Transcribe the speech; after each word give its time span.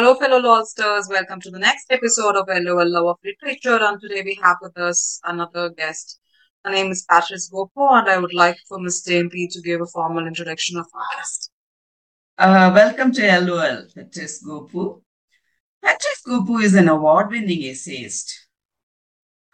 Hello, 0.00 0.14
fellow 0.14 0.38
Lawsters. 0.38 1.08
Welcome 1.10 1.40
to 1.40 1.50
the 1.50 1.58
next 1.58 1.86
episode 1.90 2.36
of 2.36 2.46
LOL 2.46 2.88
Love 2.88 3.06
of 3.06 3.16
Literature. 3.24 3.82
And 3.82 4.00
today 4.00 4.22
we 4.22 4.38
have 4.40 4.58
with 4.62 4.78
us 4.78 5.18
another 5.24 5.70
guest. 5.70 6.20
Her 6.64 6.70
name 6.70 6.92
is 6.92 7.04
Patrice 7.10 7.48
Gopo, 7.48 7.94
and 7.94 8.08
I 8.08 8.18
would 8.18 8.32
like 8.32 8.58
for 8.68 8.78
Ms. 8.78 9.02
Dainty 9.02 9.48
to 9.50 9.60
give 9.60 9.80
a 9.80 9.86
formal 9.86 10.28
introduction 10.28 10.78
of 10.78 10.86
our 10.94 11.02
guest. 11.16 11.50
Uh, 12.38 12.70
welcome 12.72 13.10
to 13.10 13.40
LOL, 13.40 13.86
Patrice 13.92 14.40
Gopo. 14.40 15.02
Patrice 15.82 16.22
Gopo 16.24 16.58
is 16.58 16.74
an 16.74 16.88
award-winning 16.88 17.64
essayist. 17.64 18.46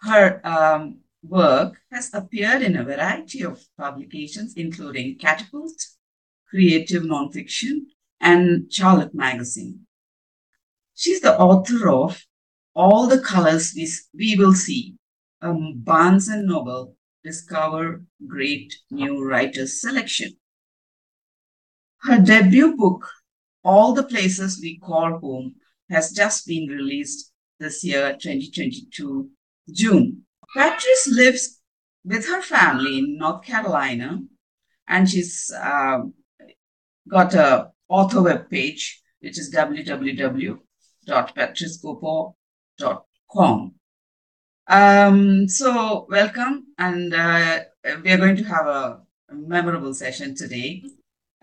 Her 0.01 0.41
um, 0.43 0.99
work 1.23 1.77
has 1.91 2.13
appeared 2.13 2.61
in 2.61 2.77
a 2.77 2.83
variety 2.83 3.43
of 3.43 3.65
publications, 3.79 4.53
including 4.55 5.17
Catapult, 5.17 5.87
Creative 6.47 7.01
Nonfiction, 7.01 7.85
and 8.21 8.71
Charlotte 8.71 9.15
Magazine. 9.15 9.87
She's 10.97 11.19
the 11.19 11.37
author 11.37 11.89
of 11.89 12.25
All 12.73 13.07
the 13.07 13.19
Colors 13.19 13.73
We, 13.75 13.85
we 14.17 14.37
Will 14.37 14.53
See, 14.53 14.95
a 15.41 15.53
Barnes 15.53 16.29
and 16.29 16.47
Noble 16.47 16.95
Discover 17.21 18.03
Great 18.25 18.73
New 18.89 19.21
Writers 19.21 19.81
selection. 19.81 20.37
Her 22.03 22.21
debut 22.21 22.77
book, 22.77 23.09
All 23.61 23.93
the 23.93 24.03
Places 24.03 24.59
We 24.61 24.79
Call 24.79 25.19
Home, 25.19 25.55
has 25.89 26.13
just 26.13 26.47
been 26.47 26.69
released 26.69 27.33
this 27.59 27.83
year, 27.83 28.13
2022, 28.13 29.29
June. 29.71 30.23
Patrice 30.55 31.07
lives 31.07 31.59
with 32.05 32.25
her 32.27 32.41
family 32.41 32.99
in 32.99 33.17
North 33.17 33.43
Carolina, 33.43 34.21
and 34.87 35.09
she's 35.09 35.51
uh, 35.61 35.99
got 37.09 37.33
a 37.33 37.71
author 37.89 38.21
web 38.21 38.49
page, 38.49 39.01
which 39.19 39.37
is 39.37 39.53
www 39.53 40.59
www.patricegopo.com. 41.07 43.73
Um, 44.67 45.47
so, 45.47 46.07
welcome, 46.09 46.65
and 46.77 47.13
uh, 47.13 47.59
we 48.03 48.11
are 48.11 48.17
going 48.17 48.35
to 48.37 48.43
have 48.43 48.65
a, 48.65 48.99
a 49.29 49.35
memorable 49.35 49.93
session 49.93 50.33
today. 50.35 50.83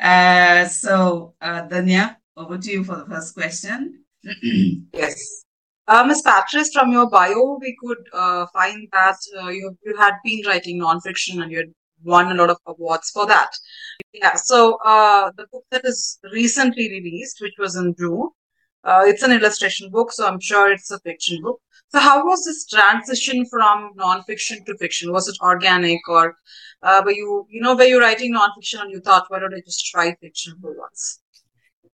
Uh, 0.00 0.66
so, 0.66 1.34
uh, 1.40 1.68
Danya, 1.68 2.16
over 2.36 2.58
to 2.58 2.70
you 2.70 2.82
for 2.82 2.96
the 2.96 3.06
first 3.06 3.34
question. 3.34 4.02
yes. 4.92 5.44
Uh, 5.86 6.02
Ms. 6.04 6.22
Patrice, 6.22 6.72
from 6.72 6.90
your 6.92 7.08
bio, 7.08 7.58
we 7.60 7.76
could 7.80 8.04
uh, 8.12 8.46
find 8.52 8.88
that 8.92 9.16
uh, 9.40 9.48
you, 9.48 9.78
you 9.84 9.96
had 9.96 10.14
been 10.24 10.42
writing 10.46 10.80
nonfiction 10.80 11.40
and 11.42 11.52
you 11.52 11.58
had 11.58 11.72
won 12.04 12.32
a 12.32 12.34
lot 12.34 12.50
of 12.50 12.56
awards 12.66 13.10
for 13.10 13.26
that. 13.26 13.50
Yeah, 14.12 14.34
so 14.34 14.78
uh, 14.84 15.30
the 15.36 15.46
book 15.52 15.64
that 15.70 15.84
is 15.84 16.18
recently 16.32 16.90
released, 16.90 17.40
which 17.40 17.54
was 17.58 17.76
in 17.76 17.94
June, 17.98 18.30
uh, 18.84 19.02
it's 19.06 19.22
an 19.22 19.32
illustration 19.32 19.90
book, 19.90 20.12
so 20.12 20.26
I'm 20.26 20.40
sure 20.40 20.72
it's 20.72 20.90
a 20.90 20.98
fiction 21.00 21.40
book. 21.42 21.60
So, 21.88 22.00
how 22.00 22.24
was 22.24 22.44
this 22.44 22.66
transition 22.66 23.46
from 23.46 23.92
nonfiction 23.96 24.64
to 24.66 24.76
fiction? 24.78 25.12
Was 25.12 25.28
it 25.28 25.36
organic, 25.40 26.00
or 26.08 26.36
uh, 26.82 27.02
were 27.04 27.12
you, 27.12 27.46
you 27.50 27.60
know, 27.60 27.76
were 27.76 27.84
you 27.84 28.00
writing 28.00 28.34
nonfiction 28.34 28.80
and 28.80 28.90
you 28.90 29.00
thought, 29.00 29.26
why 29.28 29.38
don't 29.38 29.54
I 29.54 29.60
just 29.64 29.86
try 29.86 30.14
fiction 30.20 30.54
for 30.60 30.76
once? 30.76 31.20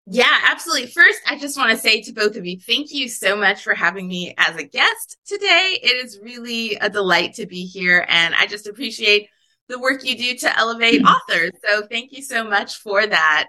Yeah, 0.05 0.39
absolutely. 0.49 0.87
First, 0.87 1.21
I 1.27 1.37
just 1.37 1.57
want 1.57 1.71
to 1.71 1.77
say 1.77 2.01
to 2.01 2.11
both 2.11 2.35
of 2.35 2.45
you, 2.45 2.59
thank 2.59 2.91
you 2.91 3.07
so 3.07 3.37
much 3.37 3.63
for 3.63 3.73
having 3.73 4.07
me 4.07 4.33
as 4.37 4.57
a 4.57 4.63
guest 4.63 5.17
today. 5.25 5.79
It 5.81 6.03
is 6.03 6.19
really 6.21 6.75
a 6.75 6.89
delight 6.89 7.35
to 7.35 7.45
be 7.45 7.65
here, 7.65 8.05
and 8.09 8.35
I 8.35 8.47
just 8.47 8.67
appreciate 8.67 9.29
the 9.69 9.79
work 9.79 10.03
you 10.03 10.17
do 10.17 10.35
to 10.39 10.59
elevate 10.59 11.01
authors. 11.05 11.51
So, 11.65 11.85
thank 11.85 12.11
you 12.11 12.21
so 12.21 12.43
much 12.43 12.75
for 12.77 13.07
that. 13.07 13.47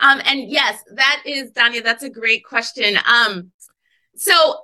Um, 0.00 0.20
and 0.24 0.50
yes, 0.50 0.82
that 0.94 1.22
is 1.24 1.52
Danya. 1.52 1.82
That's 1.82 2.02
a 2.02 2.10
great 2.10 2.44
question. 2.44 2.98
Um, 3.06 3.50
so 4.16 4.58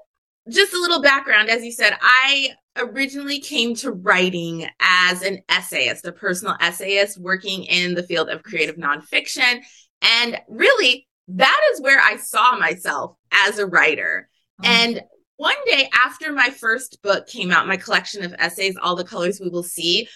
just 0.50 0.74
a 0.74 0.80
little 0.80 1.02
background, 1.02 1.48
as 1.48 1.64
you 1.64 1.72
said, 1.72 1.96
I 2.00 2.50
originally 2.76 3.38
came 3.38 3.74
to 3.76 3.92
writing 3.92 4.66
as 4.80 5.22
an 5.22 5.40
essayist, 5.48 6.06
a 6.06 6.12
personal 6.12 6.56
essayist 6.60 7.18
working 7.18 7.64
in 7.64 7.94
the 7.94 8.02
field 8.02 8.28
of 8.28 8.42
creative 8.42 8.76
nonfiction. 8.76 9.60
And 10.00 10.40
really, 10.48 11.06
that 11.28 11.60
is 11.72 11.80
where 11.80 12.00
I 12.00 12.16
saw 12.16 12.56
myself 12.58 13.16
as 13.30 13.58
a 13.58 13.66
writer. 13.66 14.28
Mm-hmm. 14.62 14.70
And 14.70 15.02
one 15.36 15.56
day 15.66 15.90
after 16.04 16.32
my 16.32 16.50
first 16.50 17.02
book 17.02 17.26
came 17.26 17.50
out, 17.50 17.66
my 17.66 17.76
collection 17.76 18.24
of 18.24 18.34
essays, 18.38 18.76
All 18.80 18.96
the 18.96 19.04
Colors 19.04 19.40
We 19.40 19.48
Will 19.48 19.62
See, 19.62 20.08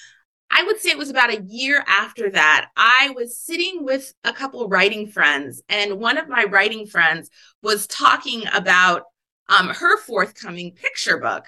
I 0.51 0.63
would 0.63 0.81
say 0.81 0.91
it 0.91 0.99
was 0.99 1.11
about 1.11 1.35
a 1.35 1.43
year 1.43 1.85
after 1.87 2.31
that. 2.31 2.69
I 2.77 3.13
was 3.17 3.39
sitting 3.39 3.85
with 3.85 4.15
a 4.25 4.33
couple 4.33 4.69
writing 4.69 5.09
friends, 5.09 5.63
and 5.69 5.99
one 5.99 6.19
of 6.19 6.29
my 6.29 6.45
writing 6.45 6.87
friends 6.87 7.31
was 7.63 7.87
talking 7.87 8.45
about 8.53 9.03
um, 9.49 9.69
her 9.69 9.99
forthcoming 9.99 10.73
picture 10.73 11.19
book. 11.19 11.45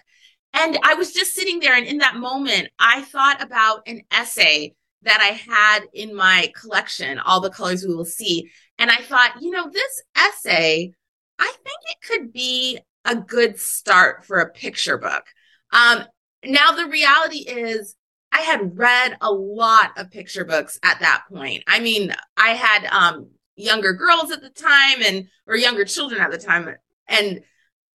And 0.52 0.78
I 0.82 0.94
was 0.94 1.12
just 1.12 1.34
sitting 1.34 1.60
there, 1.60 1.74
and 1.74 1.86
in 1.86 1.98
that 1.98 2.16
moment, 2.16 2.68
I 2.78 3.02
thought 3.02 3.42
about 3.42 3.82
an 3.86 4.02
essay 4.10 4.74
that 5.02 5.20
I 5.20 5.52
had 5.52 5.80
in 5.92 6.14
my 6.14 6.52
collection, 6.60 7.18
All 7.18 7.40
the 7.40 7.50
Colors 7.50 7.84
We 7.86 7.94
Will 7.94 8.04
See. 8.04 8.50
And 8.78 8.90
I 8.90 9.02
thought, 9.02 9.40
you 9.40 9.50
know, 9.50 9.70
this 9.70 10.02
essay, 10.16 10.92
I 11.38 11.44
think 11.46 11.78
it 11.88 12.06
could 12.06 12.32
be 12.32 12.80
a 13.04 13.14
good 13.14 13.58
start 13.58 14.24
for 14.24 14.38
a 14.38 14.50
picture 14.50 14.98
book. 14.98 15.24
Um, 15.72 16.04
now, 16.44 16.72
the 16.72 16.86
reality 16.86 17.38
is, 17.38 17.94
I 18.38 18.42
had 18.42 18.78
read 18.78 19.16
a 19.20 19.32
lot 19.32 19.98
of 19.98 20.12
picture 20.12 20.44
books 20.44 20.78
at 20.84 21.00
that 21.00 21.24
point. 21.28 21.64
I 21.66 21.80
mean, 21.80 22.14
I 22.36 22.50
had 22.50 22.86
um, 22.86 23.30
younger 23.56 23.92
girls 23.92 24.30
at 24.30 24.42
the 24.42 24.50
time 24.50 25.02
and 25.04 25.26
or 25.48 25.56
younger 25.56 25.84
children 25.84 26.20
at 26.20 26.30
the 26.30 26.38
time 26.38 26.72
and 27.08 27.40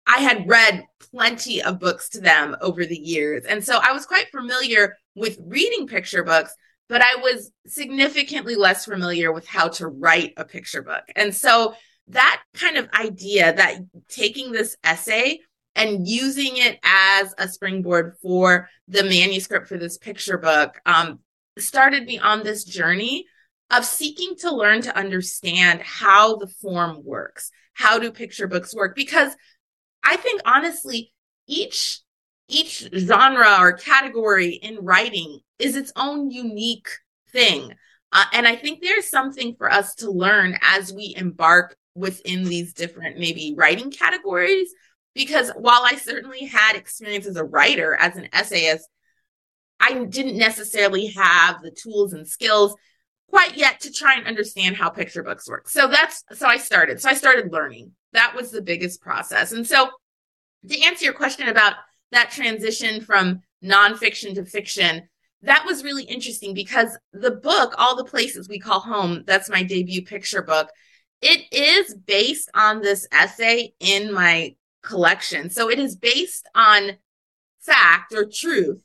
I 0.07 0.17
had 0.17 0.49
read 0.49 0.83
plenty 1.11 1.61
of 1.61 1.79
books 1.79 2.09
to 2.09 2.21
them 2.21 2.55
over 2.59 2.87
the 2.87 2.97
years. 2.97 3.45
And 3.45 3.63
so 3.63 3.79
I 3.83 3.91
was 3.91 4.07
quite 4.07 4.31
familiar 4.31 4.97
with 5.15 5.37
reading 5.45 5.85
picture 5.85 6.23
books, 6.23 6.55
but 6.89 7.03
I 7.03 7.17
was 7.17 7.51
significantly 7.67 8.55
less 8.55 8.85
familiar 8.85 9.31
with 9.31 9.45
how 9.45 9.67
to 9.67 9.87
write 9.87 10.33
a 10.37 10.43
picture 10.43 10.81
book. 10.81 11.03
And 11.15 11.35
so 11.35 11.75
that 12.07 12.41
kind 12.55 12.77
of 12.77 12.89
idea 12.99 13.53
that 13.53 13.77
taking 14.09 14.51
this 14.51 14.75
essay 14.83 15.41
and 15.75 16.07
using 16.07 16.57
it 16.57 16.79
as 16.83 17.33
a 17.37 17.47
springboard 17.47 18.15
for 18.21 18.69
the 18.87 19.03
manuscript 19.03 19.67
for 19.67 19.77
this 19.77 19.97
picture 19.97 20.37
book 20.37 20.79
um, 20.85 21.19
started 21.57 22.05
me 22.05 22.19
on 22.19 22.43
this 22.43 22.63
journey 22.63 23.25
of 23.69 23.85
seeking 23.85 24.35
to 24.37 24.53
learn 24.53 24.81
to 24.81 24.97
understand 24.97 25.81
how 25.81 26.35
the 26.37 26.47
form 26.47 27.01
works 27.03 27.51
how 27.73 27.97
do 27.99 28.11
picture 28.11 28.47
books 28.47 28.75
work 28.75 28.95
because 28.95 29.35
i 30.03 30.15
think 30.17 30.41
honestly 30.45 31.13
each 31.47 32.01
each 32.47 32.89
genre 32.95 33.57
or 33.59 33.73
category 33.73 34.49
in 34.49 34.77
writing 34.81 35.39
is 35.57 35.75
its 35.75 35.93
own 35.95 36.29
unique 36.29 36.89
thing 37.31 37.73
uh, 38.11 38.25
and 38.33 38.45
i 38.45 38.55
think 38.55 38.81
there's 38.81 39.09
something 39.09 39.55
for 39.55 39.71
us 39.71 39.95
to 39.95 40.11
learn 40.11 40.57
as 40.61 40.91
we 40.91 41.13
embark 41.15 41.75
within 41.95 42.43
these 42.43 42.73
different 42.73 43.17
maybe 43.17 43.53
writing 43.57 43.91
categories 43.91 44.73
because 45.13 45.51
while 45.55 45.81
I 45.83 45.95
certainly 45.95 46.45
had 46.45 46.75
experience 46.75 47.25
as 47.25 47.35
a 47.35 47.43
writer, 47.43 47.95
as 47.95 48.15
an 48.15 48.29
essayist, 48.33 48.87
I 49.79 50.05
didn't 50.05 50.37
necessarily 50.37 51.07
have 51.07 51.61
the 51.61 51.71
tools 51.71 52.13
and 52.13 52.27
skills 52.27 52.75
quite 53.29 53.57
yet 53.57 53.79
to 53.81 53.91
try 53.91 54.15
and 54.15 54.27
understand 54.27 54.75
how 54.75 54.89
picture 54.89 55.23
books 55.23 55.49
work. 55.49 55.69
So 55.69 55.87
that's 55.87 56.23
so 56.33 56.47
I 56.47 56.57
started. 56.57 57.01
So 57.01 57.09
I 57.09 57.13
started 57.13 57.51
learning. 57.51 57.93
That 58.13 58.35
was 58.35 58.51
the 58.51 58.61
biggest 58.61 59.01
process. 59.01 59.53
And 59.53 59.65
so 59.65 59.89
to 60.69 60.81
answer 60.81 61.05
your 61.05 61.13
question 61.13 61.47
about 61.47 61.73
that 62.11 62.31
transition 62.31 63.01
from 63.01 63.41
nonfiction 63.63 64.35
to 64.35 64.45
fiction, 64.45 65.07
that 65.43 65.65
was 65.65 65.83
really 65.83 66.03
interesting 66.03 66.53
because 66.53 66.95
the 67.13 67.31
book, 67.31 67.73
All 67.77 67.95
the 67.95 68.03
Places 68.03 68.47
We 68.47 68.59
Call 68.59 68.81
Home, 68.81 69.23
that's 69.25 69.49
my 69.49 69.63
debut 69.63 70.03
picture 70.03 70.43
book, 70.43 70.69
it 71.21 71.41
is 71.51 71.95
based 71.95 72.49
on 72.53 72.81
this 72.81 73.07
essay 73.11 73.73
in 73.79 74.13
my 74.13 74.55
collection. 74.83 75.49
So 75.49 75.69
it 75.69 75.79
is 75.79 75.95
based 75.95 76.47
on 76.55 76.97
fact 77.61 78.13
or 78.13 78.25
truth. 78.25 78.81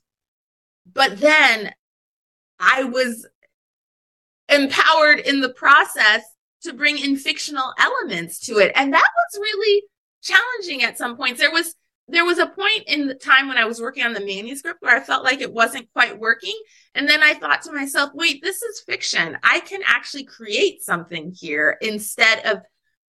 But 0.92 1.18
then 1.18 1.72
I 2.58 2.84
was 2.84 3.26
empowered 4.48 5.20
in 5.20 5.40
the 5.40 5.52
process 5.52 6.22
to 6.62 6.72
bring 6.72 6.98
in 6.98 7.16
fictional 7.16 7.72
elements 7.78 8.40
to 8.40 8.58
it. 8.58 8.72
And 8.74 8.92
that 8.92 9.08
was 9.14 9.40
really 9.40 9.82
challenging 10.22 10.82
at 10.82 10.98
some 10.98 11.16
points. 11.16 11.40
There 11.40 11.52
was 11.52 11.74
there 12.08 12.24
was 12.24 12.38
a 12.38 12.46
point 12.46 12.84
in 12.86 13.08
the 13.08 13.16
time 13.16 13.48
when 13.48 13.58
I 13.58 13.64
was 13.64 13.80
working 13.80 14.04
on 14.04 14.12
the 14.12 14.24
manuscript 14.24 14.80
where 14.80 14.96
I 14.96 15.00
felt 15.00 15.24
like 15.24 15.40
it 15.40 15.52
wasn't 15.52 15.92
quite 15.92 16.18
working. 16.18 16.56
And 16.94 17.08
then 17.08 17.20
I 17.20 17.34
thought 17.34 17.62
to 17.62 17.72
myself, 17.72 18.12
wait, 18.14 18.42
this 18.42 18.62
is 18.62 18.84
fiction. 18.86 19.36
I 19.42 19.58
can 19.58 19.80
actually 19.84 20.22
create 20.22 20.82
something 20.82 21.32
here 21.36 21.76
instead 21.80 22.46
of 22.46 22.62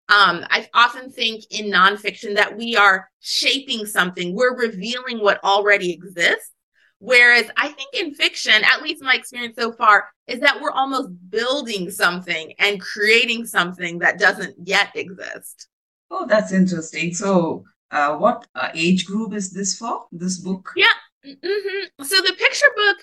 um, 0.09 0.45
I 0.49 0.69
often 0.73 1.11
think 1.11 1.43
in 1.51 1.71
nonfiction 1.71 2.35
that 2.35 2.55
we 2.55 2.75
are 2.77 3.09
shaping 3.19 3.85
something, 3.85 4.33
we're 4.33 4.55
revealing 4.55 5.19
what 5.19 5.43
already 5.43 5.91
exists. 5.91 6.51
Whereas 6.99 7.45
I 7.57 7.67
think 7.67 7.93
in 7.93 8.13
fiction, 8.15 8.53
at 8.63 8.81
least 8.81 9.03
my 9.03 9.13
experience 9.13 9.55
so 9.59 9.71
far, 9.71 10.09
is 10.25 10.39
that 10.39 10.59
we're 10.61 10.71
almost 10.71 11.09
building 11.29 11.91
something 11.91 12.53
and 12.57 12.81
creating 12.81 13.45
something 13.45 13.99
that 13.99 14.17
doesn't 14.17 14.55
yet 14.67 14.89
exist. 14.95 15.67
Oh, 16.09 16.25
that's 16.25 16.53
interesting. 16.53 17.13
So, 17.13 17.65
uh, 17.91 18.15
what 18.15 18.47
uh, 18.55 18.69
age 18.73 19.05
group 19.05 19.33
is 19.33 19.51
this 19.51 19.77
for? 19.77 20.05
This 20.11 20.39
book? 20.39 20.71
Yeah. 20.75 20.87
Mm-hmm. 21.25 22.03
So 22.03 22.15
the 22.21 22.33
picture 22.33 22.71
book 22.75 22.97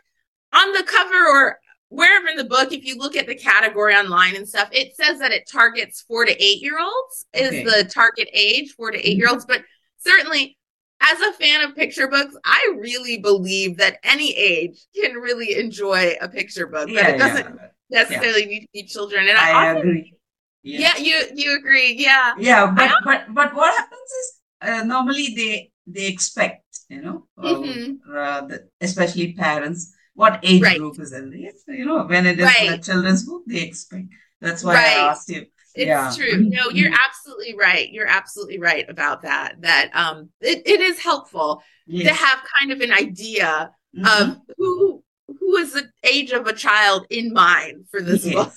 on 0.53 0.73
the 0.73 0.83
cover 0.83 1.27
or 1.27 1.59
wherever 1.95 2.29
in 2.29 2.37
the 2.37 2.45
book, 2.45 2.73
if 2.73 2.85
you 2.85 2.97
look 2.99 3.17
at 3.17 3.27
the 3.27 3.35
category 3.35 3.95
online 3.95 4.37
and 4.37 4.49
stuff, 4.49 4.69
it 4.73 4.95
says 4.97 5.19
that 5.21 5.33
it 5.33 5.49
targets 5.51 6.03
four 6.03 6.25
to 6.25 6.33
eight 6.43 6.61
year 6.63 6.79
olds 6.79 7.27
is 7.33 7.49
Okay. 7.49 7.65
the 7.65 7.85
target 7.85 8.29
age, 8.33 8.73
four 8.73 8.91
to 8.91 8.99
eight 8.99 9.17
year 9.17 9.29
olds. 9.29 9.45
But 9.47 9.63
certainly, 9.99 10.57
as 11.01 11.21
a 11.21 11.33
fan 11.35 11.63
of 11.63 11.75
picture 11.77 12.09
books, 12.09 12.35
I 12.45 12.77
really 12.79 13.19
believe 13.19 13.77
that 13.79 13.99
any 14.03 14.35
age 14.37 14.79
can 14.95 15.15
really 15.15 15.57
enjoy 15.59 16.15
a 16.21 16.29
picture 16.29 16.67
book. 16.67 16.87
But 16.87 16.93
Yeah, 16.95 17.09
it 17.09 17.19
doesn't 17.19 17.47
yeah. 17.91 18.01
necessarily 18.03 18.47
need 18.47 18.61
to 18.61 18.69
be 18.73 18.83
children. 18.85 19.29
And 19.29 19.39
I, 19.39 19.51
I 19.51 19.71
often, 19.71 19.79
agree. 19.81 20.15
yeah, 20.63 20.97
you 20.97 21.23
you 21.35 21.57
agree, 21.59 21.95
yeah. 21.99 22.35
Yeah, 22.39 22.73
but 22.75 22.91
but 23.05 23.35
but 23.35 23.55
what 23.55 23.75
happens 23.77 24.11
is 24.21 24.41
uh, 24.63 24.85
normally 24.85 25.35
they 25.37 25.71
they 25.87 26.07
expect, 26.07 26.65
you 26.89 27.03
know, 27.03 27.27
the, 27.37 28.69
especially 28.81 29.35
parents, 29.35 29.95
what 30.15 30.41
age 30.43 30.63
Right. 30.63 30.79
group 30.79 30.99
is 31.01 31.13
in 31.13 31.33
it. 31.35 31.57
You 31.69 31.87
know, 31.87 32.05
when 32.05 32.27
it 32.27 32.39
is 32.39 32.49
a 32.61 32.79
children's 32.79 33.25
book, 33.25 33.43
they 33.47 33.63
expect. 33.63 34.07
That's 34.41 34.63
why 34.65 34.75
Right. 34.75 34.97
I 34.97 35.11
asked 35.11 35.29
you. 35.29 35.47
It's 35.75 35.89
Yeah. 35.89 36.13
true. 36.17 36.39
No, 36.39 36.71
you're 36.71 36.93
absolutely 36.93 37.57
right. 37.57 37.91
You're 37.91 38.07
absolutely 38.07 38.61
right 38.61 38.89
about 38.89 39.23
that. 39.23 39.61
That 39.61 39.91
um 39.95 40.31
it, 40.41 40.63
it 40.67 40.81
is 40.81 41.01
helpful 41.01 41.63
to 41.89 42.09
have 42.15 42.39
kind 42.61 42.71
of 42.73 42.81
an 42.81 42.93
idea 42.93 43.71
Mhm. 43.97 44.07
of 44.07 44.41
who 44.57 45.03
who 45.41 45.57
is 45.57 45.73
the 45.73 45.91
age 46.05 46.31
of 46.33 46.47
a 46.47 46.53
child 46.53 47.07
in 47.11 47.33
mind 47.33 47.87
for 47.91 48.01
this 48.01 48.25
Yes. 48.25 48.35
book. 48.35 48.53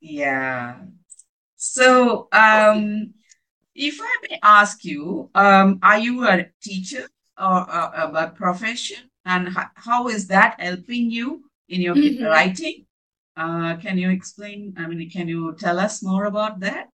Yeah. 0.00 0.76
So, 1.56 2.28
um, 2.32 3.14
if 3.74 3.98
I 4.00 4.16
may 4.28 4.38
ask 4.42 4.84
you, 4.84 5.30
um, 5.34 5.78
are 5.82 5.98
you 5.98 6.26
a 6.26 6.46
teacher 6.62 7.08
or 7.38 7.58
a, 7.58 8.10
a 8.14 8.32
profession, 8.34 9.10
and 9.24 9.48
how, 9.48 9.66
how 9.74 10.08
is 10.08 10.26
that 10.28 10.60
helping 10.60 11.10
you 11.10 11.44
in 11.68 11.80
your 11.80 11.94
Mhm. 11.94 12.28
writing? 12.28 12.86
Uh, 13.36 13.76
can 13.76 13.98
you 13.98 14.10
explain? 14.10 14.74
I 14.76 14.86
mean, 14.86 15.08
can 15.10 15.28
you 15.28 15.54
tell 15.58 15.78
us 15.78 16.02
more 16.02 16.24
about 16.26 16.60
that? 16.60 16.88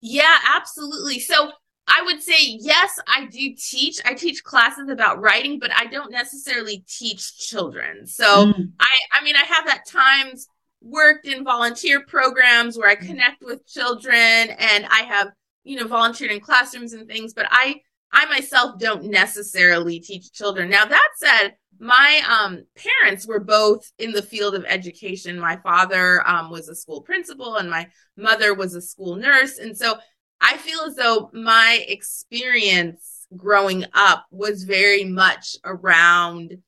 Yeah, 0.00 0.36
absolutely. 0.54 1.18
So 1.20 1.52
I 1.86 2.02
would 2.06 2.22
say 2.22 2.36
yes, 2.60 2.98
I 3.06 3.26
do 3.26 3.54
teach. 3.56 4.00
I 4.04 4.14
teach 4.14 4.42
classes 4.42 4.88
about 4.88 5.20
writing, 5.20 5.58
but 5.58 5.70
I 5.76 5.86
don't 5.86 6.10
necessarily 6.10 6.84
teach 6.88 7.38
children. 7.38 8.06
So 8.06 8.46
Mm, 8.46 8.72
I 8.80 8.88
I 9.18 9.24
mean 9.24 9.36
I 9.36 9.44
have 9.44 9.68
at 9.68 9.86
times 9.86 10.46
worked 10.82 11.26
in 11.26 11.44
volunteer 11.44 12.04
programs 12.06 12.76
where 12.76 12.88
I 12.90 12.94
connect 12.96 13.42
with 13.42 13.66
children 13.66 14.16
and 14.58 14.86
I 14.90 15.02
have 15.08 15.28
you 15.62 15.78
know 15.78 15.86
volunteered 15.86 16.30
in 16.30 16.40
classrooms 16.40 16.92
and 16.92 17.08
things 17.08 17.32
but 17.32 17.46
I 17.50 17.80
I 18.14 18.26
myself 18.26 18.78
don't 18.78 19.04
necessarily 19.04 20.00
teach 20.00 20.32
children. 20.32 20.70
Now 20.70 20.86
that 20.86 21.08
said, 21.16 21.56
my 21.78 22.22
um 22.28 22.64
parents 22.76 23.26
were 23.26 23.40
both 23.40 23.90
in 23.98 24.12
the 24.12 24.22
field 24.22 24.54
of 24.54 24.64
education. 24.66 25.38
My 25.38 25.56
father 25.56 26.26
um 26.26 26.50
was 26.50 26.68
a 26.68 26.74
school 26.74 27.02
principal 27.02 27.56
and 27.56 27.68
my 27.68 27.88
mother 28.16 28.54
was 28.54 28.74
a 28.74 28.80
school 28.80 29.16
nurse 29.16 29.58
and 29.58 29.76
so 29.76 29.98
I 30.40 30.56
feel 30.56 30.80
as 30.86 30.94
though 30.94 31.30
my 31.32 31.84
experience 31.88 33.26
growing 33.36 33.84
up 33.94 34.26
was 34.30 34.64
very 34.64 35.04
much 35.04 35.56
around 35.64 36.58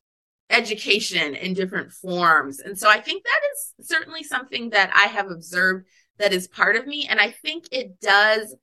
education 0.50 1.34
in 1.34 1.54
different 1.54 1.92
forms. 1.92 2.60
And 2.60 2.78
so 2.78 2.88
I 2.88 3.00
think 3.00 3.24
that 3.24 3.40
is 3.52 3.88
certainly 3.88 4.22
something 4.22 4.70
that 4.70 4.90
I 4.94 5.08
have 5.08 5.30
observed 5.30 5.86
that 6.18 6.32
is 6.32 6.48
part 6.48 6.76
of 6.76 6.86
me. 6.86 7.06
And 7.08 7.20
I 7.20 7.30
think 7.30 7.66
it 7.70 8.00
does 8.00 8.54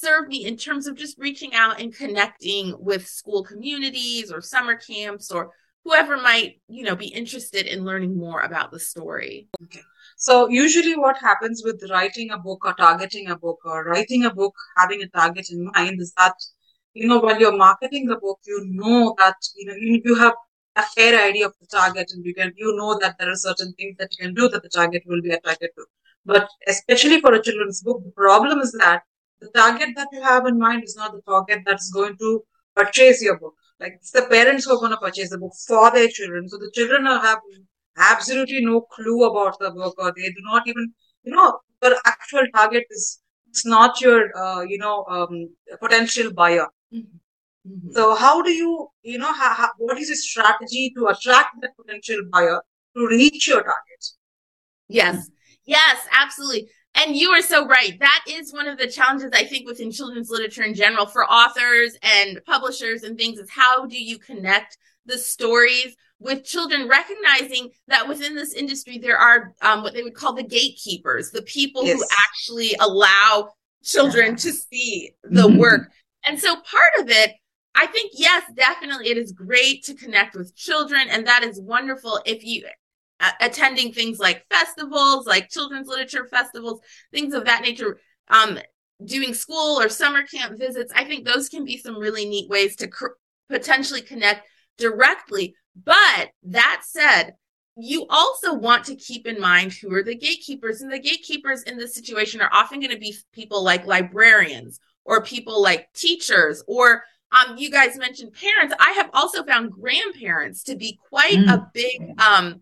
serve 0.00 0.28
me 0.28 0.46
in 0.46 0.56
terms 0.56 0.86
of 0.86 0.96
just 0.96 1.18
reaching 1.18 1.54
out 1.54 1.80
and 1.80 1.94
connecting 1.94 2.74
with 2.78 3.06
school 3.06 3.42
communities 3.42 4.32
or 4.32 4.40
summer 4.40 4.74
camps 4.74 5.30
or 5.30 5.50
whoever 5.84 6.16
might, 6.16 6.60
you 6.68 6.84
know, 6.84 6.96
be 6.96 7.08
interested 7.08 7.66
in 7.66 7.84
learning 7.84 8.16
more 8.16 8.40
about 8.40 8.70
the 8.70 8.78
story. 8.78 9.48
okay 9.64 9.82
So 10.16 10.48
usually 10.48 10.96
what 10.96 11.18
happens 11.18 11.62
with 11.64 11.82
writing 11.90 12.30
a 12.30 12.38
book 12.38 12.64
or 12.64 12.74
targeting 12.74 13.28
a 13.28 13.36
book 13.36 13.58
or 13.64 13.84
writing 13.84 14.24
a 14.24 14.34
book 14.34 14.54
having 14.76 15.02
a 15.02 15.08
target 15.08 15.46
in 15.50 15.70
mind 15.74 16.00
is 16.00 16.12
that, 16.16 16.34
you 16.94 17.06
know, 17.08 17.18
while 17.18 17.38
you're 17.38 17.56
marketing 17.56 18.06
the 18.06 18.16
book, 18.16 18.38
you 18.46 18.58
know 18.80 19.14
that, 19.18 19.36
you 19.56 19.66
know, 19.66 19.74
you, 19.74 20.14
have 20.14 20.34
a 20.76 20.82
fair 20.82 21.12
idea 21.28 21.46
of 21.46 21.54
the 21.60 21.66
target 21.66 22.10
and 22.14 22.24
you 22.24 22.34
can, 22.34 22.52
you 22.56 22.74
know 22.76 22.98
that 22.98 23.16
there 23.18 23.30
are 23.30 23.36
certain 23.48 23.72
things 23.74 23.96
that 23.98 24.10
you 24.12 24.24
can 24.24 24.34
do 24.34 24.48
that 24.48 24.62
the 24.62 24.68
target 24.68 25.02
will 25.06 25.22
be 25.22 25.30
attracted 25.30 25.70
to. 25.76 25.84
But 26.26 26.48
especially 26.68 27.20
for 27.20 27.32
a 27.34 27.42
children's 27.42 27.82
book, 27.82 28.02
the 28.04 28.12
problem 28.12 28.60
is 28.60 28.72
that 28.72 29.02
the 29.40 29.48
target 29.54 29.90
that 29.96 30.08
you 30.12 30.22
have 30.22 30.46
in 30.46 30.58
mind 30.58 30.84
is 30.84 30.96
not 30.96 31.12
the 31.12 31.22
target 31.22 31.60
that's 31.64 31.90
going 31.90 32.16
to 32.18 32.44
purchase 32.76 33.22
your 33.22 33.38
book. 33.38 33.54
Like 33.80 33.94
it's 33.96 34.10
the 34.10 34.22
parents 34.22 34.64
who 34.64 34.74
are 34.74 34.78
going 34.78 34.92
to 34.92 34.98
purchase 34.98 35.30
the 35.30 35.38
book 35.38 35.52
for 35.66 35.90
their 35.90 36.08
children. 36.08 36.48
So 36.48 36.58
the 36.58 36.70
children 36.74 37.06
have 37.06 37.40
absolutely 37.96 38.64
no 38.64 38.82
clue 38.82 39.24
about 39.24 39.58
the 39.58 39.70
book 39.70 39.94
or 39.98 40.12
they 40.16 40.28
do 40.28 40.42
not 40.42 40.66
even, 40.66 40.92
you 41.24 41.32
know, 41.32 41.58
the 41.80 41.98
actual 42.04 42.44
target 42.54 42.84
is, 42.90 43.20
it's 43.48 43.64
not 43.66 44.00
your, 44.00 44.36
uh, 44.36 44.60
you 44.62 44.78
know, 44.78 45.04
um, 45.08 45.48
potential 45.80 46.32
buyer. 46.32 46.68
Mhm. 46.92 47.92
So 47.92 48.14
how 48.14 48.42
do 48.42 48.50
you, 48.50 48.88
you 49.02 49.18
know, 49.18 49.32
how, 49.32 49.54
how, 49.54 49.70
what 49.78 49.98
is 49.98 50.08
your 50.08 50.16
strategy 50.16 50.92
to 50.96 51.06
attract 51.06 51.60
that 51.62 51.76
potential 51.76 52.20
buyer 52.30 52.62
to 52.96 53.06
reach 53.06 53.48
your 53.48 53.62
target? 53.62 54.02
Yes, 54.88 55.30
yes, 55.64 55.98
absolutely. 56.12 56.68
And 56.94 57.16
you 57.16 57.30
are 57.30 57.42
so 57.42 57.66
right. 57.66 57.98
That 58.00 58.24
is 58.28 58.52
one 58.52 58.66
of 58.68 58.76
the 58.76 58.88
challenges 58.88 59.30
I 59.32 59.44
think 59.44 59.66
within 59.66 59.90
children's 59.92 60.28
literature 60.30 60.64
in 60.64 60.74
general 60.74 61.06
for 61.06 61.24
authors 61.24 61.96
and 62.02 62.40
publishers 62.46 63.04
and 63.04 63.16
things 63.16 63.38
is 63.38 63.48
how 63.50 63.86
do 63.86 64.02
you 64.02 64.18
connect 64.18 64.76
the 65.06 65.16
stories 65.16 65.96
with 66.18 66.44
children, 66.44 66.88
recognizing 66.88 67.70
that 67.88 68.06
within 68.06 68.34
this 68.34 68.52
industry 68.52 68.98
there 68.98 69.16
are 69.16 69.54
um, 69.62 69.82
what 69.82 69.94
they 69.94 70.02
would 70.02 70.14
call 70.14 70.34
the 70.34 70.42
gatekeepers, 70.42 71.30
the 71.30 71.42
people 71.42 71.86
who 71.86 72.04
actually 72.28 72.74
allow 72.80 73.50
children 73.82 74.36
to 74.36 74.52
see 74.52 75.10
the 75.22 75.48
Mhm. 75.48 75.58
work. 75.58 75.90
And 76.26 76.38
so 76.38 76.56
part 76.56 76.92
of 76.98 77.08
it, 77.08 77.32
I 77.74 77.86
think, 77.86 78.12
yes, 78.14 78.44
definitely 78.54 79.08
it 79.08 79.16
is 79.16 79.32
great 79.32 79.84
to 79.84 79.94
connect 79.94 80.34
with 80.34 80.54
children, 80.54 81.08
and 81.08 81.26
that 81.26 81.42
is 81.42 81.58
wonderful 81.60 82.20
if 82.26 82.44
you 82.44 82.66
attending 83.40 83.92
things 83.92 84.18
like 84.18 84.44
festivals, 84.50 85.26
like 85.26 85.50
children's 85.50 85.88
literature 85.88 86.26
festivals, 86.26 86.80
things 87.12 87.34
of 87.34 87.44
that 87.44 87.62
nature, 87.62 87.98
um, 88.28 88.58
doing 89.04 89.34
school 89.34 89.80
or 89.80 89.88
summer 89.88 90.22
camp 90.22 90.58
visits. 90.58 90.92
I 90.94 91.04
think 91.04 91.24
those 91.24 91.48
can 91.48 91.64
be 91.64 91.76
some 91.78 91.96
really 91.98 92.26
neat 92.26 92.48
ways 92.48 92.76
to 92.76 92.88
cr- 92.88 93.16
potentially 93.48 94.02
connect 94.02 94.46
directly. 94.78 95.54
But 95.84 96.30
that 96.44 96.82
said, 96.84 97.34
you 97.76 98.06
also 98.10 98.54
want 98.54 98.84
to 98.86 98.96
keep 98.96 99.26
in 99.26 99.40
mind 99.40 99.72
who 99.72 99.92
are 99.94 100.02
the 100.02 100.14
gatekeepers. 100.16 100.80
And 100.80 100.92
the 100.92 100.98
gatekeepers 100.98 101.62
in 101.62 101.78
this 101.78 101.94
situation 101.94 102.40
are 102.40 102.50
often 102.52 102.80
going 102.80 102.92
to 102.92 102.98
be 102.98 103.14
people 103.32 103.62
like 103.62 103.86
librarians 103.86 104.80
or 105.04 105.22
people 105.22 105.62
like 105.62 105.92
teachers 105.94 106.62
or 106.66 107.04
um, 107.32 107.56
you 107.56 107.70
guys 107.70 107.96
mentioned 107.96 108.32
parents. 108.34 108.74
I 108.78 108.90
have 108.92 109.08
also 109.14 109.44
found 109.44 109.70
grandparents 109.70 110.64
to 110.64 110.76
be 110.76 110.98
quite 111.08 111.38
Mm. 111.38 111.52
a 111.54 111.70
big 111.72 112.20
um, 112.20 112.60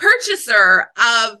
purchaser 0.00 0.88
of 0.96 1.38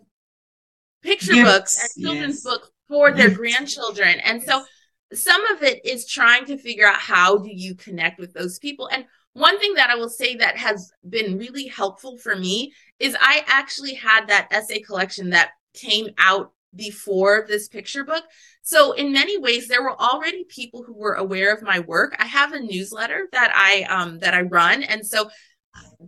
picture 1.02 1.32
Gifts, 1.32 1.50
books 1.50 1.82
and 1.96 2.04
children's 2.04 2.34
yes. 2.36 2.44
books 2.44 2.70
for 2.88 3.12
their 3.12 3.28
Gifts. 3.28 3.38
grandchildren. 3.38 4.20
And 4.20 4.42
so 4.42 4.64
some 5.12 5.44
of 5.46 5.62
it 5.62 5.84
is 5.84 6.06
trying 6.06 6.44
to 6.46 6.58
figure 6.58 6.86
out 6.86 6.98
how 6.98 7.38
do 7.38 7.50
you 7.52 7.74
connect 7.74 8.20
with 8.20 8.32
those 8.32 8.58
people. 8.58 8.88
And 8.92 9.04
one 9.32 9.58
thing 9.58 9.74
that 9.74 9.90
I 9.90 9.96
will 9.96 10.08
say 10.08 10.36
that 10.36 10.56
has 10.56 10.92
been 11.08 11.38
really 11.38 11.66
helpful 11.66 12.18
for 12.18 12.36
me 12.36 12.72
is 12.98 13.16
I 13.20 13.44
actually 13.46 13.94
had 13.94 14.28
that 14.28 14.48
essay 14.50 14.80
collection 14.80 15.30
that 15.30 15.50
came 15.74 16.08
out 16.18 16.52
before 16.74 17.46
this 17.48 17.68
picture 17.68 18.04
book. 18.04 18.24
So 18.62 18.92
in 18.92 19.12
many 19.12 19.38
ways 19.38 19.66
there 19.66 19.82
were 19.82 20.00
already 20.00 20.44
people 20.44 20.84
who 20.84 20.94
were 20.94 21.14
aware 21.14 21.52
of 21.52 21.62
my 21.62 21.80
work. 21.80 22.14
I 22.18 22.26
have 22.26 22.52
a 22.52 22.60
newsletter 22.60 23.28
that 23.32 23.52
I 23.54 23.82
um 23.92 24.18
that 24.20 24.34
I 24.34 24.42
run 24.42 24.82
and 24.84 25.04
so 25.04 25.30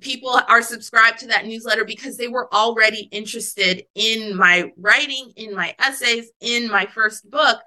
people 0.01 0.39
are 0.49 0.63
subscribed 0.63 1.19
to 1.21 1.29
that 1.29 1.47
newsletter 1.47 1.85
because 1.85 2.17
they 2.17 2.29
were 2.29 2.53
already 2.53 3.09
interested 3.13 3.85
in 3.95 4.37
my 4.37 4.71
writing, 4.77 5.33
in 5.37 5.55
my 5.55 5.75
essays, 5.79 6.31
in 6.41 6.71
my 6.71 6.87
first 6.87 7.31
book. 7.31 7.61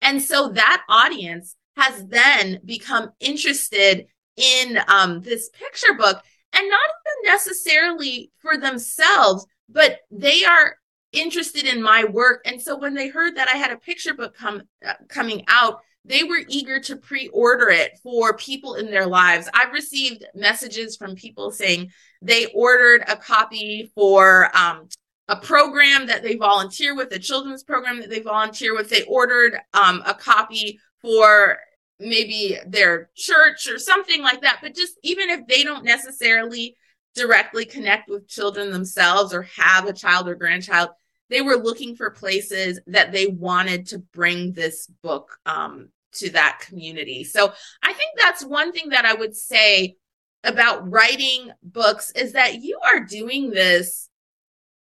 And 0.00 0.20
so 0.20 0.50
that 0.50 0.82
audience 0.88 1.56
has 1.76 2.04
then 2.06 2.60
become 2.64 3.10
interested 3.20 4.06
in 4.36 4.78
um, 4.88 5.20
this 5.20 5.50
picture 5.50 5.94
book 5.94 6.22
and 6.52 6.68
not 6.68 6.80
even 6.80 7.32
necessarily 7.32 8.30
for 8.40 8.56
themselves, 8.56 9.46
but 9.68 9.98
they 10.10 10.44
are 10.44 10.76
interested 11.12 11.64
in 11.64 11.82
my 11.82 12.04
work. 12.04 12.42
And 12.46 12.60
so 12.60 12.76
when 12.76 12.94
they 12.94 13.08
heard 13.08 13.36
that 13.36 13.48
I 13.48 13.56
had 13.56 13.70
a 13.70 13.78
picture 13.78 14.14
book 14.14 14.34
come 14.34 14.62
uh, 14.86 14.94
coming 15.08 15.44
out, 15.48 15.80
they 16.04 16.24
were 16.24 16.40
eager 16.48 16.80
to 16.80 16.96
pre-order 16.96 17.68
it 17.68 17.98
for 18.02 18.36
people 18.36 18.74
in 18.74 18.90
their 18.90 19.06
lives. 19.06 19.48
I've 19.54 19.72
received 19.72 20.24
messages 20.34 20.96
from 20.96 21.14
people 21.14 21.50
saying 21.50 21.92
they 22.20 22.46
ordered 22.46 23.04
a 23.06 23.16
copy 23.16 23.92
for 23.94 24.54
um, 24.56 24.88
a 25.28 25.36
program 25.36 26.06
that 26.06 26.22
they 26.22 26.36
volunteer 26.36 26.96
with, 26.96 27.12
a 27.12 27.18
children's 27.18 27.62
program 27.62 28.00
that 28.00 28.10
they 28.10 28.20
volunteer 28.20 28.74
with. 28.74 28.90
They 28.90 29.04
ordered 29.04 29.56
um, 29.74 30.02
a 30.04 30.14
copy 30.14 30.80
for 31.00 31.58
maybe 32.00 32.58
their 32.66 33.10
church 33.14 33.68
or 33.68 33.78
something 33.78 34.22
like 34.22 34.40
that. 34.42 34.58
But 34.60 34.74
just 34.74 34.98
even 35.02 35.30
if 35.30 35.46
they 35.46 35.62
don't 35.62 35.84
necessarily 35.84 36.76
directly 37.14 37.64
connect 37.64 38.08
with 38.08 38.28
children 38.28 38.72
themselves 38.72 39.32
or 39.32 39.42
have 39.56 39.86
a 39.86 39.92
child 39.92 40.28
or 40.28 40.34
grandchild, 40.34 40.90
they 41.30 41.40
were 41.40 41.56
looking 41.56 41.96
for 41.96 42.10
places 42.10 42.80
that 42.86 43.12
they 43.12 43.26
wanted 43.26 43.86
to 43.86 43.98
bring 43.98 44.52
this 44.52 44.86
book 45.02 45.38
um, 45.46 45.88
to 46.12 46.30
that 46.30 46.60
community. 46.60 47.24
So 47.24 47.52
I 47.82 47.92
think 47.92 48.12
that's 48.18 48.44
one 48.44 48.72
thing 48.72 48.90
that 48.90 49.04
I 49.04 49.14
would 49.14 49.36
say 49.36 49.96
about 50.44 50.90
writing 50.90 51.50
books 51.62 52.10
is 52.12 52.32
that 52.32 52.62
you 52.62 52.78
are 52.84 53.00
doing 53.00 53.50
this 53.50 54.08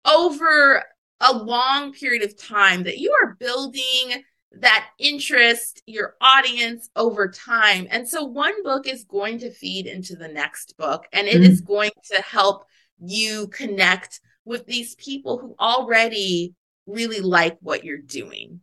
over 0.06 0.84
a 1.20 1.34
long 1.34 1.94
period 1.94 2.24
of 2.24 2.38
time, 2.38 2.84
that 2.84 2.98
you 2.98 3.16
are 3.24 3.36
building 3.40 4.24
that 4.60 4.90
interest, 5.00 5.82
your 5.86 6.16
audience 6.22 6.90
over 6.96 7.30
time. 7.30 7.88
And 7.90 8.08
so 8.08 8.24
one 8.24 8.64
book 8.64 8.88
is 8.88 9.04
going 9.06 9.40
to 9.40 9.52
feed 9.52 9.88
into 9.88 10.16
the 10.16 10.28
next 10.28 10.78
book, 10.78 11.06
and 11.12 11.28
it 11.28 11.36
mm-hmm. 11.36 11.52
is 11.52 11.62
going 11.62 11.92
to 12.12 12.22
help 12.22 12.66
you 13.00 13.48
connect 13.48 14.20
with 14.46 14.66
these 14.66 14.96
people 14.96 15.38
who 15.38 15.56
already 15.60 16.54
really 16.86 17.22
like 17.22 17.58
what 17.62 17.84
you're 17.84 17.98
doing. 17.98 18.60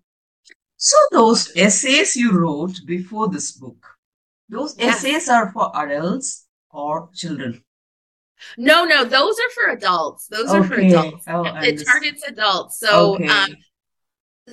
So, 0.77 0.97
those 1.13 1.55
essays 1.57 2.17
you 2.17 2.33
wrote 2.33 2.81
before 2.87 3.29
this 3.29 3.53
book, 3.53 3.87
those 4.49 4.77
yes. 4.79 5.05
essays 5.05 5.29
are 5.29 5.53
for 5.53 5.71
adults 5.75 6.47
or 6.71 7.11
children? 7.15 7.63
No, 8.57 8.85
no, 8.85 9.05
those 9.05 9.37
are 9.39 9.51
for 9.51 9.71
adults. 9.71 10.27
Those 10.29 10.49
okay. 10.49 10.59
are 10.59 10.65
for 10.65 10.75
adults. 10.75 11.25
Oh, 11.29 11.45
it 11.45 11.85
targets 11.85 12.25
adults. 12.27 12.79
So, 12.79 13.17
okay. 13.17 13.29
um, 13.29 13.57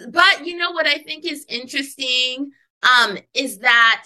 but 0.09 0.45
you 0.45 0.57
know 0.57 0.71
what 0.71 0.87
I 0.87 0.97
think 0.97 1.25
is 1.25 1.45
interesting 1.47 2.51
um, 2.83 3.17
is 3.33 3.59
that 3.59 4.05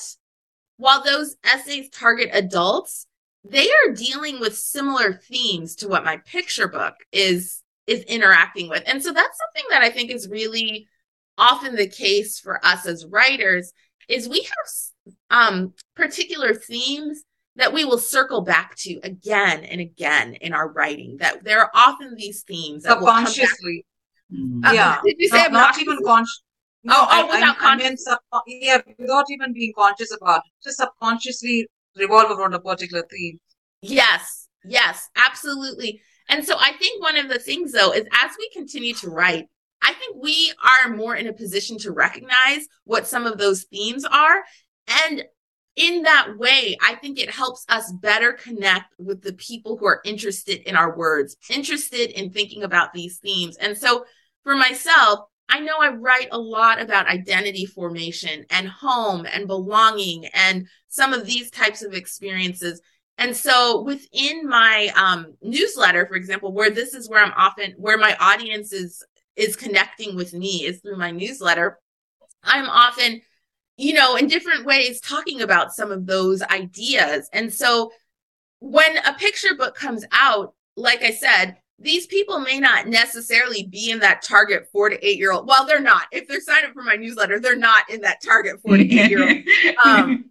while 0.78 1.04
those 1.04 1.36
essays 1.44 1.90
target 1.90 2.30
adults, 2.34 3.08
they 3.44 3.68
are 3.68 3.94
dealing 3.94 4.40
with 4.40 4.58
similar 4.58 5.14
themes 5.14 5.76
to 5.78 5.88
what 5.88 6.06
my 6.06 6.18
picture 6.18 6.68
book 6.68 6.96
is 7.12 7.64
is 7.88 8.04
interacting 8.04 8.70
with. 8.70 8.84
And 8.86 9.02
so 9.04 9.12
that's 9.12 9.38
something 9.38 9.70
that 9.72 9.82
I 9.82 9.90
think 9.90 10.12
is 10.12 10.30
really 10.30 10.88
often 11.38 11.76
the 11.76 11.88
case 11.88 12.40
for 12.40 12.64
us 12.66 12.86
as 12.86 13.06
writers 13.06 13.74
is 14.08 14.30
we 14.30 14.42
have 14.42 15.16
um, 15.32 15.74
particular 15.96 16.54
themes 16.54 17.24
that 17.56 17.74
we 17.74 17.84
will 17.84 17.98
circle 17.98 18.42
back 18.42 18.76
to 18.78 19.00
again 19.04 19.64
and 19.64 19.82
again 19.82 20.36
in 20.36 20.54
our 20.54 20.72
writing 20.72 21.18
that 21.18 21.44
there 21.44 21.60
are 21.60 21.72
often 21.74 22.16
these 22.16 22.44
themes 22.44 22.84
that 22.84 23.00
subconsciously 23.00 23.86
Mm-hmm. 24.34 24.66
Uh, 24.66 24.72
yeah. 24.72 25.00
Did 25.04 25.16
you 25.20 25.28
say 25.28 25.44
not, 25.44 25.52
not 25.52 25.82
even 25.82 25.98
conscious? 26.06 26.44
No, 26.84 26.96
oh, 26.98 27.08
oh, 27.12 27.26
without 27.28 27.58
I, 27.58 27.60
conscious. 27.60 28.08
I 28.08 28.12
sub- 28.12 28.44
yeah, 28.48 28.82
without 28.98 29.26
even 29.30 29.54
being 29.54 29.74
conscious 29.78 30.16
about 30.20 30.40
it. 30.40 30.52
Just 30.64 30.78
subconsciously 30.78 31.68
revolve 31.96 32.38
around 32.38 32.54
a 32.54 32.60
particular 32.60 33.04
theme. 33.10 33.40
Yes, 33.82 34.48
yes, 34.64 35.10
absolutely. 35.16 36.02
And 36.30 36.46
so 36.46 36.56
I 36.58 36.74
think 36.74 37.02
one 37.02 37.18
of 37.18 37.30
the 37.30 37.40
things 37.40 37.72
though 37.72 37.92
is 37.92 38.06
as 38.12 38.32
we 38.38 38.50
continue 38.54 38.94
to 38.96 39.10
write, 39.10 39.48
I 39.82 39.94
think 39.94 40.18
we 40.22 40.54
are 40.86 40.96
more 40.96 41.16
in 41.16 41.28
a 41.28 41.34
position 41.34 41.78
to 41.80 41.92
recognize 41.92 42.68
what 42.84 43.08
some 43.08 43.26
of 43.26 43.38
those 43.38 43.64
themes 43.64 44.06
are. 44.06 44.44
And 45.06 45.24
in 45.76 46.04
that 46.04 46.38
way, 46.38 46.78
I 46.82 46.96
think 46.96 47.18
it 47.18 47.30
helps 47.30 47.66
us 47.70 47.92
better 47.92 48.34
connect 48.34 48.94
with 49.00 49.22
the 49.22 49.34
people 49.34 49.78
who 49.78 49.86
are 49.88 50.02
interested 50.06 50.68
in 50.70 50.76
our 50.76 50.96
words, 50.96 51.38
interested 51.50 52.12
in 52.12 52.30
thinking 52.30 52.64
about 52.64 52.94
these 52.94 53.18
themes. 53.18 53.58
And 53.58 53.78
so 53.78 54.06
for 54.44 54.56
myself, 54.56 55.22
I 55.52 55.60
know 55.60 55.76
I 55.80 55.90
write 55.90 56.30
a 56.32 56.40
lot 56.40 56.82
about 56.82 57.08
identity 57.08 57.66
formation 57.66 58.46
and 58.50 58.70
home 58.70 59.28
and 59.32 59.48
belonging 59.48 60.26
and 60.34 60.66
some 60.88 61.12
of 61.12 61.26
these 61.26 61.52
types 61.52 61.84
of 61.84 61.94
experiences. 61.94 62.82
And 63.18 63.36
so 63.36 63.82
within 63.84 64.48
my 64.48 64.92
um, 64.96 65.34
newsletter, 65.42 66.08
for 66.08 66.16
example, 66.16 66.54
where 66.54 66.70
this 66.70 66.94
is 66.94 67.10
where 67.10 67.22
I'm 67.24 67.34
often, 67.36 67.74
where 67.78 67.98
my 67.98 68.16
audience 68.20 68.72
is, 68.72 69.04
is 69.36 69.58
connecting 69.58 70.16
with 70.16 70.34
me 70.34 70.64
is 70.64 70.80
through 70.80 70.98
my 70.98 71.12
newsletter. 71.12 71.80
I'm 72.44 72.70
often, 72.70 73.22
you 73.76 73.94
know, 73.94 74.16
in 74.16 74.28
different 74.28 74.66
ways 74.66 75.02
talking 75.02 75.42
about 75.42 75.74
some 75.74 75.92
of 75.92 76.06
those 76.06 76.42
ideas. 76.42 77.30
And 77.34 77.54
so 77.54 77.92
when 78.60 78.98
a 79.06 79.14
picture 79.16 79.56
book 79.56 79.76
comes 79.76 80.06
out, 80.14 80.54
like 80.78 81.04
I 81.04 81.12
said, 81.12 81.58
these 81.82 82.08
people 82.08 82.40
may 82.40 82.60
not 82.60 82.88
necessarily 82.88 83.64
be 83.64 83.92
in 83.92 84.00
that 84.00 84.22
target 84.22 84.68
four 84.72 84.90
to 84.90 85.06
eight 85.06 85.18
year 85.18 85.32
old. 85.32 85.48
Well, 85.48 85.66
they're 85.66 85.80
not. 85.80 86.04
If 86.12 86.28
they're 86.28 86.42
signed 86.42 86.66
up 86.66 86.74
for 86.74 86.84
my 86.84 86.96
newsletter, 86.96 87.40
they're 87.40 87.56
not 87.56 87.90
in 87.90 88.02
that 88.02 88.22
target 88.24 88.62
four 88.62 88.78
to 88.78 88.84
eight 88.84 89.10
year 89.10 89.24
old 89.24 89.76
um, 89.86 90.26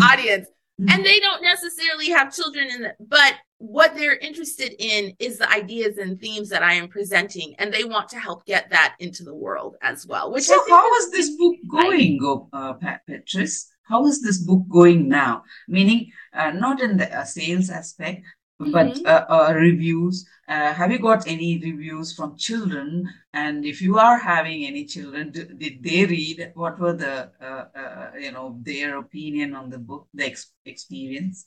audience. 0.00 0.48
And 0.88 1.04
they 1.04 1.20
don't 1.20 1.42
necessarily 1.42 2.10
have 2.10 2.34
children 2.34 2.68
in 2.68 2.84
it, 2.86 2.96
but 2.98 3.34
what 3.58 3.94
they're 3.94 4.16
interested 4.16 4.74
in 4.80 5.14
is 5.20 5.38
the 5.38 5.48
ideas 5.48 5.98
and 5.98 6.20
themes 6.20 6.48
that 6.48 6.64
I 6.64 6.72
am 6.72 6.88
presenting, 6.88 7.54
and 7.58 7.72
they 7.72 7.84
want 7.84 8.08
to 8.08 8.18
help 8.18 8.44
get 8.46 8.70
that 8.70 8.96
into 8.98 9.22
the 9.22 9.34
world 9.34 9.76
as 9.82 10.04
well. 10.06 10.32
Which 10.32 10.44
so, 10.44 10.60
how 10.68 10.92
is 10.96 11.12
this 11.12 11.36
book 11.36 11.54
going, 11.70 12.18
go, 12.18 12.48
uh, 12.52 12.74
Petrus? 13.06 13.68
How 13.84 14.04
is 14.06 14.22
this 14.22 14.38
book 14.38 14.62
going 14.68 15.08
now? 15.08 15.44
Meaning, 15.68 16.10
uh, 16.32 16.50
not 16.50 16.80
in 16.80 16.96
the 16.96 17.16
uh, 17.16 17.24
sales 17.24 17.70
aspect, 17.70 18.24
but 18.70 18.86
mm-hmm. 18.86 19.06
uh, 19.06 19.24
uh, 19.28 19.52
reviews 19.54 20.26
uh, 20.48 20.74
have 20.74 20.92
you 20.92 20.98
got 20.98 21.26
any 21.26 21.58
reviews 21.58 22.14
from 22.14 22.36
children? 22.36 23.08
And 23.32 23.64
if 23.64 23.80
you 23.80 23.96
are 23.98 24.18
having 24.18 24.66
any 24.66 24.84
children 24.84 25.30
did, 25.30 25.58
did 25.58 25.82
they 25.82 26.04
read? 26.04 26.52
What 26.54 26.78
were 26.78 26.92
the 26.92 27.30
uh, 27.40 27.78
uh, 27.78 28.10
you 28.18 28.32
know 28.32 28.58
their 28.60 28.98
opinion 28.98 29.54
on 29.54 29.70
the 29.70 29.78
book 29.78 30.08
the 30.12 30.26
ex- 30.26 30.52
experience? 30.66 31.46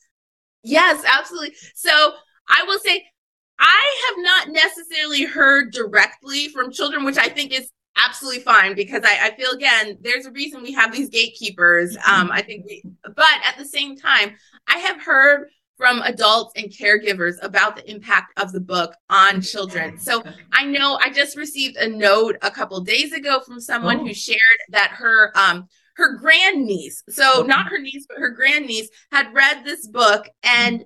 Yes 0.63 1.03
absolutely. 1.05 1.55
So 1.75 2.13
i 2.47 2.63
will 2.67 2.79
say 2.79 3.03
i 3.59 4.07
have 4.07 4.23
not 4.23 4.49
necessarily 4.49 5.23
heard 5.23 5.71
directly 5.71 6.49
from 6.49 6.71
children 6.71 7.03
which 7.03 7.17
i 7.17 7.29
think 7.29 7.51
is 7.51 7.69
absolutely 7.97 8.41
fine 8.41 8.75
because 8.75 9.01
I, 9.05 9.27
I, 9.27 9.35
feel 9.35 9.51
again 9.51 9.97
there's 10.01 10.25
a 10.25 10.31
reason 10.31 10.61
we 10.61 10.73
have 10.73 10.91
these 10.91 11.09
gatekeepers. 11.09 11.95
Mm-hmm. 11.97 12.21
um 12.21 12.31
i 12.31 12.41
think 12.41 12.65
we, 12.65 12.83
but 13.03 13.37
at 13.45 13.57
the 13.57 13.65
same 13.65 13.97
time 13.97 14.35
i 14.67 14.77
have 14.77 15.01
heard 15.01 15.49
from 15.77 16.01
adults 16.03 16.53
and 16.55 16.71
caregivers 16.71 17.35
about 17.41 17.75
the 17.75 17.89
impact 17.89 18.37
of 18.39 18.51
the 18.51 18.59
book 18.59 18.93
on 19.09 19.41
children. 19.41 19.97
So 19.97 20.23
I 20.51 20.65
know 20.65 20.97
I 21.01 21.09
just 21.09 21.35
received 21.35 21.75
a 21.77 21.87
note 21.87 22.37
a 22.41 22.51
couple 22.51 22.79
days 22.81 23.11
ago 23.11 23.41
from 23.41 23.59
someone 23.59 23.99
oh. 23.99 24.05
who 24.05 24.13
shared 24.13 24.39
that 24.69 24.91
her 24.91 25.31
um 25.37 25.67
her 25.95 26.17
grandniece, 26.17 27.03
so 27.09 27.41
okay. 27.41 27.47
not 27.47 27.67
her 27.67 27.79
niece 27.79 28.05
but 28.07 28.17
her 28.17 28.31
grandniece 28.31 28.89
had 29.11 29.33
read 29.33 29.63
this 29.63 29.87
book 29.87 30.27
and 30.43 30.85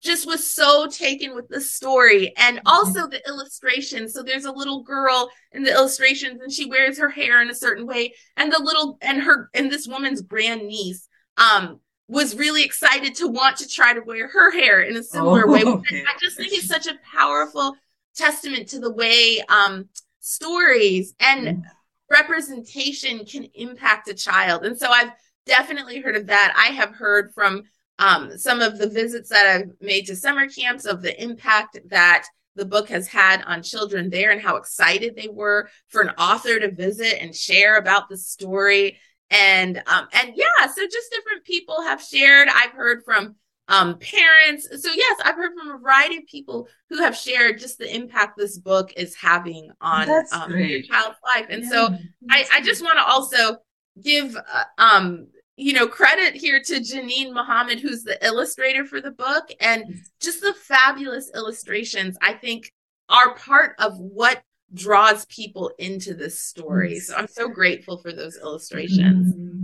just 0.00 0.26
was 0.26 0.46
so 0.46 0.86
taken 0.86 1.34
with 1.34 1.48
the 1.48 1.60
story 1.60 2.32
and 2.36 2.60
also 2.66 3.08
the 3.08 3.20
illustrations. 3.26 4.12
So 4.14 4.22
there's 4.22 4.44
a 4.44 4.52
little 4.52 4.82
girl 4.84 5.28
in 5.50 5.64
the 5.64 5.72
illustrations 5.72 6.40
and 6.40 6.52
she 6.52 6.66
wears 6.66 6.98
her 6.98 7.08
hair 7.08 7.42
in 7.42 7.50
a 7.50 7.54
certain 7.54 7.86
way 7.86 8.14
and 8.36 8.52
the 8.52 8.62
little 8.62 8.98
and 9.02 9.20
her 9.22 9.50
and 9.54 9.70
this 9.70 9.88
woman's 9.88 10.22
grandniece 10.22 11.08
um 11.36 11.80
was 12.08 12.34
really 12.36 12.64
excited 12.64 13.14
to 13.16 13.28
want 13.28 13.58
to 13.58 13.68
try 13.68 13.92
to 13.92 14.00
wear 14.00 14.28
her 14.28 14.50
hair 14.50 14.80
in 14.80 14.96
a 14.96 15.02
similar 15.02 15.46
oh, 15.46 15.52
way. 15.52 15.62
Okay. 15.62 16.02
I 16.02 16.16
just 16.20 16.36
think 16.36 16.52
it's 16.52 16.66
such 16.66 16.86
a 16.86 16.98
powerful 17.14 17.76
testament 18.16 18.68
to 18.68 18.80
the 18.80 18.92
way 18.92 19.42
um, 19.48 19.88
stories 20.20 21.14
and 21.20 21.46
mm. 21.46 21.62
representation 22.10 23.24
can 23.26 23.44
impact 23.54 24.08
a 24.08 24.14
child. 24.14 24.64
And 24.64 24.78
so 24.78 24.88
I've 24.88 25.12
definitely 25.46 26.00
heard 26.00 26.16
of 26.16 26.26
that. 26.28 26.54
I 26.56 26.72
have 26.74 26.94
heard 26.94 27.32
from 27.34 27.64
um, 27.98 28.38
some 28.38 28.60
of 28.60 28.78
the 28.78 28.88
visits 28.88 29.28
that 29.28 29.46
I've 29.46 29.72
made 29.80 30.06
to 30.06 30.16
summer 30.16 30.48
camps 30.48 30.86
of 30.86 31.02
the 31.02 31.20
impact 31.22 31.78
that 31.90 32.24
the 32.54 32.64
book 32.64 32.88
has 32.88 33.06
had 33.06 33.42
on 33.44 33.62
children 33.62 34.10
there 34.10 34.30
and 34.30 34.40
how 34.40 34.56
excited 34.56 35.14
they 35.14 35.28
were 35.28 35.68
for 35.88 36.02
an 36.02 36.10
author 36.18 36.58
to 36.58 36.70
visit 36.70 37.22
and 37.22 37.34
share 37.34 37.76
about 37.76 38.08
the 38.08 38.16
story 38.16 38.98
and 39.30 39.82
um 39.86 40.08
and 40.12 40.32
yeah 40.34 40.66
so 40.66 40.82
just 40.84 41.10
different 41.10 41.44
people 41.44 41.82
have 41.82 42.02
shared. 42.02 42.48
I've 42.48 42.72
heard 42.72 43.04
from 43.04 43.36
um 43.68 43.98
parents. 43.98 44.68
So 44.82 44.90
yes 44.92 45.20
i've 45.24 45.34
heard 45.36 45.52
from 45.58 45.74
a 45.74 45.78
variety 45.78 46.16
of 46.18 46.26
people 46.26 46.68
who 46.88 46.98
have 46.98 47.16
shared 47.16 47.58
just 47.58 47.78
the 47.78 47.94
impact 47.94 48.36
this 48.36 48.58
book 48.58 48.92
is 48.96 49.14
having 49.14 49.70
on 49.80 50.08
um, 50.32 50.58
your 50.58 50.82
child's 50.82 51.18
life. 51.34 51.46
And 51.50 51.62
yeah, 51.64 51.68
so 51.70 51.94
i 52.30 52.46
i 52.54 52.60
just 52.60 52.82
want 52.82 52.98
to 52.98 53.04
also 53.04 53.58
give 54.02 54.36
uh, 54.36 54.64
um 54.78 55.26
you 55.56 55.72
know 55.72 55.86
credit 55.86 56.34
here 56.34 56.62
to 56.62 56.74
Jenin 56.74 57.34
Mohammed 57.34 57.80
who's 57.80 58.04
the 58.04 58.24
illustrator 58.24 58.84
for 58.84 59.00
the 59.00 59.10
book. 59.10 59.50
And 59.60 59.84
just 60.20 60.40
the 60.40 60.54
fabulous 60.54 61.30
illustrations 61.34 62.16
i 62.22 62.32
think 62.32 62.72
are 63.10 63.34
part 63.34 63.74
of 63.78 63.98
what 63.98 64.42
draws 64.74 65.24
people 65.26 65.70
into 65.78 66.14
this 66.14 66.40
story. 66.40 67.00
So 67.00 67.14
I'm 67.16 67.26
so 67.26 67.48
grateful 67.48 67.98
for 67.98 68.12
those 68.12 68.36
illustrations. 68.36 69.34
Mm-hmm. 69.34 69.58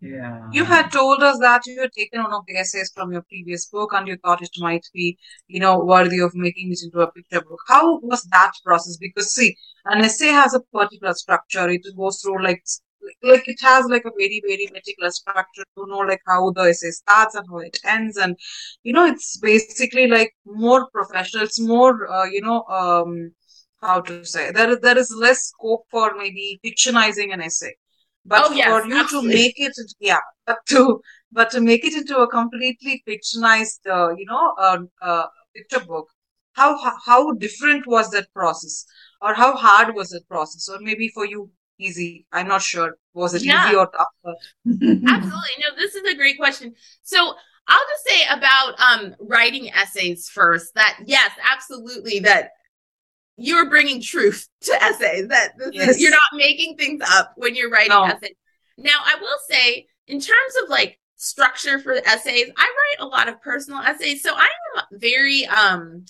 Yeah. 0.00 0.48
You 0.52 0.64
had 0.64 0.90
told 0.90 1.22
us 1.22 1.38
that 1.38 1.66
you 1.66 1.80
had 1.80 1.92
taken 1.92 2.22
one 2.22 2.32
of 2.32 2.44
the 2.46 2.56
essays 2.56 2.90
from 2.94 3.12
your 3.12 3.22
previous 3.22 3.66
book 3.66 3.92
and 3.94 4.08
you 4.08 4.16
thought 4.16 4.42
it 4.42 4.50
might 4.58 4.86
be, 4.92 5.18
you 5.46 5.60
know, 5.60 5.78
worthy 5.78 6.20
of 6.20 6.34
making 6.34 6.72
it 6.72 6.80
into 6.82 7.00
a 7.00 7.10
picture 7.12 7.40
book. 7.40 7.60
How 7.68 8.00
was 8.00 8.24
that 8.32 8.52
process? 8.64 8.96
Because 8.96 9.32
see, 9.32 9.56
an 9.84 10.02
essay 10.04 10.28
has 10.28 10.54
a 10.54 10.60
particular 10.60 11.14
structure. 11.14 11.68
It 11.68 11.86
goes 11.96 12.20
through 12.20 12.42
like 12.42 12.64
like 13.22 13.48
it 13.48 13.58
has 13.62 13.86
like 13.86 14.04
a 14.04 14.10
very 14.18 14.42
very 14.46 14.68
meticulous 14.72 15.16
structure 15.16 15.64
to 15.76 15.86
know 15.86 15.98
like 15.98 16.20
how 16.26 16.50
the 16.50 16.62
essay 16.62 16.90
starts 16.90 17.34
and 17.34 17.46
how 17.48 17.58
it 17.58 17.78
ends 17.84 18.16
and 18.18 18.36
you 18.82 18.92
know 18.92 19.06
it's 19.06 19.38
basically 19.38 20.06
like 20.06 20.34
more 20.44 20.88
professional 20.90 21.42
it's 21.44 21.58
more 21.60 22.10
uh, 22.12 22.24
you 22.24 22.42
know 22.42 22.62
um 22.64 23.32
how 23.82 24.00
to 24.00 24.24
say 24.24 24.50
there 24.52 24.76
there 24.76 24.98
is 24.98 25.10
less 25.16 25.40
scope 25.50 25.84
for 25.90 26.14
maybe 26.16 26.60
fictionizing 26.64 27.32
an 27.32 27.40
essay 27.40 27.74
but 28.24 28.46
Oh, 28.46 28.52
yes, 28.52 28.68
for 28.68 28.86
you 28.86 29.00
absolutely. 29.00 29.32
to 29.32 29.36
make 29.36 29.54
it 29.58 29.72
yeah 30.00 30.20
but 30.46 30.58
to 30.68 31.00
but 31.32 31.50
to 31.50 31.60
make 31.60 31.84
it 31.84 31.94
into 31.94 32.16
a 32.18 32.28
completely 32.28 33.02
fictionized 33.08 33.80
uh, 33.90 34.10
you 34.16 34.26
know 34.26 34.54
uh, 34.58 34.78
uh, 35.02 35.26
picture 35.54 35.80
book 35.86 36.08
how 36.52 36.70
how 37.06 37.32
different 37.32 37.86
was 37.86 38.10
that 38.10 38.32
process 38.34 38.84
or 39.22 39.34
how 39.34 39.54
hard 39.56 39.94
was 39.94 40.10
that 40.10 40.26
process 40.28 40.68
or 40.68 40.78
maybe 40.80 41.08
for 41.08 41.26
you 41.26 41.50
easy 41.78 42.26
i'm 42.32 42.48
not 42.48 42.62
sure 42.62 42.96
was 43.14 43.32
it 43.34 43.42
Yeah. 43.42 43.64
easy 43.64 43.74
or 43.74 43.86
tough 43.90 44.36
Absolutely. 45.06 45.56
No, 45.60 45.76
this 45.76 45.94
is 45.94 46.04
a 46.12 46.14
great 46.16 46.36
question. 46.38 46.74
So 47.02 47.16
I'll 47.68 47.86
just 47.88 48.04
say 48.06 48.22
about 48.30 48.74
um, 48.80 49.14
writing 49.20 49.70
essays 49.72 50.28
first 50.28 50.74
that 50.74 50.98
yes, 51.06 51.30
absolutely, 51.50 52.20
that 52.20 52.50
you're 53.40 53.68
bringing 53.70 54.00
truth 54.02 54.46
to 54.62 54.82
essays, 54.82 55.28
that 55.28 55.52
is- 55.60 55.70
Yes. 55.72 56.00
you're 56.00 56.10
not 56.10 56.20
making 56.34 56.76
things 56.76 57.00
up 57.08 57.32
when 57.36 57.54
you're 57.54 57.70
writing 57.70 57.88
No. 57.90 58.04
essays. 58.04 58.34
Now, 58.76 59.00
I 59.04 59.16
will 59.20 59.38
say, 59.48 59.86
in 60.06 60.20
terms 60.20 60.54
of 60.62 60.68
like 60.68 60.98
structure 61.16 61.78
for 61.78 61.94
essays, 61.94 62.50
I 62.56 62.62
write 62.64 63.04
a 63.04 63.06
lot 63.06 63.28
of 63.28 63.40
personal 63.40 63.80
essays. 63.82 64.22
So 64.22 64.34
I 64.34 64.48
am 64.76 64.84
very, 64.92 65.46
um, 65.46 66.04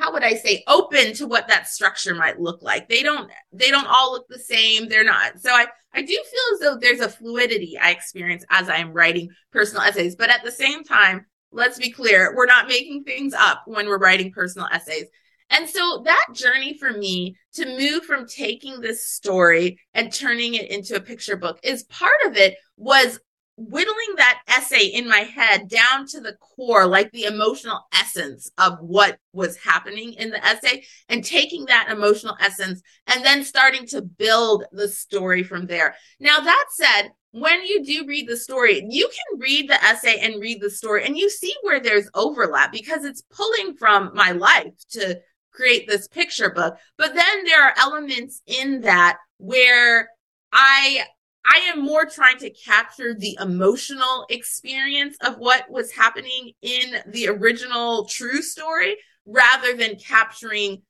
how 0.00 0.12
would 0.12 0.24
I 0.24 0.34
say 0.34 0.64
open 0.66 1.14
to 1.14 1.26
what 1.26 1.46
that 1.48 1.68
structure 1.68 2.14
might 2.16 2.40
look 2.40 2.62
like. 2.62 2.88
They 2.88 3.02
don't 3.04 3.30
they 3.52 3.70
don't 3.70 3.86
all 3.86 4.12
look 4.12 4.26
the 4.28 4.38
same. 4.40 4.88
They're 4.88 5.04
not. 5.04 5.38
So 5.40 5.50
I 5.52 5.68
I 5.92 6.02
do 6.02 6.12
feel 6.12 6.54
as 6.54 6.60
though 6.60 6.76
there's 6.76 7.00
a 7.00 7.08
fluidity 7.08 7.78
I 7.78 7.90
experience 7.92 8.44
as 8.50 8.68
I'm 8.68 8.92
writing 8.92 9.28
personal 9.52 9.84
essays, 9.84 10.16
but 10.16 10.30
at 10.30 10.42
the 10.42 10.50
same 10.50 10.82
time, 10.82 11.26
let's 11.52 11.78
be 11.78 11.90
clear, 11.92 12.34
we're 12.34 12.46
not 12.46 12.66
making 12.66 13.04
things 13.04 13.32
up 13.34 13.62
when 13.66 13.86
we're 13.86 13.98
writing 13.98 14.32
personal 14.32 14.66
essays. 14.72 15.06
And 15.50 15.68
so 15.68 16.02
that 16.04 16.26
journey 16.32 16.76
for 16.78 16.92
me 16.92 17.36
to 17.54 17.66
move 17.78 18.04
from 18.04 18.26
taking 18.26 18.80
this 18.80 19.08
story 19.08 19.78
and 19.92 20.12
turning 20.12 20.54
it 20.54 20.70
into 20.70 20.96
a 20.96 21.00
picture 21.00 21.36
book 21.36 21.60
is 21.62 21.84
part 21.84 22.16
of 22.26 22.36
it 22.36 22.56
was 22.76 23.20
whittling 23.56 24.14
that 24.16 24.40
essay 24.48 24.86
in 24.86 25.08
my 25.08 25.20
head 25.20 25.68
down 25.68 26.06
to 26.06 26.20
the 26.20 26.36
core, 26.40 26.86
like 26.86 27.10
the 27.12 27.24
emotional 27.24 27.80
essence 27.92 28.50
of 28.58 28.78
what 28.80 29.18
was 29.32 29.56
happening 29.56 30.14
in 30.14 30.30
the 30.30 30.44
essay, 30.44 30.84
and 31.08 31.24
taking 31.24 31.64
that 31.66 31.88
emotional 31.90 32.36
essence 32.40 32.82
and 33.06 33.24
then 33.24 33.44
starting 33.44 33.86
to 33.86 34.02
build 34.02 34.64
the 34.72 34.88
story 34.88 35.42
from 35.42 35.66
there. 35.66 35.94
Now, 36.18 36.40
that 36.40 36.64
said, 36.70 37.10
when 37.30 37.64
you 37.64 37.84
do 37.84 38.06
read 38.06 38.28
the 38.28 38.36
story, 38.36 38.84
you 38.88 39.08
can 39.08 39.40
read 39.40 39.68
the 39.68 39.82
essay 39.82 40.18
and 40.20 40.40
read 40.40 40.60
the 40.60 40.70
story, 40.70 41.04
and 41.04 41.16
you 41.16 41.28
see 41.28 41.54
where 41.62 41.80
there's 41.80 42.08
overlap 42.14 42.72
because 42.72 43.04
it's 43.04 43.22
pulling 43.22 43.76
from 43.76 44.12
my 44.14 44.32
life 44.32 44.72
to 44.90 45.20
create 45.54 45.88
this 45.88 46.08
picture 46.08 46.50
book. 46.50 46.76
But 46.98 47.14
then 47.14 47.44
there 47.44 47.62
are 47.62 47.74
elements 47.78 48.42
in 48.46 48.82
that 48.82 49.18
where 49.38 50.08
I 50.52 51.04
I 51.46 51.58
am 51.74 51.84
more 51.84 52.06
trying 52.06 52.38
to 52.38 52.50
capture 52.50 53.14
the 53.14 53.36
emotional 53.40 54.26
experience 54.30 55.16
of 55.20 55.36
what 55.36 55.70
was 55.70 55.92
happening 55.92 56.52
in 56.62 56.96
the 57.06 57.28
original 57.28 58.06
true 58.06 58.40
story 58.40 58.96
rather 59.26 59.76
than 59.76 59.96
capturing 59.96 60.82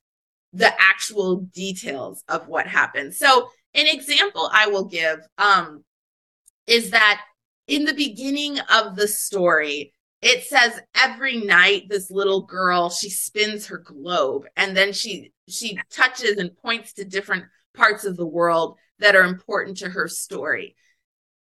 the 0.52 0.72
actual 0.80 1.36
details 1.52 2.22
of 2.28 2.46
what 2.46 2.68
happened. 2.68 3.14
So, 3.14 3.48
an 3.74 3.86
example 3.88 4.48
I 4.52 4.68
will 4.68 4.84
give 4.84 5.18
um, 5.38 5.82
is 6.68 6.90
that 6.90 7.22
in 7.66 7.84
the 7.84 7.94
beginning 7.94 8.60
of 8.72 8.94
the 8.94 9.08
story, 9.08 9.92
it 10.24 10.42
says 10.44 10.80
every 10.96 11.36
night 11.36 11.84
this 11.88 12.10
little 12.10 12.42
girl 12.42 12.88
she 12.88 13.10
spins 13.10 13.66
her 13.66 13.78
globe 13.78 14.46
and 14.56 14.76
then 14.76 14.92
she 14.92 15.32
she 15.48 15.78
touches 15.90 16.38
and 16.38 16.56
points 16.56 16.94
to 16.94 17.04
different 17.04 17.44
parts 17.74 18.04
of 18.04 18.16
the 18.16 18.26
world 18.26 18.78
that 19.00 19.14
are 19.14 19.24
important 19.24 19.76
to 19.78 19.88
her 19.90 20.08
story. 20.08 20.76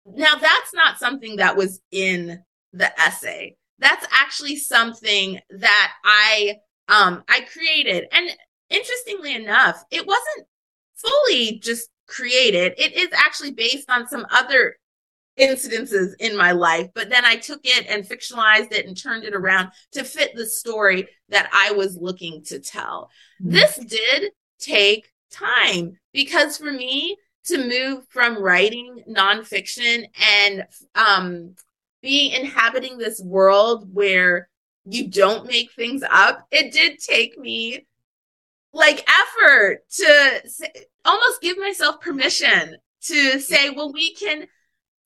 Now, 0.06 0.36
that's 0.36 0.74
not 0.74 1.00
something 1.00 1.38
that 1.38 1.56
was 1.56 1.80
in 1.91 2.43
the 2.74 3.00
essay. 3.00 3.56
That's 3.80 4.06
actually 4.12 4.58
something 4.58 5.39
that 5.50 5.91
I 6.04 6.56
um 6.89 7.24
I 7.30 7.41
created. 7.41 8.06
And 8.12 8.30
interestingly 8.69 9.36
enough, 9.36 9.82
it 9.91 10.06
wasn't 10.06 10.48
fully 10.96 11.60
just 11.60 11.89
created. 12.08 12.74
It 12.78 12.93
is 12.93 13.10
actually 13.13 13.52
based 13.54 13.89
on 13.89 14.08
some 14.08 14.26
other 14.30 14.76
incidences 15.39 16.13
in 16.19 16.38
my 16.38 16.52
life, 16.52 16.89
but 16.93 17.10
then 17.10 17.26
I 17.26 17.38
took 17.38 17.62
it 17.63 17.86
and 17.88 18.08
fictionalized 18.08 18.72
it 18.72 18.86
and 18.86 18.96
turned 18.96 19.24
it 19.24 19.34
around 19.34 19.72
to 19.93 20.04
fit 20.04 20.36
the 20.36 20.46
story 20.46 21.08
that 21.30 21.50
I 21.52 21.72
was 21.72 21.98
looking 21.98 22.43
to 22.46 22.60
tell. 22.60 23.10
This 23.39 23.78
did 23.78 24.32
take 24.60 25.12
time 25.32 25.98
because 26.13 26.58
for 26.58 26.72
me 26.72 27.17
to 27.46 27.58
move 27.58 28.06
from 28.10 28.41
writing 28.41 29.04
nonfiction 29.10 30.06
and 30.46 30.65
um, 30.96 31.56
being 32.02 32.32
inhabiting 32.32 32.98
this 32.98 33.22
world 33.22 33.89
where 33.93 34.50
you 34.86 35.08
don't 35.08 35.48
make 35.48 35.72
things 35.72 36.04
up, 36.10 36.46
it 36.52 36.72
did 36.72 37.00
take 37.00 37.38
me 37.38 37.86
like 38.74 39.08
effort 39.10 39.80
to 39.89 40.41
say, 40.46 40.72
almost 41.06 41.41
give 41.41 41.58
myself 41.58 42.02
permission 42.02 42.78
to 43.02 43.39
say, 43.39 43.69
well, 43.69 43.91
we 43.91 44.13
can 44.15 44.48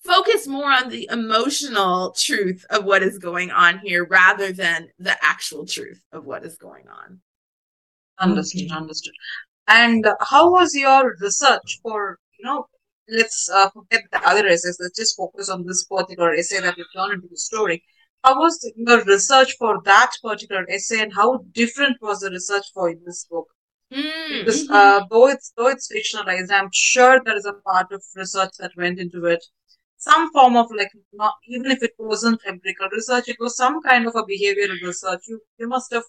focus 0.08 0.48
more 0.48 0.72
on 0.72 0.89
the 0.89 1.08
emotional 1.12 2.13
truth 2.17 2.65
of 2.72 2.86
what 2.86 3.04
is 3.04 3.20
going 3.20 3.52
on 3.52 3.80
here 3.80 4.06
rather 4.06 4.52
than 4.54 4.89
the 5.00 5.15
actual 5.24 5.65
truth 5.65 6.02
of 6.13 6.26
what 6.26 6.46
is 6.46 6.58
going 6.58 6.88
on. 6.89 7.22
Understood, 8.20 8.72
understood. 8.72 9.13
And 9.67 10.06
how 10.22 10.52
was 10.52 10.76
your 10.76 11.15
research 11.22 11.80
for, 11.84 12.20
you 12.39 12.46
know, 12.46 12.67
let's 13.10 13.50
uh, 13.50 13.70
forget 13.72 14.04
the 14.12 14.22
other 14.28 14.48
essays, 14.48 14.78
let's 14.80 14.98
just 14.98 15.17
focus 15.17 15.50
on 15.50 15.65
this 15.65 15.86
particular 15.86 16.34
essay 16.34 16.62
that 16.62 16.78
you've 16.78 16.93
turned 16.96 17.13
into 17.13 17.28
the 17.30 17.38
story. 17.38 17.84
How 18.24 18.39
was 18.39 18.60
the, 18.60 18.74
your 18.78 19.04
research 19.06 19.56
for 19.60 19.82
that 19.86 20.12
particular 20.24 20.65
essay 20.70 21.02
and 21.02 21.13
how 21.13 21.46
different 21.54 21.98
was 22.02 22.22
the 22.22 22.32
research 22.32 22.65
for 22.74 22.89
in 22.89 23.02
this 23.06 23.26
book? 23.30 23.48
Mm, 23.93 24.39
Because 24.39 24.67
mhm. 24.67 24.76
uh, 24.76 25.06
though 25.10 25.28
it's 25.28 25.54
though 25.58 25.67
it's 25.67 25.89
fictionalized, 25.91 26.52
I'm 26.52 26.70
sure 26.74 27.22
there 27.24 27.38
is 27.38 27.46
a 27.46 27.54
part 27.54 27.91
of 27.91 28.04
research 28.15 28.54
that 28.60 28.72
went 28.78 29.00
into 29.00 29.26
it. 29.26 29.43
Some 29.98 30.32
form 30.32 30.56
of 30.56 30.72
like 30.72 30.92
not 31.14 31.36
even 31.48 31.72
if 31.72 31.84
it 31.84 31.94
wasn't 31.98 32.42
empirical 32.48 32.90
research, 32.92 33.28
it 33.28 33.38
was 33.40 33.58
some 33.58 33.82
kind 33.82 34.08
of 34.08 34.16
a 34.16 34.24
behavioral 34.24 34.82
research. 34.82 35.22
You 35.28 35.40
you 35.58 35.68
must 35.68 35.92
have 35.94 36.04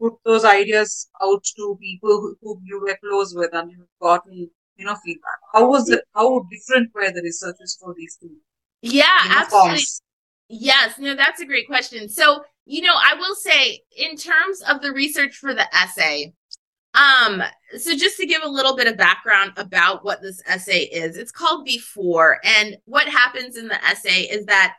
put 0.00 0.14
those 0.24 0.44
ideas 0.44 1.08
out 1.22 1.44
to 1.56 1.78
people 1.80 2.20
who, 2.20 2.36
who 2.42 2.60
you 2.64 2.80
were 2.80 2.98
close 3.02 3.34
with 3.34 3.54
and 3.54 3.70
you've 3.70 3.98
gotten 4.00 4.50
you 4.76 4.84
know 4.84 4.96
feedback. 5.04 5.38
How 5.52 5.68
was 5.68 5.88
it? 5.88 6.02
How 6.14 6.46
different 6.50 6.94
were 6.94 7.10
the 7.10 7.22
researches 7.22 7.78
for 7.80 7.94
these 7.96 8.16
two 8.20 8.36
yeah, 8.82 9.24
you 9.24 9.28
know, 9.30 9.36
absolutely. 9.36 9.70
forms? 9.70 10.02
Yes, 10.48 10.98
no, 10.98 11.14
that's 11.14 11.40
a 11.40 11.46
great 11.46 11.66
question. 11.66 12.08
So, 12.08 12.42
you 12.64 12.82
know, 12.82 12.94
I 12.94 13.14
will 13.14 13.34
say 13.34 13.80
in 13.96 14.16
terms 14.16 14.62
of 14.68 14.80
the 14.80 14.92
research 14.92 15.36
for 15.36 15.54
the 15.54 15.66
essay, 15.76 16.32
um, 16.98 17.42
so 17.78 17.96
just 17.96 18.16
to 18.16 18.26
give 18.26 18.42
a 18.42 18.48
little 18.48 18.76
bit 18.76 18.88
of 18.88 18.96
background 18.96 19.52
about 19.56 20.04
what 20.04 20.20
this 20.20 20.42
essay 20.46 20.80
is, 20.80 21.16
it's 21.16 21.30
called 21.30 21.64
Before. 21.64 22.38
And 22.44 22.76
what 22.86 23.06
happens 23.06 23.56
in 23.56 23.68
the 23.68 23.84
essay 23.84 24.22
is 24.22 24.46
that 24.46 24.74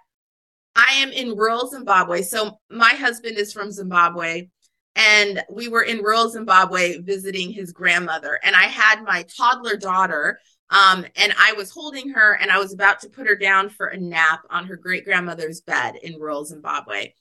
I 0.75 0.93
am 0.95 1.11
in 1.11 1.35
rural 1.35 1.67
Zimbabwe. 1.67 2.21
So 2.21 2.59
my 2.69 2.89
husband 2.89 3.37
is 3.37 3.53
from 3.53 3.71
Zimbabwe. 3.71 4.49
And 4.95 5.43
we 5.49 5.69
were 5.69 5.83
in 5.83 5.99
rural 5.99 6.29
Zimbabwe 6.29 6.97
visiting 6.97 7.51
his 7.51 7.71
grandmother. 7.71 8.39
And 8.43 8.55
I 8.55 8.63
had 8.63 9.03
my 9.03 9.23
toddler 9.37 9.77
daughter 9.77 10.39
um, 10.71 11.05
and 11.15 11.33
I 11.39 11.53
was 11.53 11.71
holding 11.71 12.09
her 12.09 12.33
and 12.33 12.51
I 12.51 12.59
was 12.59 12.73
about 12.73 12.99
to 13.01 13.09
put 13.09 13.27
her 13.27 13.35
down 13.35 13.69
for 13.69 13.87
a 13.87 13.97
nap 13.97 14.41
on 14.49 14.67
her 14.67 14.75
great 14.75 15.05
grandmother's 15.05 15.61
bed 15.61 15.95
in 16.03 16.19
rural 16.19 16.43
Zimbabwe. 16.43 17.13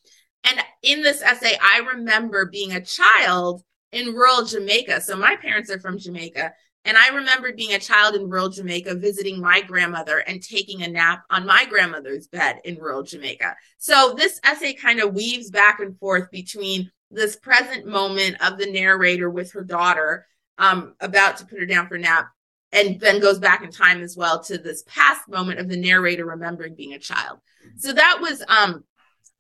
And 0.45 0.61
in 0.83 1.03
this 1.03 1.23
essay, 1.23 1.57
I 1.63 1.79
remember 1.95 2.47
being 2.47 2.73
a 2.73 2.85
child 2.85 3.63
in 3.93 4.15
rural 4.15 4.45
Jamaica. 4.45 5.01
So 5.01 5.17
my 5.17 5.37
parents 5.37 5.71
are 5.71 5.81
from 5.81 5.99
Jamaica. 5.99 6.53
And 6.85 6.97
I 6.97 7.09
remember 7.09 7.53
being 7.53 7.75
a 7.75 7.79
child 7.79 8.15
in 8.15 8.31
rural 8.31 8.49
Jamaica, 8.49 8.95
visiting 8.95 9.41
my 9.41 9.61
grandmother 9.61 10.19
and 10.19 10.43
taking 10.43 10.83
a 10.83 10.89
nap 10.89 11.25
on 11.29 11.45
my 11.45 11.67
grandmother's 11.67 12.29
bed 12.29 12.61
in 12.65 12.77
rural 12.77 13.03
Jamaica. 13.03 13.57
So 13.79 14.15
this 14.17 14.41
essay 14.45 14.73
kind 14.75 15.01
of 15.01 15.15
weaves 15.15 15.51
back 15.51 15.81
and 15.81 15.99
forth 15.99 16.31
between 16.31 16.91
this 17.11 17.37
present 17.37 17.87
moment 17.87 18.37
of 18.41 18.59
the 18.59 18.71
narrator 18.71 19.29
with 19.29 19.53
her 19.53 19.65
daughter 19.65 20.27
um, 20.59 20.95
about 21.01 21.37
to 21.39 21.47
put 21.47 21.59
her 21.59 21.67
down 21.67 21.89
for 21.89 21.97
a 21.97 22.01
nap 22.01 22.31
and 22.73 23.01
then 23.01 23.21
goes 23.21 23.39
back 23.39 23.63
in 23.63 23.71
time 23.71 24.03
as 24.03 24.17
well 24.17 24.43
to 24.45 24.59
this 24.59 24.83
past 24.87 25.29
moment 25.29 25.59
of 25.59 25.69
the 25.69 25.77
narrator 25.77 26.27
remembering 26.27 26.75
being 26.75 26.95
a 26.95 26.99
child. 26.99 27.39
So 27.77 27.93
that 27.93 28.19
was 28.21 28.43
um 28.49 28.85